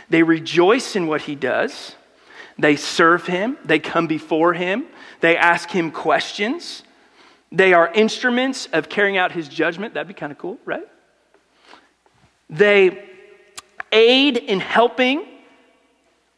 they 0.08 0.22
rejoice 0.22 0.96
in 0.96 1.06
what 1.06 1.20
He 1.20 1.34
does, 1.34 1.96
they 2.58 2.76
serve 2.76 3.26
Him, 3.26 3.58
they 3.62 3.78
come 3.78 4.06
before 4.06 4.54
Him, 4.54 4.86
they 5.20 5.36
ask 5.36 5.68
Him 5.68 5.90
questions. 5.90 6.82
They 7.52 7.74
are 7.74 7.92
instruments 7.92 8.66
of 8.72 8.88
carrying 8.88 9.18
out 9.18 9.30
his 9.30 9.46
judgment. 9.46 9.94
That'd 9.94 10.08
be 10.08 10.14
kind 10.14 10.32
of 10.32 10.38
cool, 10.38 10.58
right? 10.64 10.88
They 12.48 13.08
aid 13.92 14.38
in 14.38 14.58
helping 14.58 15.26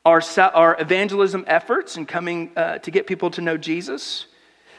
our, 0.05 0.21
our 0.39 0.81
evangelism 0.81 1.45
efforts 1.47 1.97
and 1.97 2.07
coming 2.07 2.51
uh, 2.57 2.79
to 2.79 2.91
get 2.91 3.07
people 3.07 3.31
to 3.31 3.41
know 3.41 3.57
Jesus. 3.57 4.27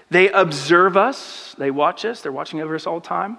They 0.10 0.30
observe 0.30 0.98
us, 0.98 1.56
they 1.58 1.72
watch 1.72 2.06
us, 2.06 2.22
they're 2.22 2.32
watching 2.32 2.62
over 2.62 2.76
us 2.76 2.86
all 2.86 3.00
the 3.00 3.08
time. 3.08 3.38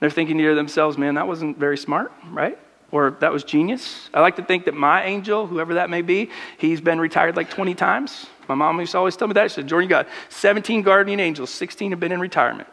They're 0.00 0.08
thinking 0.08 0.38
to 0.38 0.54
themselves, 0.54 0.96
man, 0.96 1.16
that 1.16 1.26
wasn't 1.26 1.58
very 1.58 1.76
smart, 1.76 2.12
right? 2.30 2.56
Or 2.92 3.16
that 3.20 3.32
was 3.32 3.42
genius. 3.42 4.08
I 4.14 4.20
like 4.20 4.36
to 4.36 4.44
think 4.44 4.64
that 4.66 4.74
my 4.74 5.04
angel, 5.04 5.46
whoever 5.46 5.74
that 5.74 5.90
may 5.90 6.02
be, 6.02 6.30
he's 6.56 6.80
been 6.80 7.00
retired 7.00 7.36
like 7.36 7.50
20 7.50 7.74
times. 7.74 8.26
My 8.48 8.54
mom 8.54 8.80
used 8.80 8.92
to 8.92 8.98
always 8.98 9.16
tell 9.16 9.28
me 9.28 9.34
that. 9.34 9.50
She 9.50 9.56
said, 9.56 9.66
Jordan, 9.66 9.88
you 9.88 9.90
got 9.90 10.08
17 10.30 10.82
guardian 10.82 11.20
angels, 11.20 11.50
16 11.50 11.90
have 11.92 12.00
been 12.00 12.12
in 12.12 12.20
retirement. 12.20 12.68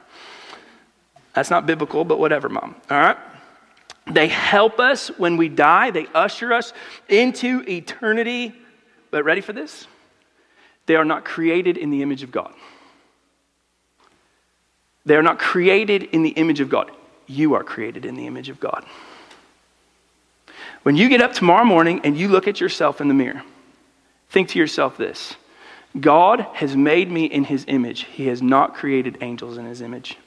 That's 1.34 1.50
not 1.50 1.66
biblical, 1.66 2.06
but 2.06 2.18
whatever, 2.18 2.48
mom. 2.48 2.76
All 2.90 2.98
right? 2.98 3.18
They 4.08 4.28
help 4.28 4.80
us 4.80 5.10
when 5.18 5.36
we 5.36 5.50
die, 5.50 5.92
they 5.92 6.08
usher 6.14 6.54
us 6.54 6.74
into 7.10 7.64
eternity. 7.68 8.54
But 9.12 9.26
ready 9.26 9.42
for 9.42 9.52
this? 9.52 9.88
They 10.86 10.96
are 10.96 11.06
not 11.06 11.26
created 11.26 11.78
in 11.78 11.90
the 11.90 12.02
image 12.02 12.24
of 12.24 12.32
God. 12.32 12.54
They 15.06 15.16
are 15.16 15.24
not 15.24 15.40
created 15.40 16.04
in 16.04 16.24
the 16.24 16.30
image 16.30 16.60
of 16.60 16.70
God. 16.70 16.92
You 17.28 17.56
are 17.56 17.64
created 17.64 18.06
in 18.06 18.16
the 18.16 18.28
image 18.28 18.50
of 18.50 18.60
God. 18.60 18.86
When 20.84 20.96
you 20.96 21.10
get 21.10 21.22
up 21.22 21.34
tomorrow 21.34 21.66
morning 21.66 22.02
and 22.04 22.16
you 22.16 22.28
look 22.28 22.48
at 22.48 22.62
yourself 22.62 23.02
in 23.02 23.08
the 23.08 23.14
mirror, 23.14 23.44
think 24.30 24.50
to 24.50 24.60
yourself 24.60 24.98
this 24.98 25.36
God 26.00 26.42
has 26.54 26.76
made 26.76 27.10
me 27.10 27.26
in 27.26 27.46
his 27.46 27.66
image, 27.68 28.04
he 28.04 28.28
has 28.28 28.42
not 28.42 28.76
created 28.76 29.18
angels 29.22 29.58
in 29.58 29.66
his 29.66 29.82
image. 29.82 30.18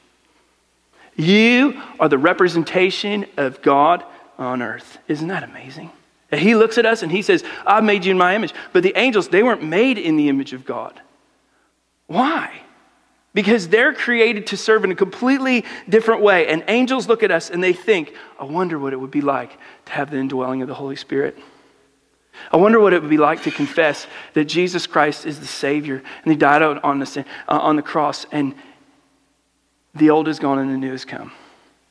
You 1.16 1.82
are 1.98 2.08
the 2.08 2.18
representation 2.18 3.26
of 3.36 3.60
God 3.60 4.04
on 4.38 4.62
earth. 4.62 4.98
Isn't 5.08 5.28
that 5.28 5.42
amazing? 5.42 5.90
He 6.32 6.54
looks 6.54 6.78
at 6.78 6.86
us 6.86 7.02
and 7.02 7.10
he 7.10 7.22
says, 7.22 7.42
I've 7.66 7.84
made 7.84 8.04
you 8.04 8.12
in 8.12 8.18
my 8.18 8.34
image. 8.34 8.54
But 8.72 8.82
the 8.82 8.96
angels, 8.96 9.28
they 9.28 9.42
weren't 9.42 9.62
made 9.62 9.98
in 9.98 10.16
the 10.16 10.28
image 10.28 10.52
of 10.52 10.64
God. 10.64 11.00
Why? 12.06 12.62
Because 13.34 13.68
they're 13.68 13.94
created 13.94 14.46
to 14.48 14.56
serve 14.56 14.84
in 14.84 14.92
a 14.92 14.94
completely 14.94 15.64
different 15.88 16.22
way. 16.22 16.46
And 16.46 16.64
angels 16.68 17.08
look 17.08 17.22
at 17.22 17.30
us 17.30 17.50
and 17.50 17.62
they 17.62 17.72
think, 17.72 18.14
I 18.38 18.44
wonder 18.44 18.78
what 18.78 18.92
it 18.92 18.96
would 18.96 19.10
be 19.10 19.20
like 19.20 19.58
to 19.86 19.92
have 19.92 20.10
the 20.10 20.18
indwelling 20.18 20.62
of 20.62 20.68
the 20.68 20.74
Holy 20.74 20.96
Spirit. 20.96 21.38
I 22.52 22.56
wonder 22.56 22.80
what 22.80 22.92
it 22.92 23.00
would 23.00 23.10
be 23.10 23.18
like 23.18 23.42
to 23.44 23.50
confess 23.50 24.06
that 24.34 24.44
Jesus 24.46 24.86
Christ 24.86 25.26
is 25.26 25.40
the 25.40 25.46
Savior 25.46 26.02
and 26.22 26.32
He 26.32 26.36
died 26.36 26.62
out 26.62 26.82
on 26.84 26.98
the, 26.98 27.24
uh, 27.48 27.58
on 27.58 27.76
the 27.76 27.82
cross 27.82 28.26
and 28.32 28.54
the 29.94 30.10
old 30.10 30.28
is 30.28 30.38
gone 30.38 30.58
and 30.58 30.70
the 30.70 30.76
new 30.76 30.92
has 30.92 31.04
come. 31.04 31.32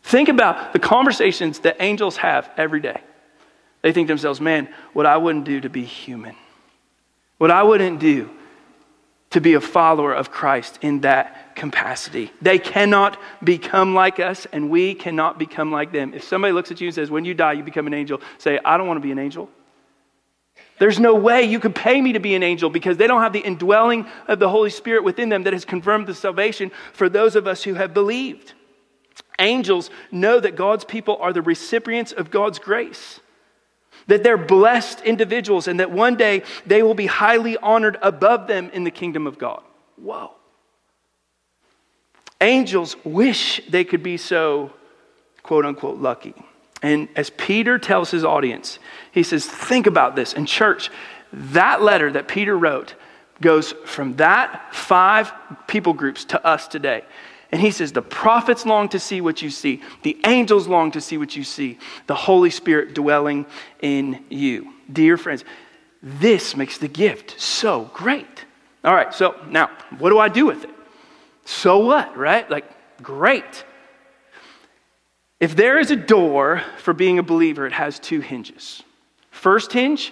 Think 0.03 0.29
about 0.29 0.73
the 0.73 0.79
conversations 0.79 1.59
that 1.59 1.77
angels 1.79 2.17
have 2.17 2.49
every 2.57 2.79
day. 2.79 3.01
They 3.81 3.91
think 3.91 4.07
to 4.07 4.11
themselves, 4.11 4.39
man, 4.39 4.69
what 4.93 5.05
I 5.05 5.17
wouldn't 5.17 5.45
do 5.45 5.61
to 5.61 5.69
be 5.69 5.83
human, 5.83 6.35
what 7.37 7.51
I 7.51 7.63
wouldn't 7.63 7.99
do 7.99 8.29
to 9.31 9.41
be 9.41 9.55
a 9.55 9.61
follower 9.61 10.13
of 10.13 10.31
Christ 10.31 10.79
in 10.81 11.01
that 11.01 11.55
capacity. 11.55 12.31
They 12.41 12.59
cannot 12.59 13.19
become 13.43 13.93
like 13.93 14.19
us, 14.19 14.47
and 14.53 14.69
we 14.69 14.93
cannot 14.93 15.37
become 15.37 15.71
like 15.71 15.91
them. 15.91 16.13
If 16.13 16.23
somebody 16.23 16.53
looks 16.53 16.71
at 16.71 16.79
you 16.79 16.87
and 16.87 16.95
says, 16.95 17.11
when 17.11 17.25
you 17.25 17.33
die, 17.33 17.53
you 17.53 17.63
become 17.63 17.87
an 17.87 17.93
angel, 17.93 18.21
say, 18.37 18.59
I 18.63 18.77
don't 18.77 18.87
want 18.87 18.97
to 18.97 19.01
be 19.01 19.11
an 19.11 19.19
angel. 19.19 19.49
There's 20.79 20.99
no 20.99 21.15
way 21.15 21.43
you 21.43 21.59
could 21.59 21.73
pay 21.73 21.99
me 21.99 22.13
to 22.13 22.19
be 22.19 22.35
an 22.35 22.43
angel 22.43 22.69
because 22.69 22.97
they 22.97 23.07
don't 23.07 23.21
have 23.21 23.33
the 23.33 23.39
indwelling 23.39 24.05
of 24.27 24.39
the 24.39 24.49
Holy 24.49 24.69
Spirit 24.69 25.03
within 25.03 25.29
them 25.29 25.43
that 25.43 25.53
has 25.53 25.65
confirmed 25.65 26.07
the 26.07 26.13
salvation 26.13 26.71
for 26.93 27.09
those 27.09 27.35
of 27.35 27.47
us 27.47 27.63
who 27.63 27.73
have 27.73 27.93
believed. 27.93 28.53
Angels 29.39 29.89
know 30.11 30.39
that 30.39 30.55
God's 30.55 30.85
people 30.85 31.17
are 31.19 31.33
the 31.33 31.41
recipients 31.41 32.11
of 32.11 32.29
God's 32.29 32.59
grace, 32.59 33.19
that 34.05 34.23
they're 34.23 34.37
blessed 34.37 35.01
individuals, 35.01 35.67
and 35.67 35.79
that 35.79 35.91
one 35.91 36.15
day 36.15 36.43
they 36.65 36.83
will 36.83 36.95
be 36.95 37.07
highly 37.07 37.57
honored 37.57 37.97
above 38.01 38.47
them 38.47 38.69
in 38.71 38.83
the 38.83 38.91
kingdom 38.91 39.25
of 39.25 39.37
God. 39.37 39.63
Whoa. 39.95 40.31
Angels 42.39 42.95
wish 43.03 43.61
they 43.67 43.83
could 43.83 44.03
be 44.03 44.17
so, 44.17 44.71
quote 45.41 45.65
unquote, 45.65 45.97
lucky. 45.97 46.35
And 46.81 47.09
as 47.15 47.29
Peter 47.31 47.79
tells 47.79 48.11
his 48.11 48.23
audience, 48.23 48.79
he 49.11 49.23
says, 49.23 49.45
Think 49.45 49.87
about 49.87 50.15
this. 50.15 50.33
In 50.33 50.45
church, 50.45 50.89
that 51.33 51.81
letter 51.81 52.11
that 52.11 52.27
Peter 52.27 52.57
wrote 52.57 52.95
goes 53.41 53.73
from 53.85 54.15
that 54.17 54.73
five 54.73 55.31
people 55.67 55.93
groups 55.93 56.25
to 56.25 56.45
us 56.45 56.67
today. 56.67 57.03
And 57.51 57.61
he 57.61 57.71
says, 57.71 57.91
The 57.91 58.01
prophets 58.01 58.65
long 58.65 58.89
to 58.89 58.99
see 58.99 59.21
what 59.21 59.41
you 59.41 59.49
see, 59.49 59.81
the 60.03 60.19
angels 60.25 60.67
long 60.67 60.91
to 60.91 61.01
see 61.01 61.17
what 61.17 61.35
you 61.35 61.43
see, 61.43 61.79
the 62.05 62.15
Holy 62.15 62.49
Spirit 62.49 62.93
dwelling 62.93 63.45
in 63.81 64.23
you. 64.29 64.73
Dear 64.91 65.17
friends, 65.17 65.43
this 66.01 66.55
makes 66.55 66.77
the 66.77 66.87
gift 66.87 67.39
so 67.39 67.89
great. 67.93 68.45
All 68.83 68.93
right, 68.93 69.13
so 69.13 69.35
now, 69.49 69.69
what 69.97 70.09
do 70.09 70.19
I 70.19 70.29
do 70.29 70.45
with 70.45 70.63
it? 70.63 70.69
So 71.45 71.79
what, 71.79 72.15
right? 72.15 72.49
Like, 72.49 72.65
great. 73.01 73.63
If 75.39 75.55
there 75.55 75.77
is 75.79 75.91
a 75.91 75.95
door 75.95 76.63
for 76.77 76.93
being 76.93 77.19
a 77.19 77.23
believer, 77.23 77.67
it 77.67 77.73
has 77.73 77.99
two 77.99 78.21
hinges. 78.21 78.83
First 79.29 79.71
hinge 79.71 80.11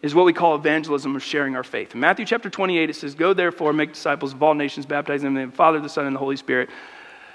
is 0.00 0.14
what 0.14 0.24
we 0.24 0.32
call 0.32 0.54
evangelism 0.54 1.16
or 1.16 1.20
sharing 1.20 1.56
our 1.56 1.64
faith. 1.64 1.94
In 1.94 2.00
Matthew 2.00 2.24
chapter 2.24 2.48
28, 2.48 2.88
it 2.88 2.94
says, 2.94 3.14
Go 3.14 3.34
therefore, 3.34 3.72
make 3.72 3.92
disciples 3.92 4.32
of 4.32 4.42
all 4.42 4.54
nations, 4.54 4.86
baptizing 4.86 5.24
them 5.24 5.32
in 5.32 5.34
the 5.34 5.40
name 5.40 5.48
of 5.48 5.52
the 5.52 5.56
Father, 5.56 5.80
the 5.80 5.88
Son, 5.88 6.06
and 6.06 6.14
the 6.14 6.20
Holy 6.20 6.36
Spirit, 6.36 6.70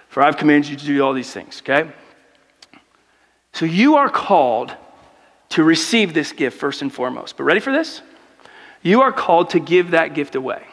for 0.07 0.23
I've 0.23 0.37
commanded 0.37 0.71
you 0.71 0.77
to 0.77 0.85
do 0.85 1.03
all 1.03 1.13
these 1.13 1.31
things, 1.31 1.61
okay? 1.61 1.91
So 3.51 3.65
you 3.65 3.97
are 3.97 4.09
called 4.09 4.75
to 5.49 5.63
receive 5.63 6.13
this 6.13 6.31
gift 6.31 6.57
first 6.57 6.81
and 6.81 6.91
foremost. 6.91 7.37
But 7.37 7.43
ready 7.43 7.59
for 7.59 7.71
this? 7.71 8.01
You 8.81 9.01
are 9.01 9.11
called 9.11 9.51
to 9.51 9.59
give 9.59 9.91
that 9.91 10.13
gift 10.13 10.35
away. 10.35 10.65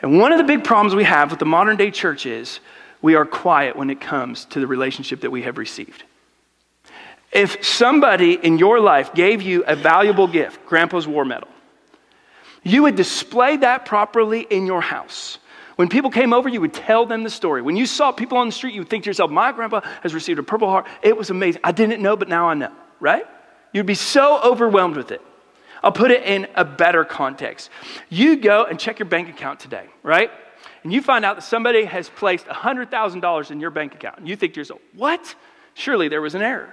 And 0.00 0.18
one 0.18 0.32
of 0.32 0.38
the 0.38 0.44
big 0.44 0.64
problems 0.64 0.94
we 0.94 1.04
have 1.04 1.30
with 1.30 1.38
the 1.38 1.46
modern 1.46 1.76
day 1.76 1.90
church 1.90 2.26
is 2.26 2.60
we 3.02 3.14
are 3.14 3.24
quiet 3.24 3.76
when 3.76 3.90
it 3.90 4.00
comes 4.00 4.44
to 4.46 4.60
the 4.60 4.66
relationship 4.66 5.20
that 5.20 5.30
we 5.30 5.42
have 5.42 5.58
received. 5.58 6.04
If 7.32 7.64
somebody 7.64 8.34
in 8.34 8.58
your 8.58 8.80
life 8.80 9.12
gave 9.14 9.42
you 9.42 9.64
a 9.66 9.76
valuable 9.76 10.26
gift, 10.26 10.64
Grandpa's 10.66 11.06
War 11.06 11.24
Medal, 11.24 11.48
you 12.62 12.82
would 12.84 12.96
display 12.96 13.58
that 13.58 13.86
properly 13.86 14.40
in 14.40 14.66
your 14.66 14.80
house. 14.80 15.38
When 15.76 15.88
people 15.88 16.10
came 16.10 16.32
over, 16.32 16.48
you 16.48 16.60
would 16.62 16.72
tell 16.72 17.04
them 17.04 17.22
the 17.22 17.30
story. 17.30 17.60
When 17.60 17.76
you 17.76 17.86
saw 17.86 18.10
people 18.10 18.38
on 18.38 18.48
the 18.48 18.52
street, 18.52 18.74
you 18.74 18.80
would 18.80 18.88
think 18.88 19.04
to 19.04 19.10
yourself, 19.10 19.30
My 19.30 19.52
grandpa 19.52 19.82
has 20.02 20.14
received 20.14 20.38
a 20.38 20.42
Purple 20.42 20.68
Heart. 20.68 20.86
It 21.02 21.16
was 21.16 21.30
amazing. 21.30 21.60
I 21.62 21.72
didn't 21.72 22.02
know, 22.02 22.16
but 22.16 22.28
now 22.28 22.48
I 22.48 22.54
know, 22.54 22.72
right? 22.98 23.26
You'd 23.72 23.86
be 23.86 23.94
so 23.94 24.40
overwhelmed 24.42 24.96
with 24.96 25.10
it. 25.10 25.20
I'll 25.82 25.92
put 25.92 26.10
it 26.10 26.22
in 26.22 26.48
a 26.54 26.64
better 26.64 27.04
context. 27.04 27.70
You 28.08 28.36
go 28.36 28.64
and 28.64 28.80
check 28.80 28.98
your 28.98 29.06
bank 29.06 29.28
account 29.28 29.60
today, 29.60 29.86
right? 30.02 30.30
And 30.86 30.92
you 30.92 31.02
find 31.02 31.24
out 31.24 31.34
that 31.34 31.42
somebody 31.42 31.84
has 31.84 32.08
placed 32.08 32.46
$100,000 32.46 33.50
in 33.50 33.58
your 33.58 33.70
bank 33.70 33.96
account. 33.96 34.18
And 34.18 34.28
you 34.28 34.36
think 34.36 34.54
to 34.54 34.60
yourself, 34.60 34.80
What? 34.94 35.34
Surely 35.74 36.06
there 36.06 36.22
was 36.22 36.36
an 36.36 36.42
error. 36.42 36.72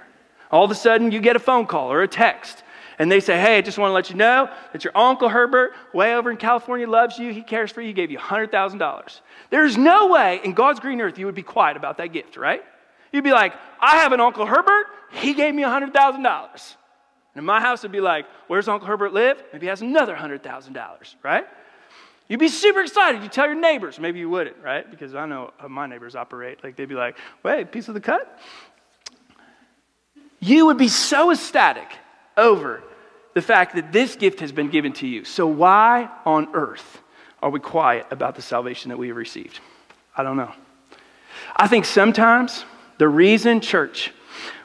All 0.52 0.64
of 0.64 0.70
a 0.70 0.76
sudden, 0.76 1.10
you 1.10 1.18
get 1.18 1.34
a 1.34 1.40
phone 1.40 1.66
call 1.66 1.90
or 1.90 2.00
a 2.00 2.06
text, 2.06 2.62
and 3.00 3.10
they 3.10 3.18
say, 3.18 3.36
Hey, 3.40 3.58
I 3.58 3.60
just 3.60 3.76
want 3.76 3.90
to 3.90 3.92
let 3.92 4.10
you 4.10 4.14
know 4.14 4.48
that 4.72 4.84
your 4.84 4.96
Uncle 4.96 5.28
Herbert, 5.28 5.72
way 5.92 6.14
over 6.14 6.30
in 6.30 6.36
California, 6.36 6.88
loves 6.88 7.18
you. 7.18 7.32
He 7.32 7.42
cares 7.42 7.72
for 7.72 7.80
you. 7.80 7.88
He 7.88 7.92
gave 7.92 8.12
you 8.12 8.18
$100,000. 8.20 9.20
There's 9.50 9.76
no 9.76 10.06
way 10.06 10.40
in 10.44 10.52
God's 10.52 10.78
green 10.78 11.00
earth 11.00 11.18
you 11.18 11.26
would 11.26 11.34
be 11.34 11.42
quiet 11.42 11.76
about 11.76 11.96
that 11.96 12.12
gift, 12.12 12.36
right? 12.36 12.62
You'd 13.12 13.24
be 13.24 13.32
like, 13.32 13.52
I 13.80 13.96
have 13.96 14.12
an 14.12 14.20
Uncle 14.20 14.46
Herbert. 14.46 14.86
He 15.10 15.34
gave 15.34 15.56
me 15.56 15.64
$100,000. 15.64 16.14
And 16.14 16.62
in 17.34 17.44
my 17.44 17.60
house, 17.60 17.80
it'd 17.80 17.90
be 17.90 18.00
like, 18.00 18.26
Where's 18.46 18.68
Uncle 18.68 18.86
Herbert 18.86 19.12
live? 19.12 19.42
Maybe 19.52 19.66
he 19.66 19.70
has 19.70 19.82
another 19.82 20.14
$100,000, 20.14 21.14
right? 21.24 21.46
You'd 22.28 22.40
be 22.40 22.48
super 22.48 22.80
excited. 22.80 23.22
You 23.22 23.28
tell 23.28 23.46
your 23.46 23.54
neighbors. 23.54 23.98
Maybe 23.98 24.18
you 24.18 24.30
wouldn't, 24.30 24.56
right? 24.62 24.90
Because 24.90 25.14
I 25.14 25.26
know 25.26 25.52
how 25.58 25.68
my 25.68 25.86
neighbors 25.86 26.16
operate. 26.16 26.64
Like 26.64 26.76
they'd 26.76 26.88
be 26.88 26.94
like, 26.94 27.18
wait, 27.42 27.70
piece 27.70 27.88
of 27.88 27.94
the 27.94 28.00
cut? 28.00 28.40
you 30.44 30.66
would 30.66 30.76
be 30.76 30.88
so 30.88 31.30
ecstatic 31.30 31.88
over 32.36 32.82
the 33.32 33.40
fact 33.40 33.74
that 33.74 33.92
this 33.92 34.14
gift 34.14 34.40
has 34.40 34.52
been 34.52 34.68
given 34.68 34.92
to 34.92 35.06
you. 35.06 35.24
So, 35.24 35.46
why 35.46 36.08
on 36.24 36.48
earth 36.54 37.00
are 37.42 37.50
we 37.50 37.60
quiet 37.60 38.06
about 38.10 38.36
the 38.36 38.42
salvation 38.42 38.90
that 38.90 38.98
we 38.98 39.08
have 39.08 39.16
received? 39.16 39.60
I 40.16 40.22
don't 40.22 40.36
know. 40.36 40.52
I 41.56 41.66
think 41.66 41.84
sometimes 41.84 42.64
the 42.98 43.08
reason, 43.08 43.60
church, 43.60 44.12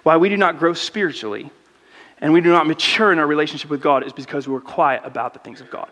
why 0.03 0.18
we 0.18 0.30
do 0.30 0.38
not 0.38 0.60
grow 0.60 0.74
spiritually 0.74 1.49
and 2.20 2.34
we 2.34 2.41
do 2.41 2.51
not 2.51 2.68
mature 2.68 3.12
in 3.12 3.20
our 3.20 3.28
relationship 3.28 3.70
with 3.70 3.82
God 3.82 4.05
is 4.05 4.14
because 4.14 4.47
we're 4.47 4.60
quiet 4.60 5.01
about 5.05 5.34
the 5.34 5.39
things 5.39 5.62
of 5.62 5.72
God. 5.72 5.89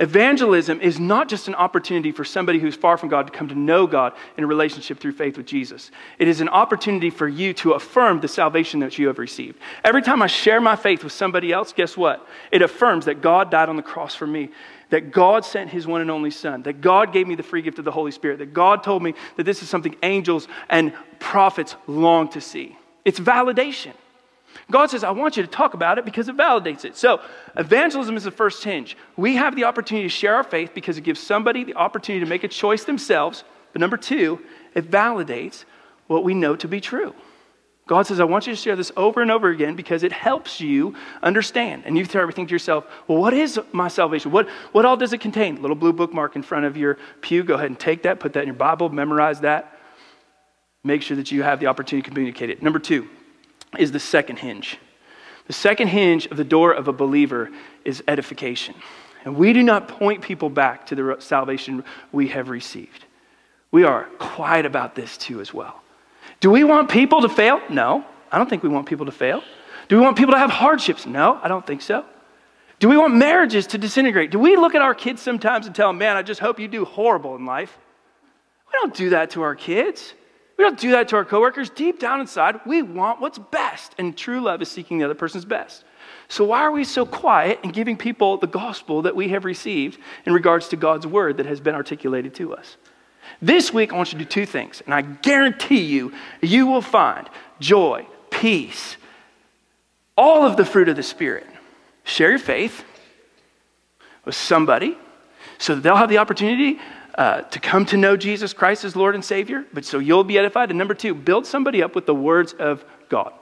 Evangelism 0.00 0.80
is 0.80 1.00
not 1.00 1.28
just 1.28 1.48
an 1.48 1.56
opportunity 1.56 2.12
for 2.12 2.24
somebody 2.24 2.60
who's 2.60 2.76
far 2.76 2.96
from 2.96 3.08
God 3.08 3.26
to 3.26 3.32
come 3.32 3.48
to 3.48 3.58
know 3.58 3.84
God 3.86 4.12
in 4.36 4.44
a 4.44 4.46
relationship 4.46 5.00
through 5.00 5.12
faith 5.12 5.36
with 5.36 5.46
Jesus. 5.46 5.90
It 6.20 6.28
is 6.28 6.40
an 6.40 6.48
opportunity 6.48 7.10
for 7.10 7.26
you 7.26 7.52
to 7.54 7.72
affirm 7.72 8.20
the 8.20 8.28
salvation 8.28 8.78
that 8.80 8.96
you 8.96 9.08
have 9.08 9.18
received. 9.18 9.58
Every 9.84 10.02
time 10.02 10.22
I 10.22 10.28
share 10.28 10.60
my 10.60 10.76
faith 10.76 11.02
with 11.02 11.12
somebody 11.12 11.52
else, 11.52 11.72
guess 11.72 11.96
what? 11.96 12.24
It 12.52 12.62
affirms 12.62 13.06
that 13.06 13.20
God 13.20 13.50
died 13.50 13.68
on 13.68 13.74
the 13.74 13.82
cross 13.82 14.14
for 14.14 14.26
me, 14.26 14.50
that 14.90 15.10
God 15.10 15.44
sent 15.44 15.70
his 15.70 15.84
one 15.84 16.00
and 16.00 16.12
only 16.12 16.30
Son, 16.30 16.62
that 16.62 16.80
God 16.80 17.12
gave 17.12 17.26
me 17.26 17.34
the 17.34 17.42
free 17.42 17.62
gift 17.62 17.80
of 17.80 17.84
the 17.84 17.90
Holy 17.90 18.12
Spirit, 18.12 18.38
that 18.38 18.54
God 18.54 18.84
told 18.84 19.02
me 19.02 19.14
that 19.36 19.44
this 19.44 19.62
is 19.62 19.68
something 19.68 19.96
angels 20.04 20.46
and 20.68 20.92
prophets 21.18 21.74
long 21.88 22.28
to 22.28 22.40
see. 22.40 22.78
It's 23.04 23.18
validation. 23.18 23.94
God 24.70 24.90
says, 24.90 25.04
I 25.04 25.10
want 25.10 25.36
you 25.36 25.42
to 25.42 25.48
talk 25.48 25.74
about 25.74 25.98
it 25.98 26.04
because 26.04 26.28
it 26.28 26.36
validates 26.36 26.84
it. 26.84 26.96
So, 26.96 27.20
evangelism 27.56 28.16
is 28.16 28.24
the 28.24 28.30
first 28.30 28.62
hinge. 28.64 28.96
We 29.16 29.36
have 29.36 29.56
the 29.56 29.64
opportunity 29.64 30.06
to 30.06 30.14
share 30.14 30.34
our 30.36 30.44
faith 30.44 30.72
because 30.74 30.98
it 30.98 31.02
gives 31.02 31.20
somebody 31.20 31.64
the 31.64 31.74
opportunity 31.74 32.24
to 32.24 32.28
make 32.28 32.44
a 32.44 32.48
choice 32.48 32.84
themselves. 32.84 33.44
But 33.72 33.80
number 33.80 33.96
two, 33.96 34.40
it 34.74 34.90
validates 34.90 35.64
what 36.06 36.24
we 36.24 36.34
know 36.34 36.56
to 36.56 36.68
be 36.68 36.80
true. 36.80 37.14
God 37.88 38.06
says, 38.06 38.20
I 38.20 38.24
want 38.24 38.46
you 38.46 38.52
to 38.52 38.60
share 38.60 38.76
this 38.76 38.92
over 38.98 39.22
and 39.22 39.30
over 39.30 39.48
again 39.48 39.74
because 39.74 40.02
it 40.02 40.12
helps 40.12 40.60
you 40.60 40.94
understand. 41.22 41.84
And 41.86 41.96
you 41.96 42.04
start 42.04 42.22
everything 42.22 42.46
to 42.46 42.52
yourself, 42.52 42.84
well, 43.06 43.18
what 43.18 43.32
is 43.32 43.58
my 43.72 43.88
salvation? 43.88 44.30
What, 44.30 44.48
what 44.72 44.84
all 44.84 44.98
does 44.98 45.14
it 45.14 45.22
contain? 45.22 45.62
Little 45.62 45.74
blue 45.74 45.94
bookmark 45.94 46.36
in 46.36 46.42
front 46.42 46.66
of 46.66 46.76
your 46.76 46.98
pew. 47.22 47.42
Go 47.42 47.54
ahead 47.54 47.70
and 47.70 47.80
take 47.80 48.02
that, 48.02 48.20
put 48.20 48.34
that 48.34 48.40
in 48.40 48.48
your 48.48 48.56
Bible, 48.56 48.90
memorize 48.90 49.40
that. 49.40 49.78
Make 50.84 51.00
sure 51.00 51.16
that 51.16 51.32
you 51.32 51.42
have 51.42 51.60
the 51.60 51.66
opportunity 51.66 52.04
to 52.04 52.10
communicate 52.10 52.50
it. 52.50 52.62
Number 52.62 52.78
two, 52.78 53.08
is 53.78 53.92
the 53.92 54.00
second 54.00 54.38
hinge. 54.38 54.78
The 55.46 55.52
second 55.52 55.88
hinge 55.88 56.26
of 56.26 56.36
the 56.36 56.44
door 56.44 56.72
of 56.72 56.88
a 56.88 56.92
believer 56.92 57.50
is 57.84 58.02
edification. 58.06 58.74
And 59.24 59.36
we 59.36 59.52
do 59.52 59.62
not 59.62 59.88
point 59.88 60.22
people 60.22 60.50
back 60.50 60.86
to 60.86 60.94
the 60.94 61.16
salvation 61.18 61.84
we 62.12 62.28
have 62.28 62.48
received. 62.48 63.04
We 63.70 63.84
are 63.84 64.04
quiet 64.18 64.64
about 64.64 64.94
this 64.94 65.18
too, 65.18 65.40
as 65.40 65.52
well. 65.52 65.82
Do 66.40 66.50
we 66.50 66.64
want 66.64 66.88
people 66.90 67.22
to 67.22 67.28
fail? 67.28 67.60
No, 67.68 68.04
I 68.30 68.38
don't 68.38 68.48
think 68.48 68.62
we 68.62 68.68
want 68.68 68.86
people 68.86 69.06
to 69.06 69.12
fail. 69.12 69.42
Do 69.88 69.96
we 69.96 70.02
want 70.02 70.16
people 70.16 70.32
to 70.32 70.38
have 70.38 70.50
hardships? 70.50 71.06
No, 71.06 71.38
I 71.42 71.48
don't 71.48 71.66
think 71.66 71.82
so. 71.82 72.04
Do 72.78 72.88
we 72.88 72.96
want 72.96 73.14
marriages 73.16 73.66
to 73.68 73.78
disintegrate? 73.78 74.30
Do 74.30 74.38
we 74.38 74.56
look 74.56 74.74
at 74.74 74.82
our 74.82 74.94
kids 74.94 75.20
sometimes 75.20 75.66
and 75.66 75.74
tell 75.74 75.88
them, 75.88 75.98
man, 75.98 76.16
I 76.16 76.22
just 76.22 76.40
hope 76.40 76.60
you 76.60 76.68
do 76.68 76.84
horrible 76.84 77.34
in 77.34 77.44
life? 77.44 77.76
We 78.68 78.78
don't 78.80 78.94
do 78.94 79.10
that 79.10 79.30
to 79.30 79.42
our 79.42 79.56
kids. 79.56 80.14
We 80.58 80.64
don't 80.64 80.78
do 80.78 80.90
that 80.90 81.08
to 81.08 81.16
our 81.16 81.24
coworkers. 81.24 81.70
Deep 81.70 82.00
down 82.00 82.20
inside, 82.20 82.60
we 82.66 82.82
want 82.82 83.20
what's 83.20 83.38
best, 83.38 83.94
and 83.96 84.16
true 84.16 84.40
love 84.40 84.60
is 84.60 84.68
seeking 84.68 84.98
the 84.98 85.04
other 85.04 85.14
person's 85.14 85.44
best. 85.44 85.84
So, 86.26 86.44
why 86.44 86.62
are 86.62 86.72
we 86.72 86.82
so 86.82 87.06
quiet 87.06 87.60
in 87.62 87.70
giving 87.70 87.96
people 87.96 88.36
the 88.38 88.48
gospel 88.48 89.02
that 89.02 89.14
we 89.14 89.28
have 89.28 89.44
received 89.44 90.00
in 90.26 90.32
regards 90.32 90.68
to 90.68 90.76
God's 90.76 91.06
word 91.06 91.36
that 91.36 91.46
has 91.46 91.60
been 91.60 91.76
articulated 91.76 92.34
to 92.34 92.54
us? 92.54 92.76
This 93.40 93.72
week, 93.72 93.92
I 93.92 93.96
want 93.96 94.12
you 94.12 94.18
to 94.18 94.24
do 94.24 94.28
two 94.28 94.46
things, 94.46 94.82
and 94.84 94.92
I 94.92 95.02
guarantee 95.02 95.82
you, 95.82 96.12
you 96.42 96.66
will 96.66 96.82
find 96.82 97.30
joy, 97.60 98.06
peace, 98.30 98.96
all 100.16 100.44
of 100.44 100.56
the 100.56 100.64
fruit 100.64 100.88
of 100.88 100.96
the 100.96 101.04
Spirit. 101.04 101.46
Share 102.02 102.30
your 102.30 102.38
faith 102.40 102.84
with 104.24 104.34
somebody 104.34 104.98
so 105.58 105.76
that 105.76 105.82
they'll 105.82 105.94
have 105.94 106.08
the 106.08 106.18
opportunity 106.18 106.80
uh, 107.18 107.42
to 107.42 107.58
come 107.58 107.84
to 107.84 107.96
know 107.96 108.16
Jesus 108.16 108.52
Christ 108.52 108.84
as 108.84 108.94
Lord 108.94 109.16
and 109.16 109.24
Savior, 109.24 109.66
but 109.74 109.84
so 109.84 109.98
you'll 109.98 110.22
be 110.22 110.38
edified. 110.38 110.70
And 110.70 110.78
number 110.78 110.94
two, 110.94 111.14
build 111.14 111.46
somebody 111.46 111.82
up 111.82 111.96
with 111.96 112.06
the 112.06 112.14
words 112.14 112.52
of 112.52 112.84
God. 113.08 113.32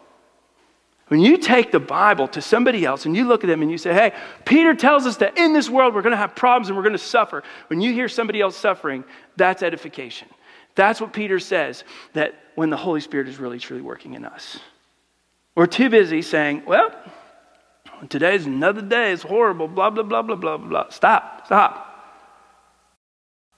When 1.08 1.20
you 1.20 1.36
take 1.36 1.70
the 1.70 1.78
Bible 1.78 2.26
to 2.28 2.40
somebody 2.40 2.86
else 2.86 3.04
and 3.04 3.14
you 3.14 3.28
look 3.28 3.44
at 3.44 3.48
them 3.48 3.60
and 3.60 3.70
you 3.70 3.76
say, 3.76 3.92
hey, 3.92 4.14
Peter 4.46 4.74
tells 4.74 5.04
us 5.04 5.18
that 5.18 5.36
in 5.36 5.52
this 5.52 5.68
world 5.68 5.94
we're 5.94 6.02
going 6.02 6.12
to 6.12 6.16
have 6.16 6.34
problems 6.34 6.68
and 6.68 6.76
we're 6.76 6.82
going 6.82 6.94
to 6.94 6.98
suffer. 6.98 7.44
When 7.68 7.82
you 7.82 7.92
hear 7.92 8.08
somebody 8.08 8.40
else 8.40 8.56
suffering, 8.56 9.04
that's 9.36 9.62
edification. 9.62 10.26
That's 10.74 10.98
what 10.98 11.12
Peter 11.12 11.38
says, 11.38 11.84
that 12.14 12.34
when 12.54 12.70
the 12.70 12.76
Holy 12.78 13.00
Spirit 13.00 13.28
is 13.28 13.38
really, 13.38 13.58
truly 13.58 13.82
working 13.82 14.14
in 14.14 14.24
us. 14.24 14.58
We're 15.54 15.66
too 15.66 15.90
busy 15.90 16.22
saying, 16.22 16.62
well, 16.66 16.90
today's 18.08 18.46
another 18.46 18.82
day, 18.82 19.12
it's 19.12 19.22
horrible, 19.22 19.68
blah, 19.68 19.90
blah, 19.90 20.02
blah, 20.02 20.22
blah, 20.22 20.36
blah, 20.36 20.56
blah. 20.56 20.88
Stop, 20.88 21.46
stop. 21.46 21.85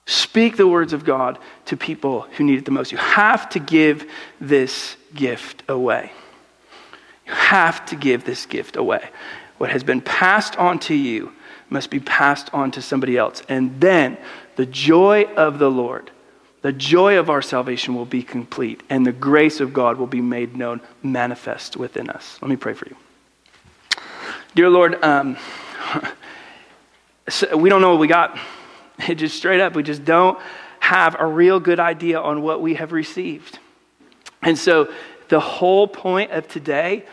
Speak 0.09 0.57
the 0.57 0.67
words 0.67 0.95
of 0.95 1.05
God 1.05 1.39
to 1.67 1.77
people 1.77 2.23
who 2.23 2.45
need 2.45 2.57
it 2.57 2.65
the 2.65 2.71
most. 2.71 2.93
You 2.93 2.97
have 2.97 3.51
to 3.51 3.59
give 3.59 4.11
this 4.41 4.97
gift 5.15 5.63
away. 5.69 6.13
You 7.27 7.35
have 7.35 7.85
to 7.87 7.95
give 7.95 8.25
this 8.25 8.47
gift 8.47 8.77
away. 8.77 9.11
What 9.59 9.69
has 9.69 9.85
been 9.85 10.01
passed 10.01 10.57
on 10.57 10.79
to 10.81 10.95
you 10.95 11.33
must 11.69 11.91
be 11.91 12.01
passed 12.01 12.49
on 12.55 12.71
to 12.71 12.81
somebody 12.81 13.19
else. 13.19 13.43
And 13.51 13.83
then 13.83 14.17
the 14.57 14.65
joy 14.65 15.25
of 15.37 15.59
the 15.59 15.71
Lord, 15.71 16.11
the 16.63 16.73
joy 16.73 17.19
of 17.19 17.29
our 17.29 17.43
salvation 17.43 17.95
will 17.95 18.07
be 18.07 18.23
complete, 18.23 18.83
and 18.89 19.05
the 19.05 19.13
grace 19.13 19.61
of 19.61 19.75
God 19.75 19.99
will 19.99 20.07
be 20.07 20.23
made 20.23 20.57
known, 20.57 20.81
manifest 21.03 21.77
within 21.77 22.09
us. 22.09 22.39
Let 22.41 22.49
me 22.49 22.57
pray 22.57 22.73
for 22.73 22.89
you. 22.89 22.97
Dear 24.55 24.71
Lord, 24.71 25.05
um, 25.05 25.37
we 27.55 27.69
don't 27.69 27.83
know 27.83 27.91
what 27.91 28.01
we 28.01 28.07
got. 28.07 28.39
It 29.07 29.17
just 29.17 29.37
straight 29.37 29.61
up, 29.61 29.75
we 29.75 29.83
just 29.83 30.05
don't 30.05 30.39
have 30.81 31.17
a 31.19 31.27
real 31.27 31.61
good 31.61 31.81
idea 31.81 32.21
on 32.21 32.43
what 32.43 32.61
we 32.61 32.75
have 32.75 32.93
received. 32.93 33.59
And 34.43 34.59
so 34.59 34.93
the 35.29 35.41
whole 35.41 35.87
point 35.87 36.31
of 36.31 36.49
today 36.49 37.05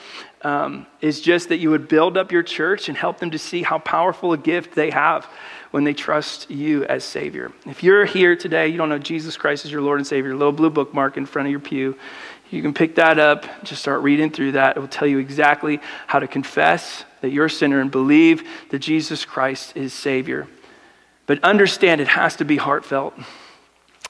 um, 0.41 0.85
is 1.01 1.21
just 1.21 1.49
that 1.49 1.57
you 1.57 1.71
would 1.71 1.87
build 1.87 2.17
up 2.17 2.31
your 2.31 2.43
church 2.43 2.87
and 2.87 2.97
help 2.97 3.19
them 3.19 3.31
to 3.31 3.39
see 3.39 3.63
how 3.63 3.79
powerful 3.79 4.31
a 4.31 4.37
gift 4.37 4.75
they 4.75 4.91
have 4.91 5.25
when 5.71 5.83
they 5.83 5.93
trust 5.93 6.49
you 6.49 6.85
as 6.85 7.03
Savior. 7.03 7.51
If 7.65 7.83
you're 7.83 8.05
here 8.05 8.35
today, 8.35 8.67
you 8.67 8.77
don't 8.77 8.89
know 8.89 8.99
Jesus 8.99 9.35
Christ 9.35 9.65
as 9.65 9.71
your 9.71 9.81
Lord 9.81 9.99
and 9.99 10.07
Savior, 10.07 10.35
little 10.35 10.53
blue 10.53 10.69
bookmark 10.69 11.17
in 11.17 11.25
front 11.25 11.47
of 11.47 11.51
your 11.51 11.59
pew, 11.59 11.97
you 12.51 12.61
can 12.61 12.73
pick 12.73 12.95
that 12.95 13.17
up, 13.17 13.45
just 13.63 13.81
start 13.81 14.01
reading 14.01 14.29
through 14.29 14.53
that. 14.53 14.77
It 14.77 14.79
will 14.79 14.87
tell 14.87 15.07
you 15.07 15.17
exactly 15.17 15.79
how 16.07 16.19
to 16.19 16.27
confess 16.27 17.03
that 17.21 17.31
you're 17.31 17.47
a 17.47 17.49
sinner 17.49 17.81
and 17.81 17.89
believe 17.89 18.47
that 18.69 18.79
Jesus 18.79 19.25
Christ 19.25 19.75
is 19.75 19.93
Savior. 19.93 20.47
But 21.25 21.43
understand 21.43 22.01
it 22.01 22.07
has 22.07 22.35
to 22.37 22.45
be 22.45 22.57
heartfelt. 22.57 23.13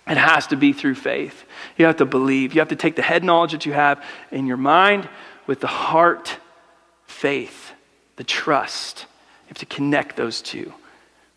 It 0.07 0.18
has 0.18 0.47
to 0.47 0.55
be 0.55 0.74
through 0.74 0.95
faith. 0.95 1.45
You 1.78 1.86
have 1.86 1.97
to 1.97 2.05
believe. 2.05 2.53
You 2.53 2.61
have 2.61 2.70
to 2.70 2.76
take 2.76 2.95
the 2.95 3.01
head 3.01 3.24
knowledge 3.24 3.53
that 3.53 3.66
you 3.66 3.74
have 3.74 4.03
in 4.32 4.45
your 4.45 4.57
mind 4.57 5.07
with 5.47 5.61
the 5.61 5.68
heart 5.68 6.38
faith, 7.07 7.72
the 8.18 8.24
trust. 8.24 9.05
You 9.45 9.49
have 9.49 9.57
to 9.59 9.66
connect 9.66 10.16
those 10.16 10.41
two. 10.41 10.74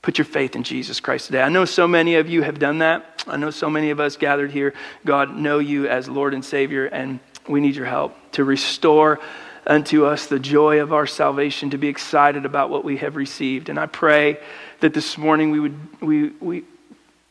Put 0.03 0.19
your 0.19 0.25
faith 0.25 0.55
in 0.55 0.63
Jesus 0.63 1.01
Christ 1.01 1.27
today. 1.27 1.43
I 1.43 1.49
know 1.49 1.65
so 1.65 1.89
many 1.89 2.17
of 2.17 2.29
you 2.29 2.43
have 2.43 2.59
done 2.59 2.79
that. 2.79 3.25
I 3.27 3.37
know 3.37 3.51
so 3.51 3.69
many 3.69 3.91
of 3.91 4.01
us 4.01 4.17
gathered 4.17 4.51
here, 4.51 4.75
God, 5.05 5.37
know 5.37 5.59
you 5.59 5.87
as 5.89 6.09
Lord 6.09 6.35
and 6.35 6.45
Savior, 6.45 6.87
and 6.87 7.21
we 7.49 7.61
need 7.61 7.77
your 7.77 7.87
help 7.87 8.17
to 8.33 8.45
restore 8.45 9.21
unto 9.67 10.07
us 10.07 10.27
the 10.27 10.39
joy 10.39 10.81
of 10.81 10.93
our 10.93 11.07
salvation, 11.07 11.71
to 11.71 11.79
be 11.79 11.89
excited 11.89 12.47
about 12.47 12.71
what 12.71 12.85
we 12.85 12.97
have 12.99 13.17
received. 13.17 13.69
And 13.69 13.79
I 13.79 13.87
pray 13.87 14.39
that 14.81 14.95
this 14.95 15.19
morning 15.19 15.51
we 15.51 15.61
would, 15.61 16.01
we, 16.01 16.29
we, 16.41 16.65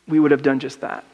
we 0.08 0.20
would 0.20 0.32
have 0.32 0.42
done 0.42 0.60
just 0.60 0.82
that. 0.82 1.06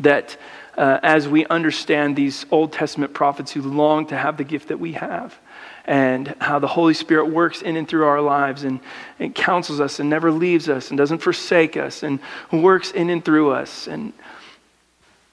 That 0.00 0.36
uh, 0.76 0.98
as 1.02 1.28
we 1.28 1.46
understand 1.46 2.16
these 2.16 2.46
Old 2.50 2.72
Testament 2.72 3.14
prophets 3.14 3.52
who 3.52 3.62
long 3.62 4.06
to 4.06 4.16
have 4.16 4.36
the 4.36 4.44
gift 4.44 4.68
that 4.68 4.80
we 4.80 4.92
have, 4.92 5.38
and 5.86 6.34
how 6.40 6.58
the 6.58 6.66
Holy 6.66 6.94
Spirit 6.94 7.26
works 7.26 7.60
in 7.60 7.76
and 7.76 7.86
through 7.86 8.06
our 8.06 8.20
lives 8.20 8.64
and, 8.64 8.80
and 9.18 9.34
counsels 9.34 9.80
us 9.80 10.00
and 10.00 10.08
never 10.08 10.32
leaves 10.32 10.68
us 10.68 10.88
and 10.88 10.96
doesn't 10.96 11.18
forsake 11.18 11.76
us 11.76 12.02
and 12.02 12.20
works 12.50 12.90
in 12.90 13.10
and 13.10 13.22
through 13.22 13.50
us. 13.50 13.86
And 13.86 14.14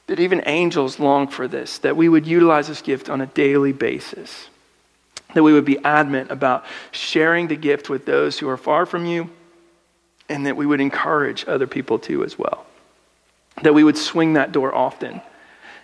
that 0.08 0.20
even 0.20 0.44
angels 0.46 1.00
long 1.00 1.30
for 1.30 1.48
this, 1.48 1.78
that 1.80 1.96
we 1.96 2.10
would 2.10 2.28
utilize 2.28 2.68
this 2.68 2.82
gift 2.82 3.10
on 3.10 3.22
a 3.22 3.28
daily 3.28 3.72
basis, 3.72 4.50
that 5.34 5.44
we 5.44 5.54
would 5.54 5.64
be 5.64 5.80
adamant 5.86 6.32
about 6.32 6.66
sharing 6.92 7.48
the 7.48 7.56
gift 7.56 7.90
with 7.90 8.06
those 8.06 8.38
who 8.38 8.50
are 8.50 8.58
far 8.58 8.86
from 8.86 9.06
you 9.06 9.30
and 10.32 10.46
that 10.46 10.56
we 10.56 10.66
would 10.66 10.80
encourage 10.80 11.46
other 11.46 11.68
people 11.68 12.00
to 12.00 12.24
as 12.24 12.40
well. 12.40 12.66
That 13.64 13.74
we 13.74 13.84
would 13.84 13.98
swing 13.98 14.34
that 14.34 14.54
door 14.54 14.74
often, 14.74 15.22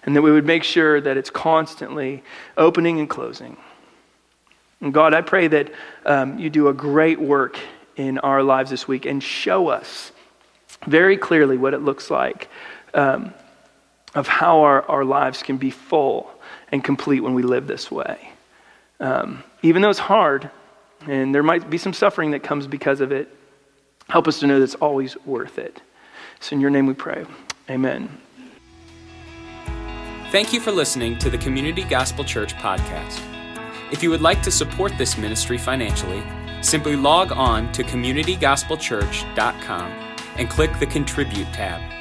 and 0.03 0.15
that 0.15 0.21
we 0.21 0.31
would 0.31 0.45
make 0.45 0.63
sure 0.63 1.01
that 1.01 1.17
it's 1.17 1.29
constantly 1.29 2.23
opening 2.55 2.99
and 2.99 3.09
closing. 3.09 3.57
And 4.79 4.93
God, 4.93 5.13
I 5.13 5.21
pray 5.21 5.47
that 5.49 5.71
um, 6.05 6.39
you 6.39 6.49
do 6.49 6.69
a 6.69 6.73
great 6.73 7.19
work 7.19 7.59
in 7.97 8.19
our 8.19 8.41
lives 8.41 8.69
this 8.69 8.87
week 8.87 9.05
and 9.05 9.21
show 9.21 9.67
us 9.67 10.13
very 10.85 11.17
clearly 11.17 11.57
what 11.57 11.73
it 11.73 11.81
looks 11.81 12.09
like 12.09 12.47
um, 12.93 13.33
of 14.15 14.27
how 14.27 14.61
our, 14.61 14.83
our 14.83 15.03
lives 15.03 15.43
can 15.43 15.57
be 15.57 15.71
full 15.71 16.31
and 16.71 16.83
complete 16.83 17.19
when 17.19 17.33
we 17.33 17.43
live 17.43 17.67
this 17.67 17.91
way. 17.91 18.29
Um, 18.99 19.43
even 19.61 19.81
though 19.81 19.89
it's 19.89 19.99
hard, 19.99 20.49
and 21.05 21.35
there 21.35 21.43
might 21.43 21.69
be 21.69 21.77
some 21.77 21.91
suffering 21.91 22.31
that 22.31 22.43
comes 22.43 22.65
because 22.65 23.01
of 23.01 23.11
it, 23.11 23.27
Help 24.09 24.27
us 24.27 24.39
to 24.39 24.47
know 24.47 24.57
that 24.59 24.63
it's 24.63 24.75
always 24.75 25.17
worth 25.25 25.57
it. 25.57 25.81
So, 26.39 26.55
in 26.55 26.61
your 26.61 26.69
name 26.69 26.85
we 26.85 26.93
pray. 26.93 27.25
Amen. 27.69 28.09
Thank 30.31 30.53
you 30.53 30.59
for 30.59 30.71
listening 30.71 31.17
to 31.19 31.29
the 31.29 31.37
Community 31.37 31.83
Gospel 31.83 32.23
Church 32.23 32.55
podcast. 32.55 33.21
If 33.91 34.01
you 34.03 34.09
would 34.09 34.21
like 34.21 34.41
to 34.43 34.51
support 34.51 34.91
this 34.97 35.17
ministry 35.17 35.57
financially, 35.57 36.21
simply 36.61 36.97
log 36.97 37.31
on 37.31 37.71
to 37.71 37.83
communitygospelchurch.com 37.83 39.91
and 40.37 40.49
click 40.49 40.77
the 40.79 40.85
Contribute 40.85 41.47
tab. 41.53 41.96